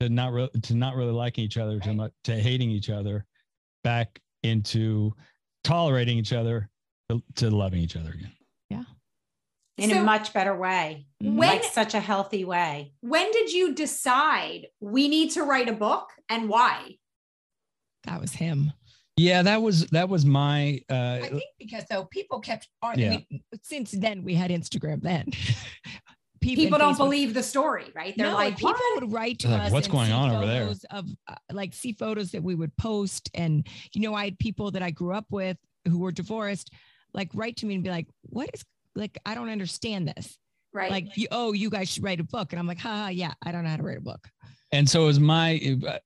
to 0.08 0.12
not 0.12 0.32
re- 0.32 0.50
to 0.62 0.74
not 0.74 0.94
really 0.96 1.12
liking 1.12 1.44
each 1.44 1.56
other 1.56 1.78
to 1.80 1.88
Right. 1.88 1.96
much 1.96 2.12
to 2.24 2.36
hating 2.40 2.70
each 2.70 2.90
other 2.90 3.24
back 3.82 4.20
into 4.42 5.12
tolerating 5.62 6.18
each 6.18 6.32
other 6.32 6.70
to, 7.08 7.22
to 7.36 7.50
loving 7.50 7.80
each 7.80 7.96
other 7.96 8.10
again. 8.10 8.32
Yeah 8.70 8.84
in 9.76 9.90
So- 9.90 10.00
a 10.00 10.04
much 10.04 10.32
better 10.32 10.56
way. 10.56 11.06
Mhm. 11.22 11.34
When 11.34 11.48
like 11.48 11.64
such 11.64 11.94
a 11.94 12.00
healthy 12.00 12.44
way. 12.44 12.92
when 13.00 13.30
did 13.32 13.52
you 13.52 13.74
decide 13.74 14.68
we 14.80 15.08
need 15.08 15.30
to 15.32 15.42
write 15.42 15.68
a 15.68 15.72
book 15.72 16.10
and 16.28 16.48
why? 16.48 16.96
that 18.04 18.20
was 18.20 18.32
him. 18.32 18.70
Yeah, 19.16 19.42
that 19.42 19.62
was 19.62 19.86
that 19.88 20.08
was 20.08 20.24
my 20.26 20.80
uh 20.90 21.20
I 21.22 21.28
think 21.28 21.42
because 21.58 21.84
though 21.90 22.04
people 22.04 22.40
kept 22.40 22.68
on. 22.82 22.98
Yeah. 22.98 23.18
we- 23.30 23.40
since 23.62 23.92
then, 23.92 24.22
we 24.24 24.34
had 24.34 24.50
Instagram. 24.50 25.00
Then 25.02 25.28
People 26.44 26.74
and 26.74 26.78
don't 26.78 26.94
Facebook. 26.94 26.98
believe 26.98 27.34
the 27.34 27.42
story, 27.42 27.86
right? 27.94 28.14
They're 28.16 28.26
no, 28.26 28.34
like, 28.34 28.56
people 28.56 28.72
what? 28.72 29.02
would 29.02 29.12
write 29.12 29.38
to 29.40 29.48
They're 29.48 29.58
like, 29.58 29.66
us. 29.66 29.72
"What's 29.72 29.88
going 29.88 30.12
on 30.12 30.30
over 30.30 30.46
there?" 30.46 30.68
Of 30.90 31.08
uh, 31.26 31.34
like 31.50 31.74
see 31.74 31.92
photos 31.92 32.32
that 32.32 32.42
we 32.42 32.54
would 32.54 32.76
post, 32.76 33.30
and 33.34 33.66
you 33.92 34.02
know, 34.02 34.14
I 34.14 34.24
had 34.24 34.38
people 34.38 34.70
that 34.72 34.82
I 34.82 34.90
grew 34.90 35.14
up 35.14 35.26
with 35.30 35.56
who 35.88 35.98
were 35.98 36.12
divorced, 36.12 36.70
like 37.12 37.30
write 37.34 37.56
to 37.58 37.66
me 37.66 37.74
and 37.74 37.82
be 37.84 37.90
like, 37.90 38.06
"What 38.22 38.50
is 38.52 38.64
like? 38.94 39.18
I 39.24 39.34
don't 39.34 39.48
understand 39.48 40.06
this. 40.08 40.38
Right. 40.72 40.90
Like, 40.90 41.16
you, 41.16 41.28
oh, 41.30 41.52
you 41.52 41.70
guys 41.70 41.88
should 41.88 42.02
write 42.02 42.20
a 42.20 42.24
book," 42.24 42.52
and 42.52 42.60
I'm 42.60 42.66
like, 42.66 42.80
"Ha, 42.80 42.88
ha, 42.88 43.08
yeah, 43.08 43.32
I 43.42 43.50
don't 43.50 43.64
know 43.64 43.70
how 43.70 43.76
to 43.76 43.82
write 43.82 43.98
a 43.98 44.02
book." 44.02 44.28
and 44.72 44.88
so 44.88 45.04
it 45.04 45.06
was 45.06 45.20
my 45.20 45.78
uh, 45.86 45.98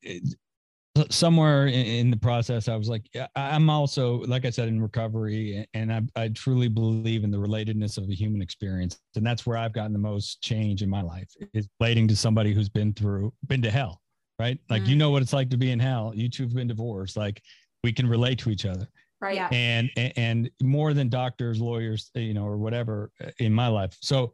somewhere 1.10 1.66
in, 1.66 1.74
in 1.86 2.10
the 2.10 2.16
process 2.16 2.68
i 2.68 2.76
was 2.76 2.88
like 2.88 3.08
I- 3.16 3.28
i'm 3.36 3.68
also 3.70 4.18
like 4.22 4.44
i 4.44 4.50
said 4.50 4.68
in 4.68 4.80
recovery 4.80 5.66
and 5.74 5.92
I, 5.92 6.02
I 6.16 6.28
truly 6.28 6.68
believe 6.68 7.24
in 7.24 7.30
the 7.30 7.38
relatedness 7.38 7.98
of 7.98 8.06
the 8.08 8.14
human 8.14 8.42
experience 8.42 8.98
and 9.16 9.26
that's 9.26 9.46
where 9.46 9.56
i've 9.56 9.72
gotten 9.72 9.92
the 9.92 9.98
most 9.98 10.40
change 10.42 10.82
in 10.82 10.90
my 10.90 11.02
life 11.02 11.28
is 11.54 11.68
relating 11.80 12.08
to 12.08 12.16
somebody 12.16 12.52
who's 12.52 12.68
been 12.68 12.92
through 12.92 13.32
been 13.46 13.62
to 13.62 13.70
hell 13.70 14.00
right 14.38 14.58
like 14.70 14.86
you 14.86 14.94
Mm. 14.94 14.98
know 14.98 15.10
what 15.10 15.22
it's 15.22 15.32
like 15.32 15.50
to 15.50 15.56
be 15.56 15.70
in 15.70 15.78
hell 15.80 16.12
you 16.14 16.28
two 16.28 16.44
have 16.44 16.54
been 16.54 16.68
divorced 16.68 17.16
like 17.16 17.42
we 17.84 17.92
can 17.92 18.06
relate 18.08 18.38
to 18.40 18.50
each 18.50 18.66
other 18.66 18.88
right. 19.20 19.34
Yeah. 19.36 19.48
and 19.52 19.90
and- 19.96 20.12
and 20.16 20.50
more 20.62 20.94
than 20.94 21.08
doctors 21.08 21.60
lawyers 21.60 22.10
you 22.14 22.34
know 22.34 22.44
or 22.44 22.56
whatever 22.56 23.10
uh, 23.24 23.30
in 23.40 23.52
my 23.52 23.66
life 23.68 23.96
so 24.00 24.32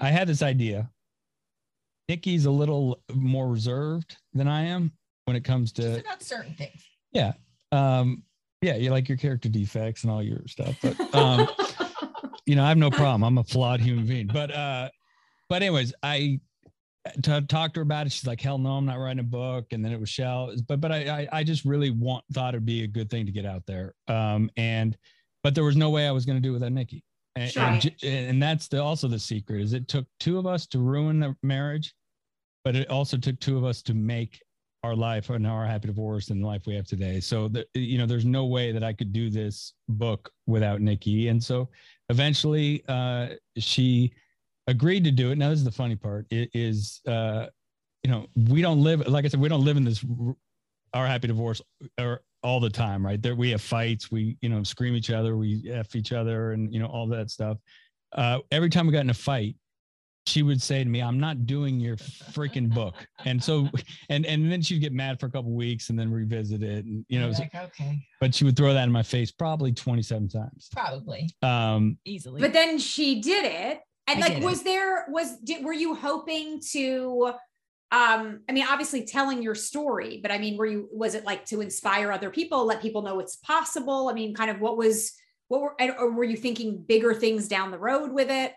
i 0.00 0.08
had 0.10 0.28
this 0.28 0.42
idea 0.42 0.88
nikki's 2.08 2.44
a 2.46 2.50
little 2.50 3.02
more 3.14 3.48
reserved 3.48 4.16
than 4.34 4.48
i 4.48 4.62
am 4.62 4.92
when 5.30 5.36
it 5.36 5.44
comes 5.44 5.70
Just 5.70 5.94
to 5.94 6.00
about 6.00 6.22
certain 6.22 6.54
things. 6.54 6.84
Yeah. 7.12 7.34
Um 7.70 8.24
yeah 8.62 8.74
you 8.76 8.90
like 8.90 9.08
your 9.08 9.16
character 9.16 9.48
defects 9.48 10.02
and 10.02 10.12
all 10.12 10.22
your 10.22 10.46
stuff 10.46 10.76
but 10.82 11.14
um 11.14 11.48
you 12.46 12.54
know 12.54 12.62
i 12.62 12.68
have 12.68 12.76
no 12.76 12.90
problem 12.90 13.22
i'm 13.24 13.38
a 13.38 13.44
flawed 13.44 13.80
human 13.80 14.06
being 14.06 14.26
but 14.26 14.50
uh 14.54 14.86
but 15.48 15.62
anyways 15.62 15.94
i 16.02 16.38
to 17.22 17.40
talk 17.42 17.72
to 17.72 17.80
her 17.80 17.82
about 17.82 18.06
it 18.06 18.12
she's 18.12 18.26
like 18.26 18.38
hell 18.38 18.58
no 18.58 18.72
i'm 18.72 18.84
not 18.84 18.98
writing 18.98 19.20
a 19.20 19.22
book 19.22 19.64
and 19.72 19.82
then 19.82 19.92
it 19.92 19.98
was 20.00 20.10
shell 20.10 20.52
but 20.68 20.78
but 20.78 20.92
i 20.92 21.20
i, 21.22 21.28
I 21.38 21.42
just 21.44 21.64
really 21.64 21.90
want 21.90 22.22
thought 22.34 22.52
it'd 22.54 22.66
be 22.66 22.82
a 22.84 22.86
good 22.86 23.08
thing 23.08 23.24
to 23.24 23.32
get 23.32 23.46
out 23.46 23.64
there 23.66 23.94
um 24.08 24.50
and 24.58 24.94
but 25.42 25.54
there 25.54 25.64
was 25.64 25.76
no 25.76 25.88
way 25.88 26.06
i 26.06 26.10
was 26.10 26.26
going 26.26 26.36
to 26.36 26.42
do 26.42 26.50
it 26.50 26.54
without 26.54 26.72
nikki 26.72 27.02
and, 27.36 27.50
Sure. 27.50 27.62
and, 27.62 27.94
and 28.02 28.42
that's 28.42 28.68
the 28.68 28.82
also 28.82 29.08
the 29.08 29.18
secret 29.18 29.62
is 29.62 29.72
it 29.72 29.88
took 29.88 30.04
two 30.18 30.38
of 30.38 30.46
us 30.46 30.66
to 30.66 30.78
ruin 30.80 31.18
the 31.20 31.34
marriage 31.42 31.94
but 32.62 32.76
it 32.76 32.90
also 32.90 33.16
took 33.16 33.40
two 33.40 33.56
of 33.56 33.64
us 33.64 33.80
to 33.80 33.94
make 33.94 34.42
our 34.82 34.96
life 34.96 35.30
and 35.30 35.46
our 35.46 35.66
happy 35.66 35.88
divorce 35.88 36.30
and 36.30 36.42
the 36.42 36.46
life 36.46 36.62
we 36.66 36.74
have 36.74 36.86
today. 36.86 37.20
So 37.20 37.48
that 37.48 37.66
you 37.74 37.98
know, 37.98 38.06
there's 38.06 38.24
no 38.24 38.46
way 38.46 38.72
that 38.72 38.82
I 38.82 38.92
could 38.92 39.12
do 39.12 39.30
this 39.30 39.74
book 39.88 40.30
without 40.46 40.80
Nikki. 40.80 41.28
And 41.28 41.42
so 41.42 41.68
eventually 42.08 42.82
uh 42.88 43.28
she 43.58 44.12
agreed 44.66 45.04
to 45.04 45.10
do 45.10 45.30
it. 45.32 45.38
Now 45.38 45.50
this 45.50 45.58
is 45.58 45.64
the 45.64 45.70
funny 45.70 45.96
part. 45.96 46.26
It 46.30 46.50
is 46.54 47.00
uh 47.06 47.46
you 48.02 48.10
know, 48.10 48.26
we 48.48 48.62
don't 48.62 48.82
live 48.82 49.06
like 49.06 49.24
I 49.24 49.28
said, 49.28 49.40
we 49.40 49.48
don't 49.48 49.64
live 49.64 49.76
in 49.76 49.84
this 49.84 50.04
our 50.94 51.06
happy 51.06 51.28
divorce 51.28 51.60
or 51.98 52.22
all 52.42 52.58
the 52.58 52.70
time, 52.70 53.04
right? 53.04 53.20
There 53.20 53.34
we 53.34 53.50
have 53.50 53.60
fights, 53.60 54.10
we, 54.10 54.38
you 54.40 54.48
know, 54.48 54.62
scream 54.62 54.94
each 54.94 55.10
other, 55.10 55.36
we 55.36 55.70
F 55.70 55.94
each 55.94 56.12
other 56.12 56.52
and 56.52 56.72
you 56.72 56.80
know, 56.80 56.86
all 56.86 57.06
that 57.08 57.30
stuff. 57.30 57.58
Uh 58.12 58.38
every 58.50 58.70
time 58.70 58.86
we 58.86 58.94
got 58.94 59.00
in 59.00 59.10
a 59.10 59.14
fight, 59.14 59.56
she 60.26 60.42
would 60.42 60.60
say 60.60 60.84
to 60.84 60.88
me, 60.88 61.00
I'm 61.00 61.18
not 61.18 61.46
doing 61.46 61.80
your 61.80 61.96
freaking 61.96 62.72
book. 62.72 62.94
And 63.24 63.42
so 63.42 63.68
and 64.08 64.24
and 64.26 64.50
then 64.50 64.62
she'd 64.62 64.80
get 64.80 64.92
mad 64.92 65.18
for 65.20 65.26
a 65.26 65.30
couple 65.30 65.52
weeks 65.52 65.90
and 65.90 65.98
then 65.98 66.10
revisit 66.10 66.62
it 66.62 66.84
and 66.84 67.04
you 67.08 67.18
know 67.18 67.26
You're 67.26 67.34
so- 67.34 67.42
like, 67.42 67.54
okay, 67.54 67.98
but 68.20 68.34
she 68.34 68.44
would 68.44 68.56
throw 68.56 68.72
that 68.74 68.84
in 68.84 68.92
my 68.92 69.02
face 69.02 69.30
probably 69.32 69.72
27 69.72 70.28
times 70.28 70.68
probably 70.72 71.28
um 71.42 71.98
easily. 72.04 72.40
But 72.40 72.52
then 72.52 72.78
she 72.78 73.20
did 73.20 73.44
it. 73.44 73.80
And 74.06 74.24
I 74.24 74.26
like, 74.26 74.34
did 74.36 74.44
was 74.44 74.62
there, 74.64 75.04
was, 75.08 75.36
did, 75.38 75.64
were 75.64 75.72
you 75.72 75.94
hoping 75.94 76.60
to, 76.72 77.32
um, 77.92 78.40
I 78.48 78.52
mean, 78.52 78.66
obviously 78.68 79.04
telling 79.04 79.40
your 79.40 79.54
story, 79.54 80.18
but 80.20 80.32
I 80.32 80.38
mean, 80.38 80.56
were 80.56 80.66
you, 80.66 80.88
was 80.92 81.14
it 81.14 81.24
like 81.24 81.44
to 81.46 81.60
inspire 81.60 82.10
other 82.10 82.28
people, 82.30 82.64
let 82.64 82.82
people 82.82 83.02
know 83.02 83.20
it's 83.20 83.36
possible? 83.36 84.08
I 84.08 84.14
mean, 84.14 84.34
kind 84.34 84.50
of 84.50 84.60
what 84.60 84.76
was, 84.76 85.12
what 85.46 85.60
were, 85.60 85.76
or 85.96 86.10
were 86.12 86.24
you 86.24 86.36
thinking 86.36 86.82
bigger 86.82 87.14
things 87.14 87.46
down 87.46 87.70
the 87.70 87.78
road 87.78 88.10
with 88.12 88.30
it? 88.30 88.52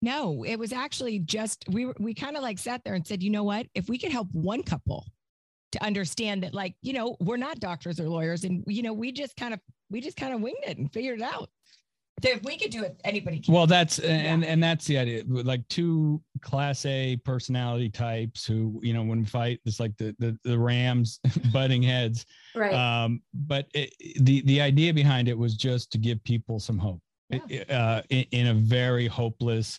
No, 0.00 0.44
it 0.44 0.56
was 0.56 0.72
actually 0.72 1.18
just 1.20 1.64
we 1.68 1.86
were 1.86 1.94
we 1.98 2.14
kind 2.14 2.36
of 2.36 2.42
like 2.42 2.58
sat 2.58 2.82
there 2.84 2.94
and 2.94 3.06
said, 3.06 3.22
you 3.22 3.30
know 3.30 3.44
what? 3.44 3.66
If 3.74 3.88
we 3.88 3.98
could 3.98 4.12
help 4.12 4.28
one 4.32 4.62
couple 4.62 5.06
to 5.72 5.84
understand 5.84 6.42
that, 6.44 6.54
like, 6.54 6.74
you 6.82 6.92
know, 6.92 7.16
we're 7.20 7.36
not 7.36 7.58
doctors 7.60 7.98
or 8.00 8.08
lawyers, 8.08 8.44
and 8.44 8.62
you 8.66 8.82
know, 8.82 8.92
we 8.92 9.10
just 9.12 9.36
kind 9.36 9.52
of 9.52 9.60
we 9.90 10.00
just 10.00 10.16
kind 10.16 10.32
of 10.34 10.40
winged 10.40 10.62
it 10.66 10.78
and 10.78 10.92
figured 10.92 11.20
it 11.20 11.24
out. 11.24 11.50
That 12.22 12.32
if 12.32 12.42
we 12.42 12.56
could 12.58 12.70
do 12.72 12.82
it, 12.82 13.00
anybody 13.04 13.38
can. 13.40 13.54
well 13.54 13.66
that's 13.68 14.00
and 14.00 14.44
and 14.44 14.60
that's 14.62 14.86
the 14.86 14.98
idea 14.98 15.22
like 15.26 15.66
two 15.68 16.20
class 16.42 16.84
a 16.84 17.16
personality 17.24 17.90
types 17.90 18.44
who 18.44 18.80
you 18.82 18.92
know 18.92 19.02
when 19.04 19.20
we 19.20 19.24
fight 19.24 19.60
it's 19.64 19.78
like 19.78 19.96
the 19.98 20.14
the, 20.18 20.36
the 20.42 20.58
rams 20.58 21.20
butting 21.52 21.80
heads 21.82 22.26
Right. 22.56 22.74
um 22.74 23.22
but 23.34 23.66
it, 23.72 23.92
the 24.20 24.40
the 24.42 24.60
idea 24.60 24.92
behind 24.92 25.28
it 25.28 25.38
was 25.38 25.54
just 25.56 25.92
to 25.92 25.98
give 25.98 26.22
people 26.24 26.58
some 26.58 26.76
hope 26.78 27.00
It- 27.30 27.70
uh 27.70 28.02
in, 28.10 28.24
in 28.32 28.46
a 28.48 28.54
very 28.54 29.06
hopeless 29.06 29.78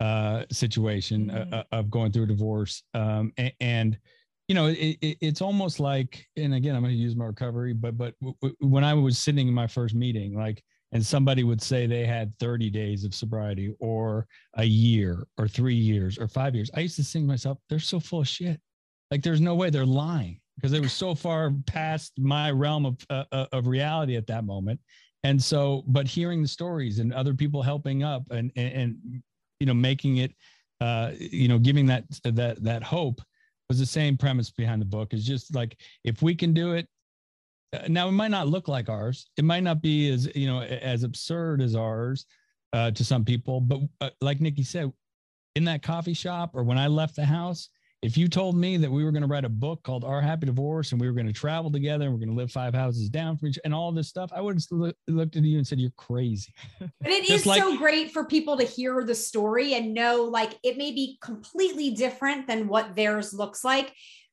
uh 0.00 0.44
situation 0.50 1.30
Mhm. 1.30 1.52
uh, 1.54 1.64
of 1.72 1.90
going 1.90 2.12
through 2.12 2.24
a 2.24 2.26
divorce. 2.26 2.82
Um 2.94 3.32
and, 3.38 3.52
and 3.60 3.98
you 4.48 4.54
know 4.54 4.66
it, 4.66 4.98
it, 5.00 5.18
it's 5.20 5.40
almost 5.42 5.80
like 5.80 6.24
and 6.36 6.54
again 6.54 6.76
i'm 6.76 6.82
going 6.82 6.94
to 6.94 6.96
use 6.96 7.16
my 7.16 7.24
recovery 7.24 7.72
but 7.72 7.98
but 7.98 8.14
w- 8.20 8.36
w- 8.40 8.56
when 8.60 8.84
i 8.84 8.94
was 8.94 9.18
sitting 9.18 9.48
in 9.48 9.54
my 9.54 9.66
first 9.66 9.92
meeting 9.96 10.36
like 10.36 10.62
and 10.92 11.04
somebody 11.04 11.42
would 11.42 11.60
say 11.60 11.84
they 11.86 12.06
had 12.06 12.32
30 12.38 12.70
days 12.70 13.02
of 13.04 13.12
sobriety 13.12 13.74
or 13.80 14.24
a 14.54 14.64
year 14.64 15.26
or 15.36 15.48
three 15.48 15.74
years 15.74 16.16
or 16.16 16.28
five 16.28 16.54
years 16.54 16.70
i 16.74 16.80
used 16.80 16.94
to 16.94 17.02
think 17.02 17.24
to 17.24 17.26
myself 17.26 17.58
they're 17.68 17.80
so 17.80 17.98
full 17.98 18.20
of 18.20 18.28
shit. 18.28 18.60
Like 19.10 19.22
there's 19.22 19.40
no 19.40 19.54
way 19.56 19.70
they're 19.70 19.84
lying 19.86 20.40
because 20.56 20.70
they 20.72 20.80
were 20.80 20.88
so 20.88 21.14
far 21.14 21.52
past 21.66 22.12
my 22.18 22.50
realm 22.50 22.86
of 22.86 22.96
uh, 23.10 23.24
uh, 23.32 23.46
of 23.52 23.66
reality 23.68 24.16
at 24.16 24.26
that 24.28 24.44
moment. 24.44 24.80
And 25.22 25.42
so 25.42 25.82
but 25.86 26.06
hearing 26.08 26.42
the 26.42 26.48
stories 26.48 26.98
and 26.98 27.12
other 27.12 27.34
people 27.34 27.62
helping 27.62 28.02
up 28.04 28.22
and 28.30 28.50
and, 28.56 28.72
and 28.72 29.22
you 29.60 29.66
know 29.66 29.74
making 29.74 30.18
it 30.18 30.32
uh 30.80 31.12
you 31.18 31.48
know 31.48 31.58
giving 31.58 31.86
that 31.86 32.04
that 32.24 32.62
that 32.62 32.82
hope 32.82 33.20
was 33.68 33.78
the 33.78 33.86
same 33.86 34.16
premise 34.16 34.50
behind 34.50 34.80
the 34.80 34.86
book. 34.86 35.12
Is 35.12 35.26
just 35.26 35.54
like 35.54 35.76
if 36.04 36.22
we 36.22 36.34
can 36.34 36.52
do 36.52 36.72
it 36.72 36.86
uh, 37.72 37.80
now 37.88 38.08
it 38.08 38.12
might 38.12 38.30
not 38.30 38.46
look 38.46 38.68
like 38.68 38.88
ours. 38.88 39.26
It 39.36 39.44
might 39.44 39.62
not 39.62 39.82
be 39.82 40.10
as 40.10 40.28
you 40.36 40.46
know 40.46 40.62
as 40.62 41.02
absurd 41.02 41.60
as 41.60 41.74
ours 41.74 42.26
uh, 42.72 42.90
to 42.90 43.04
some 43.04 43.24
people 43.24 43.60
but 43.60 43.80
uh, 44.00 44.10
like 44.20 44.40
nikki 44.40 44.62
said 44.62 44.92
in 45.54 45.64
that 45.64 45.82
coffee 45.82 46.12
shop 46.12 46.50
or 46.54 46.62
when 46.62 46.78
i 46.78 46.86
left 46.86 47.16
the 47.16 47.24
house 47.24 47.70
if 48.02 48.16
you 48.16 48.28
told 48.28 48.56
me 48.56 48.76
that 48.76 48.90
we 48.90 49.04
were 49.04 49.10
going 49.10 49.22
to 49.22 49.28
write 49.28 49.44
a 49.44 49.48
book 49.48 49.82
called 49.82 50.04
Our 50.04 50.20
Happy 50.20 50.46
Divorce 50.46 50.92
and 50.92 51.00
we 51.00 51.06
were 51.06 51.14
going 51.14 51.26
to 51.26 51.32
travel 51.32 51.70
together 51.70 52.04
and 52.04 52.12
we're 52.12 52.18
going 52.18 52.30
to 52.30 52.36
live 52.36 52.52
five 52.52 52.74
houses 52.74 53.08
down 53.08 53.36
from 53.36 53.48
each 53.48 53.58
and 53.64 53.74
all 53.74 53.90
this 53.90 54.08
stuff, 54.08 54.30
I 54.34 54.40
would 54.40 54.56
have 54.56 54.92
looked 55.08 55.36
at 55.36 55.42
you 55.42 55.56
and 55.56 55.66
said, 55.66 55.80
You're 55.80 55.90
crazy. 55.96 56.52
But 56.80 57.10
it 57.10 57.30
is 57.30 57.46
like, 57.46 57.62
so 57.62 57.76
great 57.76 58.12
for 58.12 58.24
people 58.24 58.56
to 58.58 58.64
hear 58.64 59.02
the 59.02 59.14
story 59.14 59.74
and 59.74 59.94
know 59.94 60.22
like 60.24 60.58
it 60.62 60.76
may 60.76 60.92
be 60.92 61.18
completely 61.20 61.90
different 61.92 62.46
than 62.46 62.68
what 62.68 62.94
theirs 62.94 63.32
looks 63.32 63.64
like. 63.64 63.92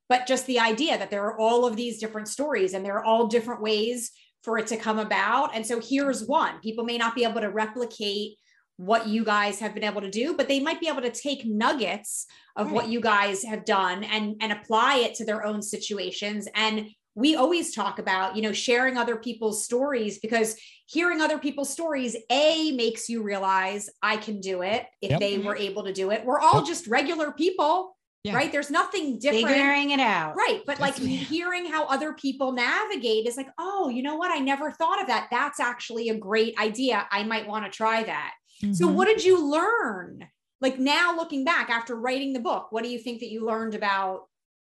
But 0.10 0.28
just 0.28 0.46
the 0.46 0.60
idea 0.60 0.98
that 0.98 1.10
there 1.10 1.24
are 1.24 1.40
all 1.40 1.66
of 1.66 1.76
these 1.76 2.00
different 2.00 2.28
stories 2.28 2.74
and 2.74 2.86
there 2.86 2.96
are 2.96 3.06
all 3.06 3.28
different 3.28 3.62
ways 3.62 4.12
for 4.44 4.58
it 4.58 4.68
to 4.68 4.78
come 4.78 5.00
about. 5.00 5.56
And 5.56 5.66
so 5.66 5.80
here's 5.80 6.26
one 6.26 6.60
people 6.60 6.84
may 6.84 6.98
not 6.98 7.16
be 7.16 7.24
able 7.24 7.42
to 7.42 7.50
replicate 7.50 8.38
what 8.78 9.08
you 9.08 9.24
guys 9.24 9.60
have 9.60 9.74
been 9.74 9.84
able 9.84 10.02
to 10.02 10.10
do 10.10 10.36
but 10.36 10.48
they 10.48 10.60
might 10.60 10.80
be 10.80 10.88
able 10.88 11.02
to 11.02 11.12
take 11.12 11.46
nuggets 11.46 12.26
of 12.56 12.68
right. 12.68 12.76
what 12.76 12.88
you 12.90 13.02
guys 13.02 13.44
have 13.44 13.66
done 13.66 14.04
and 14.04 14.36
and 14.42 14.52
apply 14.52 14.98
it 14.98 15.16
to 15.16 15.26
their 15.26 15.46
own 15.46 15.62
situations. 15.62 16.48
And 16.56 16.88
we 17.16 17.36
always 17.36 17.76
talk 17.76 18.00
about 18.00 18.36
you 18.36 18.42
know 18.42 18.54
sharing 18.54 18.98
other 18.98 19.16
people's 19.16 19.66
stories 19.66 20.20
because 20.20 20.56
hearing 20.86 21.22
other 21.22 21.38
people's 21.38 21.70
stories 21.70 22.16
a 22.30 22.72
makes 22.72 23.08
you 23.08 23.22
realize 23.24 23.90
i 24.02 24.18
can 24.18 24.40
do 24.40 24.62
it 24.64 24.86
if 25.02 25.12
yep. 25.12 25.20
they 25.20 25.36
mm-hmm. 25.36 25.48
were 25.48 25.56
able 25.56 25.84
to 25.84 25.94
do 25.94 26.12
it. 26.12 26.26
We're 26.26 26.40
all 26.40 26.64
just 26.64 26.88
regular 26.88 27.32
people 27.32 27.96
yeah. 28.24 28.36
right? 28.36 28.54
There's 28.54 28.72
nothing 28.72 29.20
different. 29.20 29.48
Figuring 29.50 29.92
it 29.92 30.00
out. 30.00 30.38
Right. 30.38 30.62
But 30.66 30.80
like 30.80 30.96
hearing 30.96 31.66
how 31.66 31.86
other 31.88 32.14
people 32.14 32.54
navigate 32.54 33.28
is 33.28 33.36
like 33.36 33.50
oh 33.60 33.90
you 33.90 34.02
know 34.02 34.16
what? 34.16 34.32
I 34.32 34.40
never 34.40 34.72
thought 34.72 35.02
of 35.02 35.08
that. 35.08 35.28
That's 35.30 35.60
actually 35.60 36.10
a 36.10 36.16
great 36.16 36.58
idea. 36.58 37.06
I 37.12 37.24
might 37.24 37.48
want 37.48 37.66
to 37.66 37.72
try 37.72 38.04
that 38.04 38.32
Mm-hmm. 38.64 38.74
So, 38.74 38.88
what 38.88 39.06
did 39.06 39.24
you 39.24 39.52
learn? 39.52 40.28
Like 40.62 40.80
now, 40.80 41.16
looking 41.16 41.44
back 41.44 41.70
after 41.70 41.96
writing 41.96 42.32
the 42.32 42.40
book, 42.40 42.68
what 42.72 42.84
do 42.84 42.90
you 42.90 42.98
think 42.98 43.20
that 43.20 43.30
you 43.30 43.46
learned 43.46 43.76
about 43.76 44.28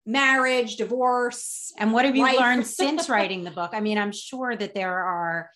marriage, 0.05 0.77
divorce? 0.77 1.73
And 1.79 1.93
what 1.93 2.05
have 2.05 2.15
you 2.15 2.23
life? 2.23 2.39
learned 2.39 2.67
since 2.81 3.09
writing 3.09 3.45
the 3.45 3.51
book? 3.51 3.71
I 3.73 3.81
mean, 3.81 3.97
I'm 3.97 4.13
sure 4.13 4.55
that 4.55 4.75
there 4.75 4.95
are 5.03 5.51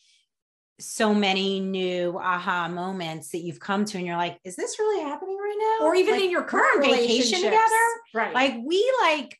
so 0.80 1.14
many 1.14 1.60
new 1.60 2.18
aha 2.18 2.66
moments 2.68 3.30
that 3.30 3.38
you've 3.38 3.60
come 3.60 3.84
to 3.84 3.98
and 3.98 4.06
you're 4.06 4.16
like 4.16 4.40
is 4.42 4.56
this 4.56 4.78
really 4.80 5.02
happening 5.02 5.36
right 5.36 5.78
now 5.80 5.86
or 5.86 5.94
even 5.94 6.14
like, 6.14 6.24
in 6.24 6.30
your 6.30 6.42
current 6.42 6.82
vacation 6.82 7.40
together 7.40 7.86
right 8.14 8.34
like 8.34 8.56
we 8.64 8.92
like 9.02 9.38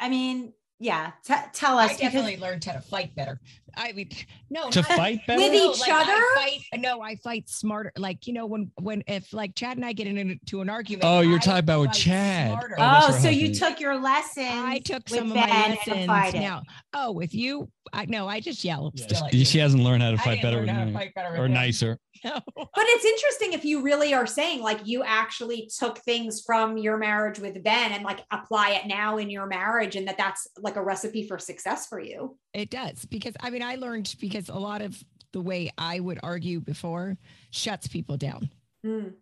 i 0.00 0.08
mean 0.10 0.52
yeah 0.80 1.12
t- 1.24 1.34
tell 1.54 1.78
us 1.78 1.92
i 1.92 1.96
definitely 1.96 2.32
because- 2.32 2.42
learned 2.42 2.64
how 2.64 2.72
to 2.72 2.80
fight 2.80 3.14
better 3.14 3.40
I 3.76 3.92
mean, 3.92 4.10
no, 4.50 4.70
to 4.70 4.82
fight 4.82 5.20
better 5.26 5.40
with 5.40 5.52
each 5.52 5.60
no, 5.60 5.94
like 5.94 6.02
other. 6.02 6.12
I 6.12 6.58
fight, 6.70 6.80
no, 6.80 7.00
I 7.00 7.16
fight 7.16 7.48
smarter. 7.48 7.92
Like 7.96 8.26
you 8.26 8.32
know, 8.32 8.46
when 8.46 8.70
when 8.80 9.02
if 9.06 9.32
like 9.32 9.54
Chad 9.54 9.76
and 9.76 9.84
I 9.84 9.92
get 9.92 10.06
into 10.06 10.60
an 10.60 10.68
argument. 10.68 11.04
Oh, 11.04 11.20
you're 11.20 11.36
I 11.36 11.40
talking 11.40 11.58
about 11.60 11.80
with 11.80 11.92
Chad. 11.92 12.52
Oh, 12.52 12.74
oh 12.78 13.00
so 13.00 13.12
husband. 13.12 13.36
you 13.36 13.54
took 13.54 13.80
your 13.80 13.98
lessons. 13.98 14.48
I 14.50 14.78
took 14.78 15.08
some 15.08 15.30
of 15.30 15.36
my 15.36 15.76
lessons. 15.86 16.06
Now, 16.34 16.62
oh, 16.94 17.12
with 17.12 17.34
you, 17.34 17.68
I 17.92 18.06
no, 18.06 18.28
I 18.28 18.40
just 18.40 18.64
yell. 18.64 18.92
Yeah. 18.94 19.06
Still, 19.06 19.28
she, 19.30 19.44
she 19.44 19.58
hasn't 19.58 19.82
learned 19.82 20.02
how 20.02 20.10
to 20.10 20.18
fight 20.18 20.42
better, 20.42 20.64
fight 20.92 21.14
better 21.14 21.36
or 21.36 21.48
nicer. 21.48 21.98
No. 22.24 22.38
But 22.54 22.68
it's 22.76 23.04
interesting 23.04 23.52
if 23.52 23.64
you 23.64 23.82
really 23.82 24.14
are 24.14 24.28
saying 24.28 24.62
like 24.62 24.86
you 24.86 25.02
actually 25.02 25.68
took 25.76 25.98
things 25.98 26.40
from 26.46 26.76
your 26.76 26.96
marriage 26.96 27.40
with 27.40 27.60
Ben 27.64 27.90
and 27.90 28.04
like 28.04 28.20
apply 28.30 28.70
it 28.74 28.86
now 28.86 29.16
in 29.18 29.28
your 29.28 29.46
marriage, 29.46 29.96
and 29.96 30.06
that 30.06 30.18
that's 30.18 30.46
like 30.58 30.76
a 30.76 30.82
recipe 30.84 31.26
for 31.26 31.40
success 31.40 31.88
for 31.88 31.98
you. 31.98 32.38
It 32.54 32.70
does 32.70 33.04
because 33.06 33.34
I 33.40 33.50
mean 33.50 33.62
I 33.62 33.76
learned 33.76 34.14
because 34.20 34.48
a 34.48 34.58
lot 34.58 34.82
of 34.82 35.02
the 35.32 35.40
way 35.40 35.70
I 35.78 36.00
would 36.00 36.20
argue 36.22 36.60
before 36.60 37.16
shuts 37.50 37.86
people 37.86 38.16
down. 38.16 38.50
Mm. 38.84 39.14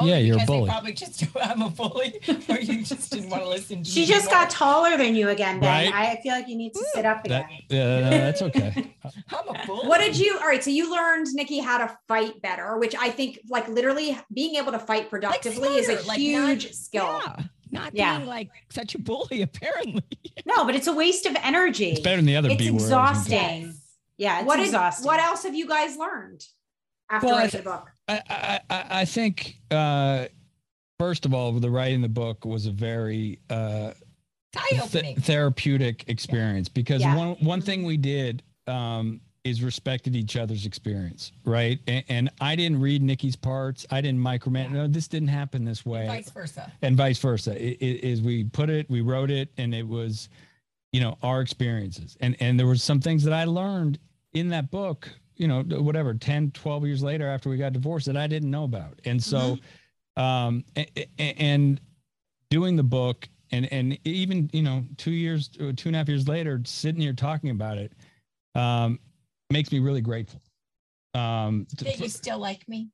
yeah, 0.00 0.18
you're 0.18 0.40
a 0.40 0.46
bully. 0.46 0.68
Probably 0.68 0.92
just 0.92 1.24
I'm 1.42 1.62
a 1.62 1.70
bully, 1.70 2.20
or 2.48 2.58
you 2.58 2.84
just 2.84 3.10
didn't 3.10 3.30
want 3.30 3.42
to 3.42 3.48
listen. 3.48 3.82
to 3.82 3.90
She 3.90 4.06
just 4.06 4.26
anymore. 4.26 4.44
got 4.44 4.50
taller 4.50 4.96
than 4.96 5.16
you 5.16 5.30
again, 5.30 5.58
Ben. 5.58 5.92
Right? 5.92 5.92
I 5.92 6.20
feel 6.22 6.32
like 6.32 6.46
you 6.46 6.56
need 6.56 6.72
to 6.74 6.86
sit 6.94 7.04
up 7.04 7.24
again. 7.24 7.46
That, 7.68 7.74
yeah, 7.74 8.10
that's 8.10 8.42
okay. 8.42 8.94
I'm 9.04 9.48
a 9.48 9.66
bully. 9.66 9.88
What 9.88 10.00
did 10.00 10.16
you? 10.16 10.38
All 10.40 10.46
right, 10.46 10.62
so 10.62 10.70
you 10.70 10.92
learned 10.94 11.26
Nikki 11.32 11.58
how 11.58 11.78
to 11.78 11.98
fight 12.06 12.40
better, 12.42 12.78
which 12.78 12.94
I 12.94 13.10
think, 13.10 13.40
like, 13.48 13.68
literally 13.68 14.16
being 14.32 14.54
able 14.54 14.70
to 14.72 14.78
fight 14.78 15.10
productively 15.10 15.70
like 15.70 15.78
is 15.80 15.88
a 15.88 16.06
like 16.06 16.18
huge 16.18 16.64
not, 16.66 16.74
skill. 16.74 17.20
Yeah 17.26 17.44
not 17.70 17.94
yeah. 17.94 18.16
being 18.18 18.28
like 18.28 18.50
such 18.70 18.94
a 18.94 18.98
bully, 18.98 19.42
apparently. 19.42 20.02
no, 20.44 20.64
but 20.64 20.74
it's 20.74 20.86
a 20.86 20.92
waste 20.92 21.26
of 21.26 21.36
energy. 21.42 21.90
It's 21.90 22.00
better 22.00 22.16
than 22.16 22.26
the 22.26 22.36
other 22.36 22.50
it's 22.50 22.58
B 22.58 22.68
exhausting. 22.68 23.66
Words. 23.66 23.76
Yeah, 24.16 24.38
it's 24.38 24.46
what 24.46 24.60
exhausting. 24.60 25.04
Did, 25.04 25.06
what 25.06 25.20
else 25.20 25.42
have 25.44 25.54
you 25.54 25.66
guys 25.66 25.96
learned 25.96 26.44
after 27.10 27.26
well, 27.26 27.36
writing 27.36 27.50
th- 27.50 27.64
the 27.64 27.70
book? 27.70 27.90
I, 28.08 28.60
I, 28.68 28.84
I 28.90 29.04
think 29.04 29.56
uh, 29.70 30.26
first 30.98 31.24
of 31.24 31.32
all, 31.32 31.52
the 31.52 31.70
writing 31.70 32.02
the 32.02 32.08
book 32.08 32.44
was 32.44 32.66
a 32.66 32.70
very 32.70 33.38
uh, 33.48 33.92
th- 34.88 35.18
therapeutic 35.18 36.04
experience 36.08 36.68
yeah. 36.68 36.72
because 36.74 37.00
yeah. 37.00 37.16
one 37.16 37.36
one 37.40 37.60
thing 37.60 37.84
we 37.84 37.96
did 37.96 38.42
um, 38.66 39.20
is 39.44 39.62
respected 39.62 40.14
each 40.14 40.36
other's 40.36 40.66
experience, 40.66 41.32
right? 41.44 41.78
And, 41.86 42.04
and, 42.08 42.30
I 42.40 42.54
didn't 42.56 42.80
read 42.80 43.02
Nikki's 43.02 43.36
parts. 43.36 43.86
I 43.90 44.00
didn't 44.00 44.20
micromanage. 44.20 44.70
No, 44.70 44.86
this 44.86 45.08
didn't 45.08 45.28
happen 45.28 45.64
this 45.64 45.86
way. 45.86 46.00
And 46.00 46.08
vice 46.08 46.30
versa. 46.30 46.72
And 46.82 46.96
vice 46.96 47.18
versa. 47.18 47.52
It, 47.52 47.78
it, 47.80 48.04
is 48.04 48.20
we 48.20 48.44
put 48.44 48.68
it, 48.68 48.88
we 48.90 49.00
wrote 49.00 49.30
it, 49.30 49.48
and 49.56 49.74
it 49.74 49.86
was, 49.86 50.28
you 50.92 51.00
know, 51.00 51.16
our 51.22 51.40
experiences. 51.40 52.16
And 52.20 52.36
and 52.40 52.58
there 52.58 52.66
were 52.66 52.76
some 52.76 53.00
things 53.00 53.24
that 53.24 53.32
I 53.32 53.44
learned 53.44 53.98
in 54.34 54.48
that 54.50 54.70
book, 54.70 55.08
you 55.36 55.48
know, 55.48 55.62
whatever, 55.62 56.12
10, 56.12 56.50
12 56.50 56.86
years 56.86 57.02
later 57.02 57.26
after 57.26 57.48
we 57.48 57.56
got 57.56 57.72
divorced 57.72 58.06
that 58.06 58.16
I 58.16 58.26
didn't 58.26 58.50
know 58.50 58.64
about. 58.64 59.00
And 59.06 59.22
so, 59.22 59.58
mm-hmm. 60.18 60.22
um, 60.22 60.64
and, 60.76 60.90
and 61.18 61.80
doing 62.50 62.76
the 62.76 62.82
book 62.82 63.28
and 63.52 63.72
and 63.72 63.98
even 64.04 64.50
you 64.52 64.62
know 64.62 64.84
two 64.96 65.12
years 65.12 65.48
two 65.48 65.74
and 65.86 65.96
a 65.96 65.98
half 65.98 66.08
years 66.08 66.28
later 66.28 66.60
sitting 66.64 67.00
here 67.00 67.12
talking 67.12 67.50
about 67.50 67.78
it 67.78 67.92
um 68.54 68.98
makes 69.50 69.72
me 69.72 69.78
really 69.78 70.00
grateful. 70.00 70.40
Um, 71.14 71.66
Did 71.76 71.98
you 71.98 72.08
still 72.08 72.38
like 72.38 72.68
me? 72.68 72.90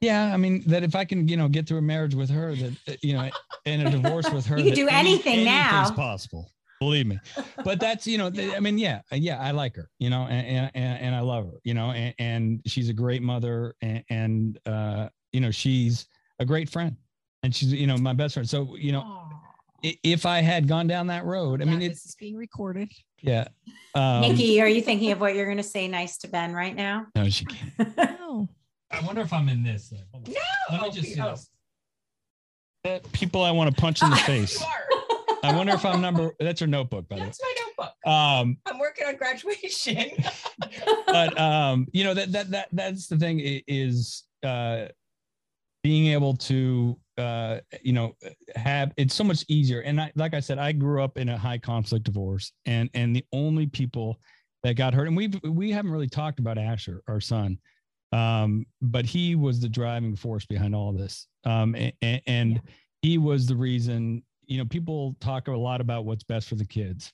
Yeah, 0.00 0.32
I 0.32 0.36
mean 0.36 0.62
that 0.66 0.82
if 0.82 0.94
I 0.94 1.04
can, 1.04 1.26
you 1.26 1.36
know, 1.36 1.48
get 1.48 1.66
through 1.66 1.78
a 1.78 1.82
marriage 1.82 2.14
with 2.14 2.28
her, 2.30 2.54
that 2.54 3.02
you 3.02 3.14
know, 3.14 3.30
and 3.64 3.88
a 3.88 3.90
divorce 3.90 4.30
with 4.30 4.44
her, 4.46 4.58
you 4.58 4.64
can 4.64 4.74
do 4.74 4.88
anything 4.88 5.36
any, 5.36 5.44
now. 5.44 5.78
Anything's 5.78 5.96
possible. 5.96 6.50
Believe 6.78 7.06
me, 7.06 7.18
but 7.64 7.80
that's 7.80 8.06
you 8.06 8.18
know, 8.18 8.30
I 8.54 8.60
mean, 8.60 8.76
yeah, 8.76 9.00
yeah, 9.10 9.40
I 9.40 9.52
like 9.52 9.74
her, 9.76 9.88
you 9.98 10.10
know, 10.10 10.26
and 10.28 10.70
and, 10.74 11.00
and 11.00 11.14
I 11.14 11.20
love 11.20 11.46
her, 11.46 11.58
you 11.64 11.72
know, 11.72 11.92
and, 11.92 12.14
and 12.18 12.62
she's 12.66 12.90
a 12.90 12.92
great 12.92 13.22
mother, 13.22 13.74
and, 13.80 14.04
and 14.10 14.58
uh, 14.66 15.08
you 15.32 15.40
know, 15.40 15.50
she's 15.50 16.06
a 16.38 16.44
great 16.44 16.68
friend, 16.68 16.94
and 17.42 17.54
she's 17.54 17.72
you 17.72 17.86
know 17.86 17.96
my 17.96 18.12
best 18.12 18.34
friend. 18.34 18.46
So 18.46 18.76
you 18.76 18.92
know, 18.92 19.00
Aww. 19.00 19.98
if 20.04 20.26
I 20.26 20.42
had 20.42 20.68
gone 20.68 20.86
down 20.86 21.06
that 21.06 21.24
road, 21.24 21.62
I 21.62 21.64
mean, 21.64 21.80
it's 21.80 22.04
is 22.04 22.14
being 22.16 22.36
recorded. 22.36 22.92
Yeah. 23.22 23.48
Um, 23.94 24.20
Nikki, 24.20 24.60
are 24.60 24.68
you 24.68 24.82
thinking 24.82 25.12
of 25.12 25.20
what 25.20 25.34
you're 25.34 25.46
going 25.46 25.56
to 25.56 25.62
say 25.62 25.88
nice 25.88 26.18
to 26.18 26.28
Ben 26.28 26.52
right 26.52 26.74
now? 26.74 27.06
No, 27.14 27.28
she 27.28 27.46
can't. 27.46 27.96
no. 27.96 28.48
I 28.90 29.00
wonder 29.04 29.22
if 29.22 29.32
I'm 29.32 29.48
in 29.48 29.62
this. 29.62 29.92
No. 30.12 30.22
Let 30.70 30.82
me 30.82 30.90
just 30.90 31.14
see 31.14 31.20
oh. 31.20 31.30
this. 31.30 33.00
People 33.12 33.42
I 33.42 33.50
want 33.50 33.74
to 33.74 33.80
punch 33.80 34.02
in 34.02 34.10
the 34.10 34.16
face. 34.26 34.62
I 35.42 35.56
wonder 35.56 35.72
if 35.74 35.84
I'm 35.84 36.00
number. 36.00 36.34
That's 36.40 36.60
your 36.60 36.68
notebook, 36.68 37.08
by 37.08 37.16
the 37.16 37.22
way. 37.22 37.26
That's 37.26 37.40
my 37.42 37.54
notebook. 37.66 37.94
Um, 38.06 38.58
I'm 38.66 38.78
working 38.78 39.06
on 39.06 39.16
graduation. 39.16 40.10
but 41.06 41.38
um, 41.38 41.86
you 41.92 42.04
know 42.04 42.14
that 42.14 42.32
that 42.32 42.50
that 42.50 42.68
that's 42.72 43.06
the 43.06 43.16
thing 43.16 43.40
is 43.66 44.24
uh, 44.42 44.86
being 45.82 46.12
able 46.12 46.34
to 46.34 46.98
uh, 47.18 47.60
you 47.82 47.92
know 47.92 48.14
have 48.54 48.92
it's 48.96 49.14
so 49.14 49.24
much 49.24 49.44
easier. 49.48 49.80
And 49.80 50.00
I, 50.00 50.12
like 50.16 50.34
i 50.34 50.40
said 50.40 50.58
i 50.58 50.72
grew 50.72 51.02
up 51.02 51.18
in 51.18 51.28
a 51.28 51.38
high 51.38 51.58
conflict 51.58 52.04
divorce 52.04 52.52
and 52.66 52.90
and 52.94 53.14
the 53.14 53.24
only 53.32 53.66
people 53.66 54.20
that 54.62 54.74
got 54.74 54.94
hurt 54.94 55.06
and 55.06 55.16
we've 55.16 55.38
we 55.44 55.70
haven't 55.70 55.92
really 55.92 56.08
talked 56.08 56.38
about 56.38 56.58
asher 56.58 57.02
our 57.08 57.20
son 57.20 57.58
um, 58.12 58.66
but 58.80 59.04
he 59.04 59.34
was 59.34 59.60
the 59.60 59.68
driving 59.68 60.16
force 60.16 60.46
behind 60.46 60.74
all 60.74 60.92
this. 60.92 61.26
Um, 61.44 61.74
and, 61.74 62.22
and 62.26 62.52
yeah. 62.52 62.60
he 63.02 63.18
was 63.18 63.46
the 63.46 63.56
reason 63.56 64.22
you 64.46 64.58
know 64.58 64.64
people 64.64 65.16
talk 65.20 65.48
a 65.48 65.52
lot 65.52 65.80
about 65.80 66.04
what's 66.04 66.24
best 66.24 66.48
for 66.48 66.54
the 66.54 66.64
kids. 66.64 67.12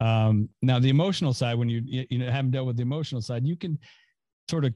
Um, 0.00 0.48
now 0.62 0.78
the 0.78 0.90
emotional 0.90 1.32
side 1.32 1.56
when 1.56 1.68
you 1.68 1.82
you 1.84 2.18
know 2.18 2.30
haven't 2.30 2.50
dealt 2.50 2.66
with 2.66 2.76
the 2.76 2.82
emotional 2.82 3.22
side 3.22 3.46
you 3.46 3.56
can 3.56 3.78
sort 4.50 4.64
of 4.64 4.74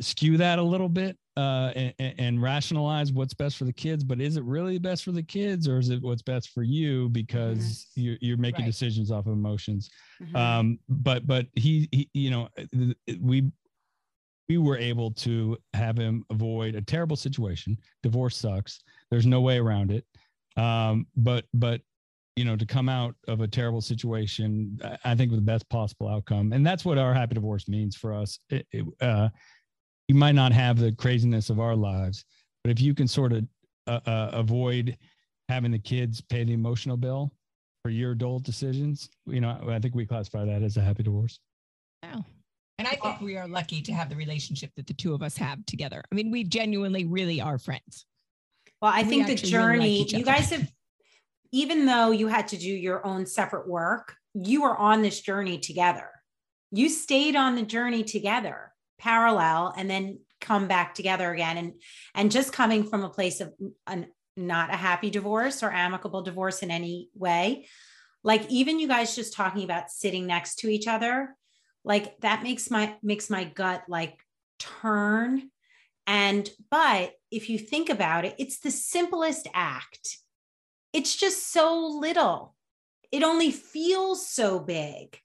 skew 0.00 0.38
that 0.38 0.58
a 0.58 0.62
little 0.62 0.88
bit 0.88 1.18
uh, 1.40 1.72
and, 1.74 2.14
and, 2.18 2.42
rationalize 2.42 3.12
what's 3.12 3.32
best 3.32 3.56
for 3.56 3.64
the 3.64 3.72
kids, 3.72 4.04
but 4.04 4.20
is 4.20 4.36
it 4.36 4.44
really 4.44 4.78
best 4.78 5.04
for 5.04 5.12
the 5.12 5.22
kids 5.22 5.66
or 5.66 5.78
is 5.78 5.88
it 5.88 6.02
what's 6.02 6.20
best 6.20 6.50
for 6.50 6.62
you 6.62 7.08
because 7.08 7.58
mm-hmm. 7.58 8.00
you're, 8.02 8.16
you're 8.20 8.36
making 8.36 8.64
right. 8.64 8.70
decisions 8.70 9.10
off 9.10 9.26
of 9.26 9.32
emotions? 9.32 9.88
Mm-hmm. 10.22 10.36
Um, 10.36 10.78
but 10.88 11.26
but 11.26 11.46
he, 11.54 11.88
he, 11.92 12.10
you 12.12 12.30
know, 12.30 12.48
we 13.20 13.50
we 14.50 14.58
were 14.58 14.76
able 14.76 15.12
to 15.12 15.56
have 15.72 15.96
him 15.96 16.24
avoid 16.28 16.74
a 16.74 16.82
terrible 16.82 17.16
situation. 17.16 17.78
Divorce 18.02 18.36
sucks. 18.36 18.82
There's 19.10 19.26
no 19.26 19.40
way 19.40 19.58
around 19.58 19.90
it. 19.90 20.04
Um, 20.60 21.06
but 21.16 21.46
but 21.54 21.80
you 22.36 22.44
know 22.44 22.56
to 22.56 22.66
come 22.66 22.90
out 22.90 23.14
of 23.28 23.40
a 23.40 23.48
terrible 23.48 23.80
situation, 23.80 24.78
I 25.06 25.14
think 25.14 25.30
with 25.30 25.40
the 25.40 25.46
best 25.46 25.66
possible 25.70 26.08
outcome, 26.08 26.52
and 26.52 26.66
that's 26.66 26.84
what 26.84 26.98
our 26.98 27.14
happy 27.14 27.34
divorce 27.34 27.66
means 27.66 27.96
for 27.96 28.12
us. 28.12 28.40
It, 28.50 28.66
it, 28.72 28.84
uh, 29.00 29.30
you 30.10 30.14
might 30.16 30.34
not 30.34 30.50
have 30.50 30.76
the 30.76 30.90
craziness 30.90 31.50
of 31.50 31.60
our 31.60 31.76
lives, 31.76 32.24
but 32.64 32.72
if 32.72 32.80
you 32.80 32.96
can 32.96 33.06
sort 33.06 33.32
of 33.32 33.44
uh, 33.86 34.00
uh, 34.06 34.30
avoid 34.32 34.98
having 35.48 35.70
the 35.70 35.78
kids 35.78 36.20
pay 36.20 36.42
the 36.42 36.52
emotional 36.52 36.96
bill 36.96 37.30
for 37.84 37.90
your 37.90 38.10
adult 38.10 38.42
decisions, 38.42 39.08
you 39.26 39.40
know, 39.40 39.56
I 39.68 39.78
think 39.78 39.94
we 39.94 40.04
classify 40.04 40.44
that 40.44 40.64
as 40.64 40.76
a 40.76 40.80
happy 40.80 41.04
divorce. 41.04 41.38
Wow. 42.02 42.24
And 42.80 42.88
I 42.88 42.96
think 42.96 43.20
we 43.20 43.36
are 43.36 43.46
lucky 43.46 43.80
to 43.82 43.92
have 43.92 44.08
the 44.08 44.16
relationship 44.16 44.72
that 44.74 44.88
the 44.88 44.94
two 44.94 45.14
of 45.14 45.22
us 45.22 45.36
have 45.36 45.64
together. 45.66 46.02
I 46.10 46.14
mean, 46.16 46.32
we 46.32 46.42
genuinely 46.42 47.04
really 47.04 47.40
are 47.40 47.56
friends. 47.56 48.04
Well, 48.82 48.90
I 48.92 49.04
think 49.04 49.28
the 49.28 49.36
journey, 49.36 49.78
really 49.78 49.98
like 50.00 50.12
you 50.12 50.24
guys 50.24 50.50
have, 50.50 50.72
even 51.52 51.86
though 51.86 52.10
you 52.10 52.26
had 52.26 52.48
to 52.48 52.56
do 52.56 52.66
your 52.68 53.06
own 53.06 53.26
separate 53.26 53.68
work, 53.68 54.16
you 54.34 54.62
were 54.62 54.76
on 54.76 55.02
this 55.02 55.20
journey 55.20 55.60
together. 55.60 56.10
You 56.72 56.88
stayed 56.88 57.36
on 57.36 57.54
the 57.54 57.62
journey 57.62 58.02
together, 58.02 58.69
parallel, 59.00 59.74
and 59.76 59.90
then 59.90 60.20
come 60.40 60.68
back 60.68 60.94
together 60.94 61.32
again. 61.32 61.56
And 61.58 61.72
and 62.14 62.30
just 62.30 62.52
coming 62.52 62.84
from 62.84 63.02
a 63.02 63.10
place 63.10 63.40
of 63.40 63.52
an, 63.86 64.06
not 64.36 64.72
a 64.72 64.76
happy 64.76 65.10
divorce 65.10 65.62
or 65.62 65.70
amicable 65.72 66.22
divorce 66.22 66.62
in 66.62 66.70
any 66.70 67.08
way, 67.14 67.66
like 68.22 68.48
even 68.50 68.78
you 68.78 68.88
guys 68.88 69.16
just 69.16 69.32
talking 69.32 69.64
about 69.64 69.90
sitting 69.90 70.26
next 70.26 70.60
to 70.60 70.68
each 70.68 70.86
other 70.86 71.34
like 71.84 72.20
that 72.20 72.42
makes 72.42 72.70
my 72.70 72.94
makes 73.02 73.30
my 73.30 73.44
gut 73.44 73.84
like 73.88 74.18
turn. 74.58 75.50
And 76.06 76.48
but 76.70 77.12
if 77.30 77.48
you 77.48 77.58
think 77.58 77.88
about 77.88 78.24
it 78.24 78.34
it's 78.38 78.58
the 78.60 78.70
simplest 78.70 79.48
act. 79.54 80.18
It's 80.92 81.16
just 81.16 81.52
so 81.52 81.86
little. 81.86 82.54
It 83.12 83.22
only 83.22 83.50
feels 83.50 84.26
so 84.26 84.58
big 84.58 85.18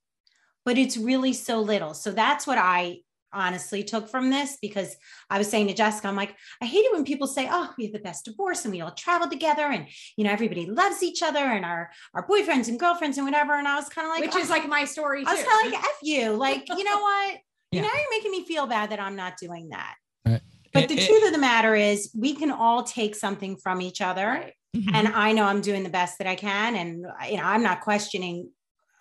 but 0.63 0.79
it's 0.79 0.97
really 0.97 1.33
so 1.33 1.61
little. 1.61 1.93
So 1.93 2.11
that's 2.11 2.47
what 2.47 2.57
i 2.57 2.99
honestly 3.35 3.83
took 3.83 4.09
from 4.09 4.29
this 4.29 4.57
because 4.61 4.95
I 5.29 5.37
was 5.37 5.49
saying 5.49 5.67
to 5.67 5.73
Jessica, 5.73 6.07
I'm 6.07 6.15
like, 6.15 6.35
I 6.61 6.65
hate 6.65 6.79
it 6.79 6.93
when 6.93 7.03
people 7.03 7.27
say, 7.27 7.47
oh, 7.51 7.71
we 7.77 7.85
have 7.85 7.93
the 7.93 7.99
best 7.99 8.25
divorce 8.25 8.65
and 8.65 8.73
we 8.73 8.81
all 8.81 8.91
travel 8.91 9.29
together 9.29 9.63
and, 9.63 9.87
you 10.17 10.23
know, 10.23 10.31
everybody 10.31 10.65
loves 10.65 11.03
each 11.03 11.21
other 11.21 11.39
and 11.39 11.65
our, 11.65 11.91
our 12.13 12.25
boyfriends 12.27 12.67
and 12.67 12.79
girlfriends 12.79 13.17
and 13.17 13.25
whatever. 13.25 13.53
And 13.53 13.67
I 13.67 13.75
was 13.75 13.89
kind 13.89 14.07
of 14.07 14.11
like, 14.13 14.21
which 14.21 14.35
oh. 14.35 14.39
is 14.39 14.49
like 14.49 14.67
my 14.67 14.85
story. 14.85 15.23
Too. 15.23 15.29
I 15.29 15.33
was 15.33 15.43
kind 15.43 15.67
of 15.67 15.73
like, 15.73 15.83
F 15.83 15.97
you. 16.01 16.31
Like, 16.31 16.67
you 16.69 16.83
know 16.83 16.99
what? 17.01 17.37
yeah. 17.71 17.81
Now 17.81 17.89
you're 17.93 18.09
making 18.11 18.31
me 18.31 18.45
feel 18.45 18.67
bad 18.67 18.91
that 18.91 18.99
I'm 18.99 19.15
not 19.15 19.37
doing 19.37 19.69
that. 19.69 19.95
Right. 20.25 20.41
But 20.73 20.89
the 20.89 20.95
it, 20.95 21.05
truth 21.05 21.25
of 21.25 21.33
the 21.33 21.39
matter 21.39 21.75
is, 21.75 22.11
we 22.17 22.35
can 22.35 22.51
all 22.51 22.83
take 22.83 23.15
something 23.15 23.57
from 23.57 23.81
each 23.81 24.01
other. 24.01 24.27
Right. 24.27 24.53
Mm-hmm. 24.75 24.95
And 24.95 25.07
I 25.09 25.31
know 25.31 25.45
I'm 25.45 25.61
doing 25.61 25.83
the 25.83 25.89
best 25.89 26.17
that 26.17 26.27
I 26.27 26.35
can. 26.35 26.75
And, 26.75 27.05
you 27.29 27.37
know, 27.37 27.43
I'm 27.43 27.63
not 27.63 27.81
questioning 27.81 28.49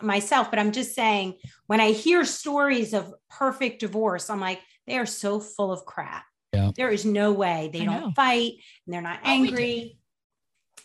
myself, 0.04 0.50
but 0.50 0.58
I'm 0.58 0.72
just 0.72 0.94
saying 0.94 1.34
when 1.66 1.80
I 1.80 1.92
hear 1.92 2.24
stories 2.24 2.94
of 2.94 3.12
perfect 3.30 3.80
divorce, 3.80 4.30
I'm 4.30 4.40
like, 4.40 4.60
they 4.86 4.98
are 4.98 5.06
so 5.06 5.40
full 5.40 5.72
of 5.72 5.84
crap. 5.84 6.24
Yeah. 6.52 6.70
There 6.76 6.90
is 6.90 7.04
no 7.04 7.32
way 7.32 7.70
they 7.72 7.80
I 7.80 7.84
don't 7.84 8.00
know. 8.00 8.12
fight 8.12 8.52
and 8.86 8.94
they're 8.94 9.02
not 9.02 9.20
oh, 9.24 9.28
angry. 9.28 9.98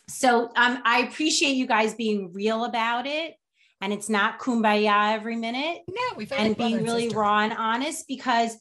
So 0.07 0.51
um, 0.55 0.81
I 0.83 1.01
appreciate 1.01 1.53
you 1.53 1.67
guys 1.67 1.93
being 1.93 2.33
real 2.33 2.65
about 2.65 3.05
it. 3.05 3.35
And 3.81 3.93
it's 3.93 4.09
not 4.09 4.39
kumbaya 4.39 5.13
every 5.13 5.37
minute. 5.37 5.83
No, 5.87 6.17
we've 6.17 6.31
and 6.33 6.57
being 6.57 6.83
really 6.83 7.03
sister. 7.03 7.19
raw 7.19 7.39
and 7.39 7.53
honest 7.53 8.07
because 8.09 8.55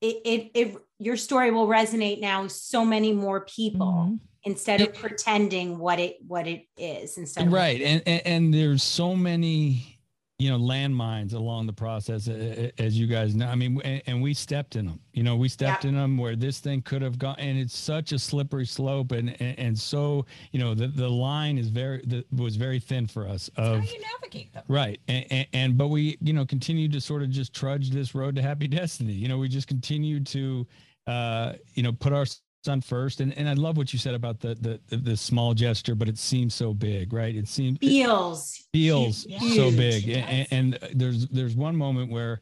it, 0.00 0.16
it, 0.24 0.50
it 0.54 0.76
your 1.00 1.16
story 1.16 1.50
will 1.50 1.66
resonate 1.66 2.20
now 2.20 2.44
with 2.44 2.52
so 2.52 2.84
many 2.84 3.12
more 3.12 3.40
people. 3.46 3.86
Mm-hmm 3.86 4.16
instead 4.46 4.80
of 4.80 4.94
pretending 4.94 5.78
what 5.78 6.00
it 6.00 6.16
what 6.26 6.46
it 6.46 6.66
is 6.78 7.18
instead 7.18 7.50
right 7.52 7.82
and, 7.82 8.02
and, 8.06 8.22
and 8.24 8.54
there's 8.54 8.82
so 8.82 9.14
many 9.14 9.96
you 10.38 10.50
know 10.50 10.58
landmines 10.58 11.34
along 11.34 11.66
the 11.66 11.72
process 11.72 12.28
as 12.28 12.98
you 12.98 13.06
guys 13.06 13.34
know. 13.34 13.46
I 13.46 13.54
mean 13.54 13.80
and, 13.82 14.02
and 14.06 14.22
we 14.22 14.34
stepped 14.34 14.76
in 14.76 14.86
them 14.86 15.00
you 15.12 15.22
know 15.22 15.34
we 15.34 15.48
stepped 15.48 15.84
yeah. 15.84 15.90
in 15.90 15.96
them 15.96 16.18
where 16.18 16.36
this 16.36 16.60
thing 16.60 16.82
could 16.82 17.02
have 17.02 17.18
gone 17.18 17.36
and 17.38 17.58
it's 17.58 17.76
such 17.76 18.12
a 18.12 18.18
slippery 18.18 18.66
slope 18.66 19.12
and 19.12 19.30
and, 19.40 19.58
and 19.58 19.78
so 19.78 20.26
you 20.52 20.60
know 20.60 20.74
the, 20.74 20.88
the 20.88 21.08
line 21.08 21.58
is 21.58 21.68
very 21.68 22.02
the, 22.06 22.24
was 22.30 22.56
very 22.56 22.78
thin 22.78 23.06
for 23.06 23.26
us 23.26 23.50
of 23.56 23.78
how 23.78 23.84
you 23.84 24.00
navigate 24.20 24.52
them. 24.52 24.64
Right 24.68 25.00
and, 25.08 25.24
and, 25.30 25.46
and 25.52 25.78
but 25.78 25.88
we 25.88 26.18
you 26.20 26.34
know 26.34 26.44
continue 26.44 26.88
to 26.90 27.00
sort 27.00 27.22
of 27.22 27.30
just 27.30 27.54
trudge 27.54 27.90
this 27.90 28.14
road 28.14 28.36
to 28.36 28.42
happy 28.42 28.68
destiny. 28.68 29.12
You 29.12 29.28
know 29.28 29.38
we 29.38 29.48
just 29.48 29.68
continue 29.68 30.20
to 30.20 30.66
uh 31.06 31.54
you 31.74 31.82
know 31.82 31.92
put 31.92 32.12
our 32.12 32.26
son 32.66 32.80
first. 32.80 33.20
And, 33.20 33.36
and 33.38 33.48
i 33.48 33.54
love 33.54 33.76
what 33.76 33.92
you 33.92 33.98
said 33.98 34.14
about 34.14 34.40
the, 34.40 34.54
the 34.88 34.96
the 34.96 35.16
small 35.16 35.54
gesture 35.54 35.94
but 35.94 36.08
it 36.08 36.18
seems 36.18 36.54
so 36.54 36.74
big 36.74 37.12
right? 37.12 37.34
It 37.34 37.48
seems 37.48 37.78
feels. 37.78 38.66
feels 38.72 39.24
huge. 39.24 39.56
so 39.56 39.70
big. 39.70 40.08
And, 40.08 40.46
and, 40.50 40.78
there's 40.94 41.26
there's 41.28 41.54
one 41.54 41.76
moment 41.76 42.10
where 42.10 42.40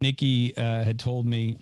nikki 0.00 0.56
uh, 0.56 0.84
had 0.84 0.98
told 0.98 1.26
me 1.26 1.56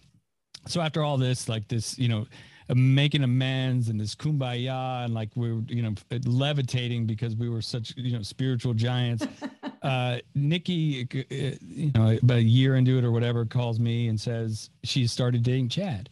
so 0.67 0.81
after 0.81 1.03
all 1.03 1.17
this 1.17 1.49
like 1.49 1.67
this 1.69 1.99
you 1.99 2.09
know 2.09 2.27
making 2.75 3.23
amends 3.25 3.89
and 3.89 4.01
this 4.01 4.15
kumbaya 4.15 5.05
and 5.05 5.15
like 5.15 5.31
we 5.35 5.53
were 5.53 5.63
you 5.69 5.83
know 5.83 5.95
levitating 6.25 7.07
because 7.07 7.35
we 7.35 7.49
were 7.49 7.63
such 7.63 7.95
you 7.97 8.13
know 8.13 8.23
spiritual 8.23 8.75
giants 8.75 9.27
uh 9.83 10.19
nikki 10.35 11.07
uh, 11.13 11.57
you 11.61 11.91
know 11.95 12.19
about 12.23 12.39
a 12.39 12.43
year 12.43 12.77
into 12.77 12.99
it 12.99 13.05
or 13.05 13.11
whatever 13.11 13.45
calls 13.45 13.81
me 13.81 14.09
and 14.09 14.21
says 14.21 14.71
she 14.85 15.07
started 15.07 15.43
dating 15.43 15.69
chad 15.69 16.09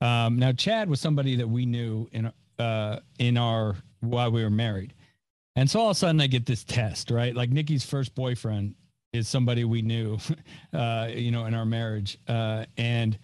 um, 0.00 0.38
now, 0.38 0.52
Chad 0.52 0.88
was 0.88 1.00
somebody 1.00 1.36
that 1.36 1.48
we 1.48 1.66
knew 1.66 2.08
in 2.12 2.32
uh, 2.58 3.00
in 3.18 3.36
our 3.36 3.76
while 4.00 4.30
we 4.30 4.42
were 4.42 4.50
married, 4.50 4.94
and 5.56 5.68
so 5.68 5.80
all 5.80 5.90
of 5.90 5.96
a 5.96 5.98
sudden 5.98 6.20
I 6.20 6.26
get 6.28 6.46
this 6.46 6.64
test, 6.64 7.10
right? 7.10 7.34
Like 7.34 7.50
Nikki's 7.50 7.84
first 7.84 8.14
boyfriend 8.14 8.74
is 9.12 9.26
somebody 9.26 9.64
we 9.64 9.82
knew, 9.82 10.18
uh, 10.72 11.08
you 11.12 11.30
know, 11.30 11.46
in 11.46 11.54
our 11.54 11.64
marriage, 11.64 12.18
uh, 12.28 12.64
and 12.76 13.18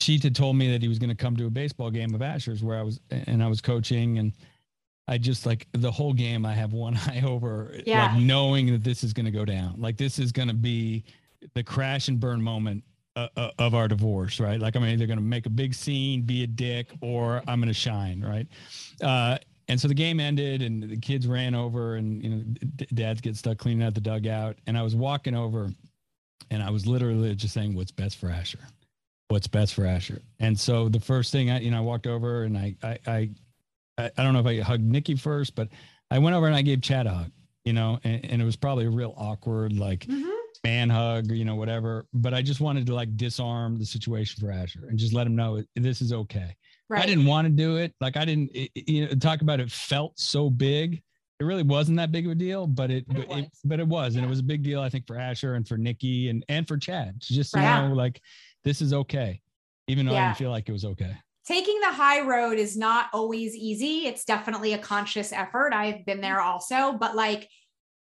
she 0.00 0.18
had 0.20 0.34
told 0.34 0.56
me 0.56 0.72
that 0.72 0.82
he 0.82 0.88
was 0.88 0.98
going 0.98 1.10
to 1.10 1.16
come 1.16 1.36
to 1.36 1.46
a 1.46 1.50
baseball 1.50 1.90
game 1.90 2.14
of 2.14 2.22
Asher's 2.22 2.62
where 2.62 2.78
I 2.78 2.82
was, 2.82 3.00
and 3.10 3.42
I 3.42 3.46
was 3.46 3.60
coaching, 3.60 4.18
and 4.18 4.32
I 5.06 5.18
just 5.18 5.46
like 5.46 5.68
the 5.72 5.90
whole 5.92 6.12
game. 6.12 6.44
I 6.44 6.54
have 6.54 6.72
one 6.72 6.96
eye 7.06 7.22
over, 7.24 7.76
yeah. 7.86 8.14
like 8.14 8.20
knowing 8.20 8.72
that 8.72 8.82
this 8.82 9.04
is 9.04 9.12
going 9.12 9.26
to 9.26 9.32
go 9.32 9.44
down. 9.44 9.76
Like 9.78 9.96
this 9.96 10.18
is 10.18 10.32
going 10.32 10.48
to 10.48 10.54
be 10.54 11.04
the 11.54 11.62
crash 11.62 12.08
and 12.08 12.18
burn 12.18 12.42
moment 12.42 12.82
uh, 13.20 13.28
uh, 13.36 13.50
of 13.58 13.74
our 13.74 13.88
divorce, 13.88 14.40
right? 14.40 14.58
Like 14.58 14.76
I'm 14.76 14.84
either 14.84 15.06
going 15.06 15.18
to 15.18 15.24
make 15.24 15.46
a 15.46 15.50
big 15.50 15.74
scene, 15.74 16.22
be 16.22 16.42
a 16.42 16.46
dick, 16.46 16.88
or 17.00 17.42
I'm 17.46 17.60
going 17.60 17.68
to 17.68 17.74
shine, 17.74 18.22
right? 18.22 18.46
Uh, 19.02 19.38
and 19.68 19.80
so 19.80 19.88
the 19.88 19.94
game 19.94 20.20
ended, 20.20 20.62
and 20.62 20.82
the 20.82 20.96
kids 20.96 21.26
ran 21.26 21.54
over, 21.54 21.96
and 21.96 22.22
you 22.22 22.30
know, 22.30 22.42
d- 22.76 22.86
dads 22.94 23.20
get 23.20 23.36
stuck 23.36 23.58
cleaning 23.58 23.86
out 23.86 23.94
the 23.94 24.00
dugout, 24.00 24.56
and 24.66 24.76
I 24.76 24.82
was 24.82 24.96
walking 24.96 25.34
over, 25.34 25.70
and 26.50 26.62
I 26.62 26.70
was 26.70 26.86
literally 26.86 27.34
just 27.34 27.54
saying, 27.54 27.74
"What's 27.74 27.92
best 27.92 28.16
for 28.16 28.30
Asher? 28.30 28.58
What's 29.28 29.46
best 29.46 29.74
for 29.74 29.84
Asher?" 29.84 30.22
And 30.40 30.58
so 30.58 30.88
the 30.88 31.00
first 31.00 31.30
thing 31.30 31.50
I, 31.50 31.60
you 31.60 31.70
know, 31.70 31.78
I 31.78 31.82
walked 31.82 32.06
over, 32.06 32.44
and 32.44 32.56
I, 32.56 32.74
I, 32.82 32.98
I, 33.06 33.30
I 33.98 34.22
don't 34.22 34.32
know 34.32 34.40
if 34.40 34.46
I 34.46 34.60
hugged 34.60 34.84
Nikki 34.84 35.14
first, 35.14 35.54
but 35.54 35.68
I 36.10 36.18
went 36.18 36.34
over 36.34 36.46
and 36.46 36.56
I 36.56 36.62
gave 36.62 36.80
Chad 36.82 37.06
a 37.06 37.10
hug, 37.10 37.30
you 37.64 37.72
know, 37.72 38.00
and, 38.02 38.24
and 38.24 38.42
it 38.42 38.44
was 38.44 38.56
probably 38.56 38.86
a 38.86 38.90
real 38.90 39.14
awkward, 39.16 39.78
like. 39.78 40.00
Mm-hmm 40.06 40.39
man 40.64 40.90
hug, 40.90 41.30
you 41.30 41.44
know, 41.44 41.54
whatever. 41.54 42.06
But 42.12 42.34
I 42.34 42.42
just 42.42 42.60
wanted 42.60 42.86
to 42.86 42.94
like 42.94 43.16
disarm 43.16 43.76
the 43.76 43.86
situation 43.86 44.40
for 44.40 44.50
Asher 44.50 44.86
and 44.88 44.98
just 44.98 45.12
let 45.12 45.26
him 45.26 45.36
know 45.36 45.62
this 45.76 46.02
is 46.02 46.12
okay. 46.12 46.56
Right. 46.88 47.02
I 47.02 47.06
didn't 47.06 47.26
want 47.26 47.46
to 47.46 47.50
do 47.50 47.76
it. 47.76 47.94
Like 48.00 48.16
I 48.16 48.24
didn't, 48.24 48.50
it, 48.54 48.70
you 48.74 49.06
know, 49.06 49.14
talk 49.14 49.42
about 49.42 49.60
it 49.60 49.70
felt 49.70 50.18
so 50.18 50.50
big. 50.50 51.02
It 51.38 51.44
really 51.44 51.62
wasn't 51.62 51.96
that 51.96 52.12
big 52.12 52.26
of 52.26 52.32
a 52.32 52.34
deal, 52.34 52.66
but 52.66 52.90
it, 52.90 53.06
but 53.08 53.18
it, 53.18 53.30
it 53.30 53.48
but 53.64 53.80
it 53.80 53.88
was, 53.88 54.14
yeah. 54.14 54.18
and 54.18 54.26
it 54.26 54.28
was 54.28 54.40
a 54.40 54.44
big 54.44 54.62
deal, 54.62 54.80
I 54.80 54.90
think, 54.90 55.06
for 55.06 55.18
Asher 55.18 55.54
and 55.54 55.66
for 55.66 55.78
Nikki 55.78 56.28
and 56.28 56.44
and 56.50 56.68
for 56.68 56.76
Chad. 56.76 57.14
Just 57.18 57.54
you 57.54 57.62
know, 57.62 57.92
like 57.94 58.20
this 58.62 58.82
is 58.82 58.92
okay, 58.92 59.40
even 59.86 60.04
though 60.04 60.12
yeah. 60.12 60.24
I 60.24 60.26
didn't 60.26 60.36
feel 60.36 60.50
like 60.50 60.68
it 60.68 60.72
was 60.72 60.84
okay 60.84 61.16
taking 61.50 61.80
the 61.80 61.92
high 61.92 62.20
road 62.20 62.58
is 62.58 62.76
not 62.76 63.06
always 63.12 63.56
easy. 63.56 64.06
It's 64.06 64.24
definitely 64.24 64.72
a 64.74 64.78
conscious 64.78 65.32
effort. 65.32 65.72
I've 65.72 66.06
been 66.06 66.20
there 66.20 66.40
also, 66.40 66.92
but 66.92 67.16
like 67.16 67.48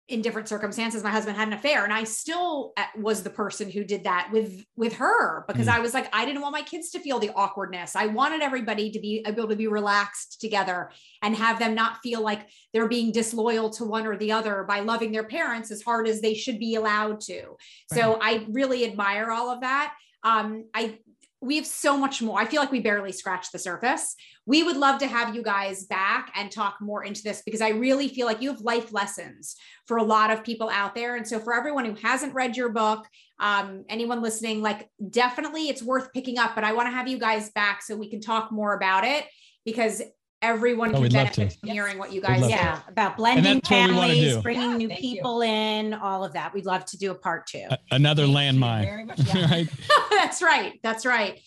in 0.09 0.23
different 0.23 0.49
circumstances 0.49 1.03
my 1.03 1.09
husband 1.11 1.37
had 1.37 1.47
an 1.47 1.53
affair 1.53 1.83
and 1.83 1.93
i 1.93 2.03
still 2.03 2.73
uh, 2.77 2.83
was 2.97 3.21
the 3.21 3.29
person 3.29 3.69
who 3.69 3.83
did 3.83 4.03
that 4.03 4.29
with 4.31 4.65
with 4.75 4.93
her 4.93 5.45
because 5.47 5.67
mm. 5.67 5.73
i 5.73 5.79
was 5.79 5.93
like 5.93 6.09
i 6.13 6.25
didn't 6.25 6.41
want 6.41 6.51
my 6.51 6.63
kids 6.63 6.89
to 6.89 6.99
feel 6.99 7.19
the 7.19 7.29
awkwardness 7.35 7.95
i 7.95 8.07
wanted 8.07 8.41
everybody 8.41 8.89
to 8.91 8.99
be 8.99 9.23
able 9.25 9.47
to 9.47 9.55
be 9.55 9.67
relaxed 9.67 10.41
together 10.41 10.89
and 11.21 11.35
have 11.35 11.59
them 11.59 11.75
not 11.75 11.97
feel 12.01 12.21
like 12.21 12.49
they're 12.73 12.87
being 12.87 13.11
disloyal 13.11 13.69
to 13.69 13.85
one 13.85 14.07
or 14.07 14.17
the 14.17 14.31
other 14.31 14.65
by 14.67 14.79
loving 14.79 15.11
their 15.11 15.23
parents 15.23 15.69
as 15.69 15.83
hard 15.83 16.07
as 16.07 16.21
they 16.21 16.33
should 16.33 16.59
be 16.59 16.75
allowed 16.75 17.21
to 17.21 17.41
right. 17.41 17.57
so 17.93 18.17
i 18.21 18.45
really 18.49 18.85
admire 18.85 19.31
all 19.31 19.51
of 19.51 19.61
that 19.61 19.93
um, 20.23 20.65
i 20.73 20.97
we 21.41 21.55
have 21.55 21.65
so 21.65 21.97
much 21.97 22.21
more. 22.21 22.39
I 22.39 22.45
feel 22.45 22.59
like 22.59 22.71
we 22.71 22.81
barely 22.81 23.13
scratched 23.13 23.53
the 23.53 23.59
surface. 23.59 24.15
We 24.45 24.61
would 24.63 24.75
love 24.75 24.99
to 24.99 25.07
have 25.07 25.35
you 25.35 25.41
guys 25.41 25.85
back 25.85 26.33
and 26.35 26.51
talk 26.51 26.77
more 26.81 27.03
into 27.03 27.23
this 27.23 27.41
because 27.43 27.61
I 27.61 27.69
really 27.69 28.09
feel 28.09 28.25
like 28.25 28.41
you 28.41 28.49
have 28.49 28.61
life 28.61 28.91
lessons 28.91 29.55
for 29.87 29.97
a 29.97 30.03
lot 30.03 30.31
of 30.31 30.43
people 30.43 30.69
out 30.69 30.95
there. 30.95 31.15
And 31.15 31.25
so, 31.25 31.39
for 31.39 31.53
everyone 31.53 31.85
who 31.85 31.95
hasn't 31.95 32.33
read 32.33 32.57
your 32.57 32.69
book, 32.69 33.07
um, 33.39 33.85
anyone 33.87 34.21
listening, 34.21 34.61
like 34.61 34.89
definitely 35.09 35.69
it's 35.69 35.81
worth 35.81 36.11
picking 36.11 36.37
up. 36.37 36.55
But 36.55 36.65
I 36.65 36.73
want 36.73 36.87
to 36.87 36.91
have 36.91 37.07
you 37.07 37.17
guys 37.17 37.51
back 37.51 37.81
so 37.81 37.95
we 37.95 38.09
can 38.09 38.19
talk 38.19 38.51
more 38.51 38.73
about 38.73 39.05
it 39.05 39.25
because 39.63 40.01
everyone 40.41 40.95
Oh, 40.95 41.01
can 41.01 41.11
benefit 41.11 41.53
from 41.59 41.69
hearing 41.69 41.97
what 41.97 42.13
you 42.13 42.21
guys 42.21 42.41
love 42.41 42.49
do. 42.49 42.55
to. 42.55 42.61
Yeah, 42.63 42.79
about 42.87 43.17
blending 43.17 43.43
that's 43.55 43.69
what 43.69 43.89
we 43.89 43.95
wanna 43.95 44.13
families, 44.13 44.37
bringing 44.43 44.71
Yeah, 44.71 44.77
new 44.77 44.87
thank 44.89 45.01
you. 45.03 45.15
people 45.15 45.41
in, 45.41 45.93
all 45.93 46.23
of 46.23 46.33
that. 46.33 46.53
We'd 46.53 46.65
love 46.65 46.85
to 46.85 46.97
do 46.97 47.11
a 47.11 47.15
part 47.15 47.47
two. 47.47 47.65
A- 47.69 47.77
another 47.91 48.25
Thank 48.25 48.37
landmine. 48.57 49.11
Yeah. 49.35 49.49
right? 49.51 49.67
That's 50.11 50.41
right. 50.41 50.79
That's 50.83 51.05
right. 51.05 51.39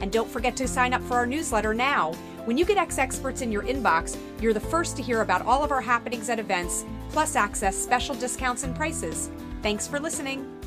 And 0.00 0.12
don't 0.12 0.30
forget 0.30 0.56
to 0.56 0.66
sign 0.66 0.92
up 0.92 1.02
for 1.02 1.14
our 1.14 1.26
newsletter 1.26 1.74
now. 1.74 2.12
When 2.44 2.58
you 2.58 2.64
get 2.64 2.76
X 2.76 2.98
Experts 2.98 3.40
in 3.40 3.52
your 3.52 3.62
inbox, 3.62 4.18
you're 4.40 4.52
the 4.52 4.58
first 4.58 4.96
to 4.96 5.02
hear 5.02 5.20
about 5.20 5.46
all 5.46 5.62
of 5.62 5.70
our 5.70 5.80
happenings 5.80 6.28
at 6.28 6.40
events, 6.40 6.84
plus 7.10 7.36
access 7.36 7.76
special 7.76 8.16
discounts 8.16 8.64
and 8.64 8.74
prices. 8.74 9.30
Thanks 9.62 9.86
for 9.86 10.00
listening. 10.00 10.61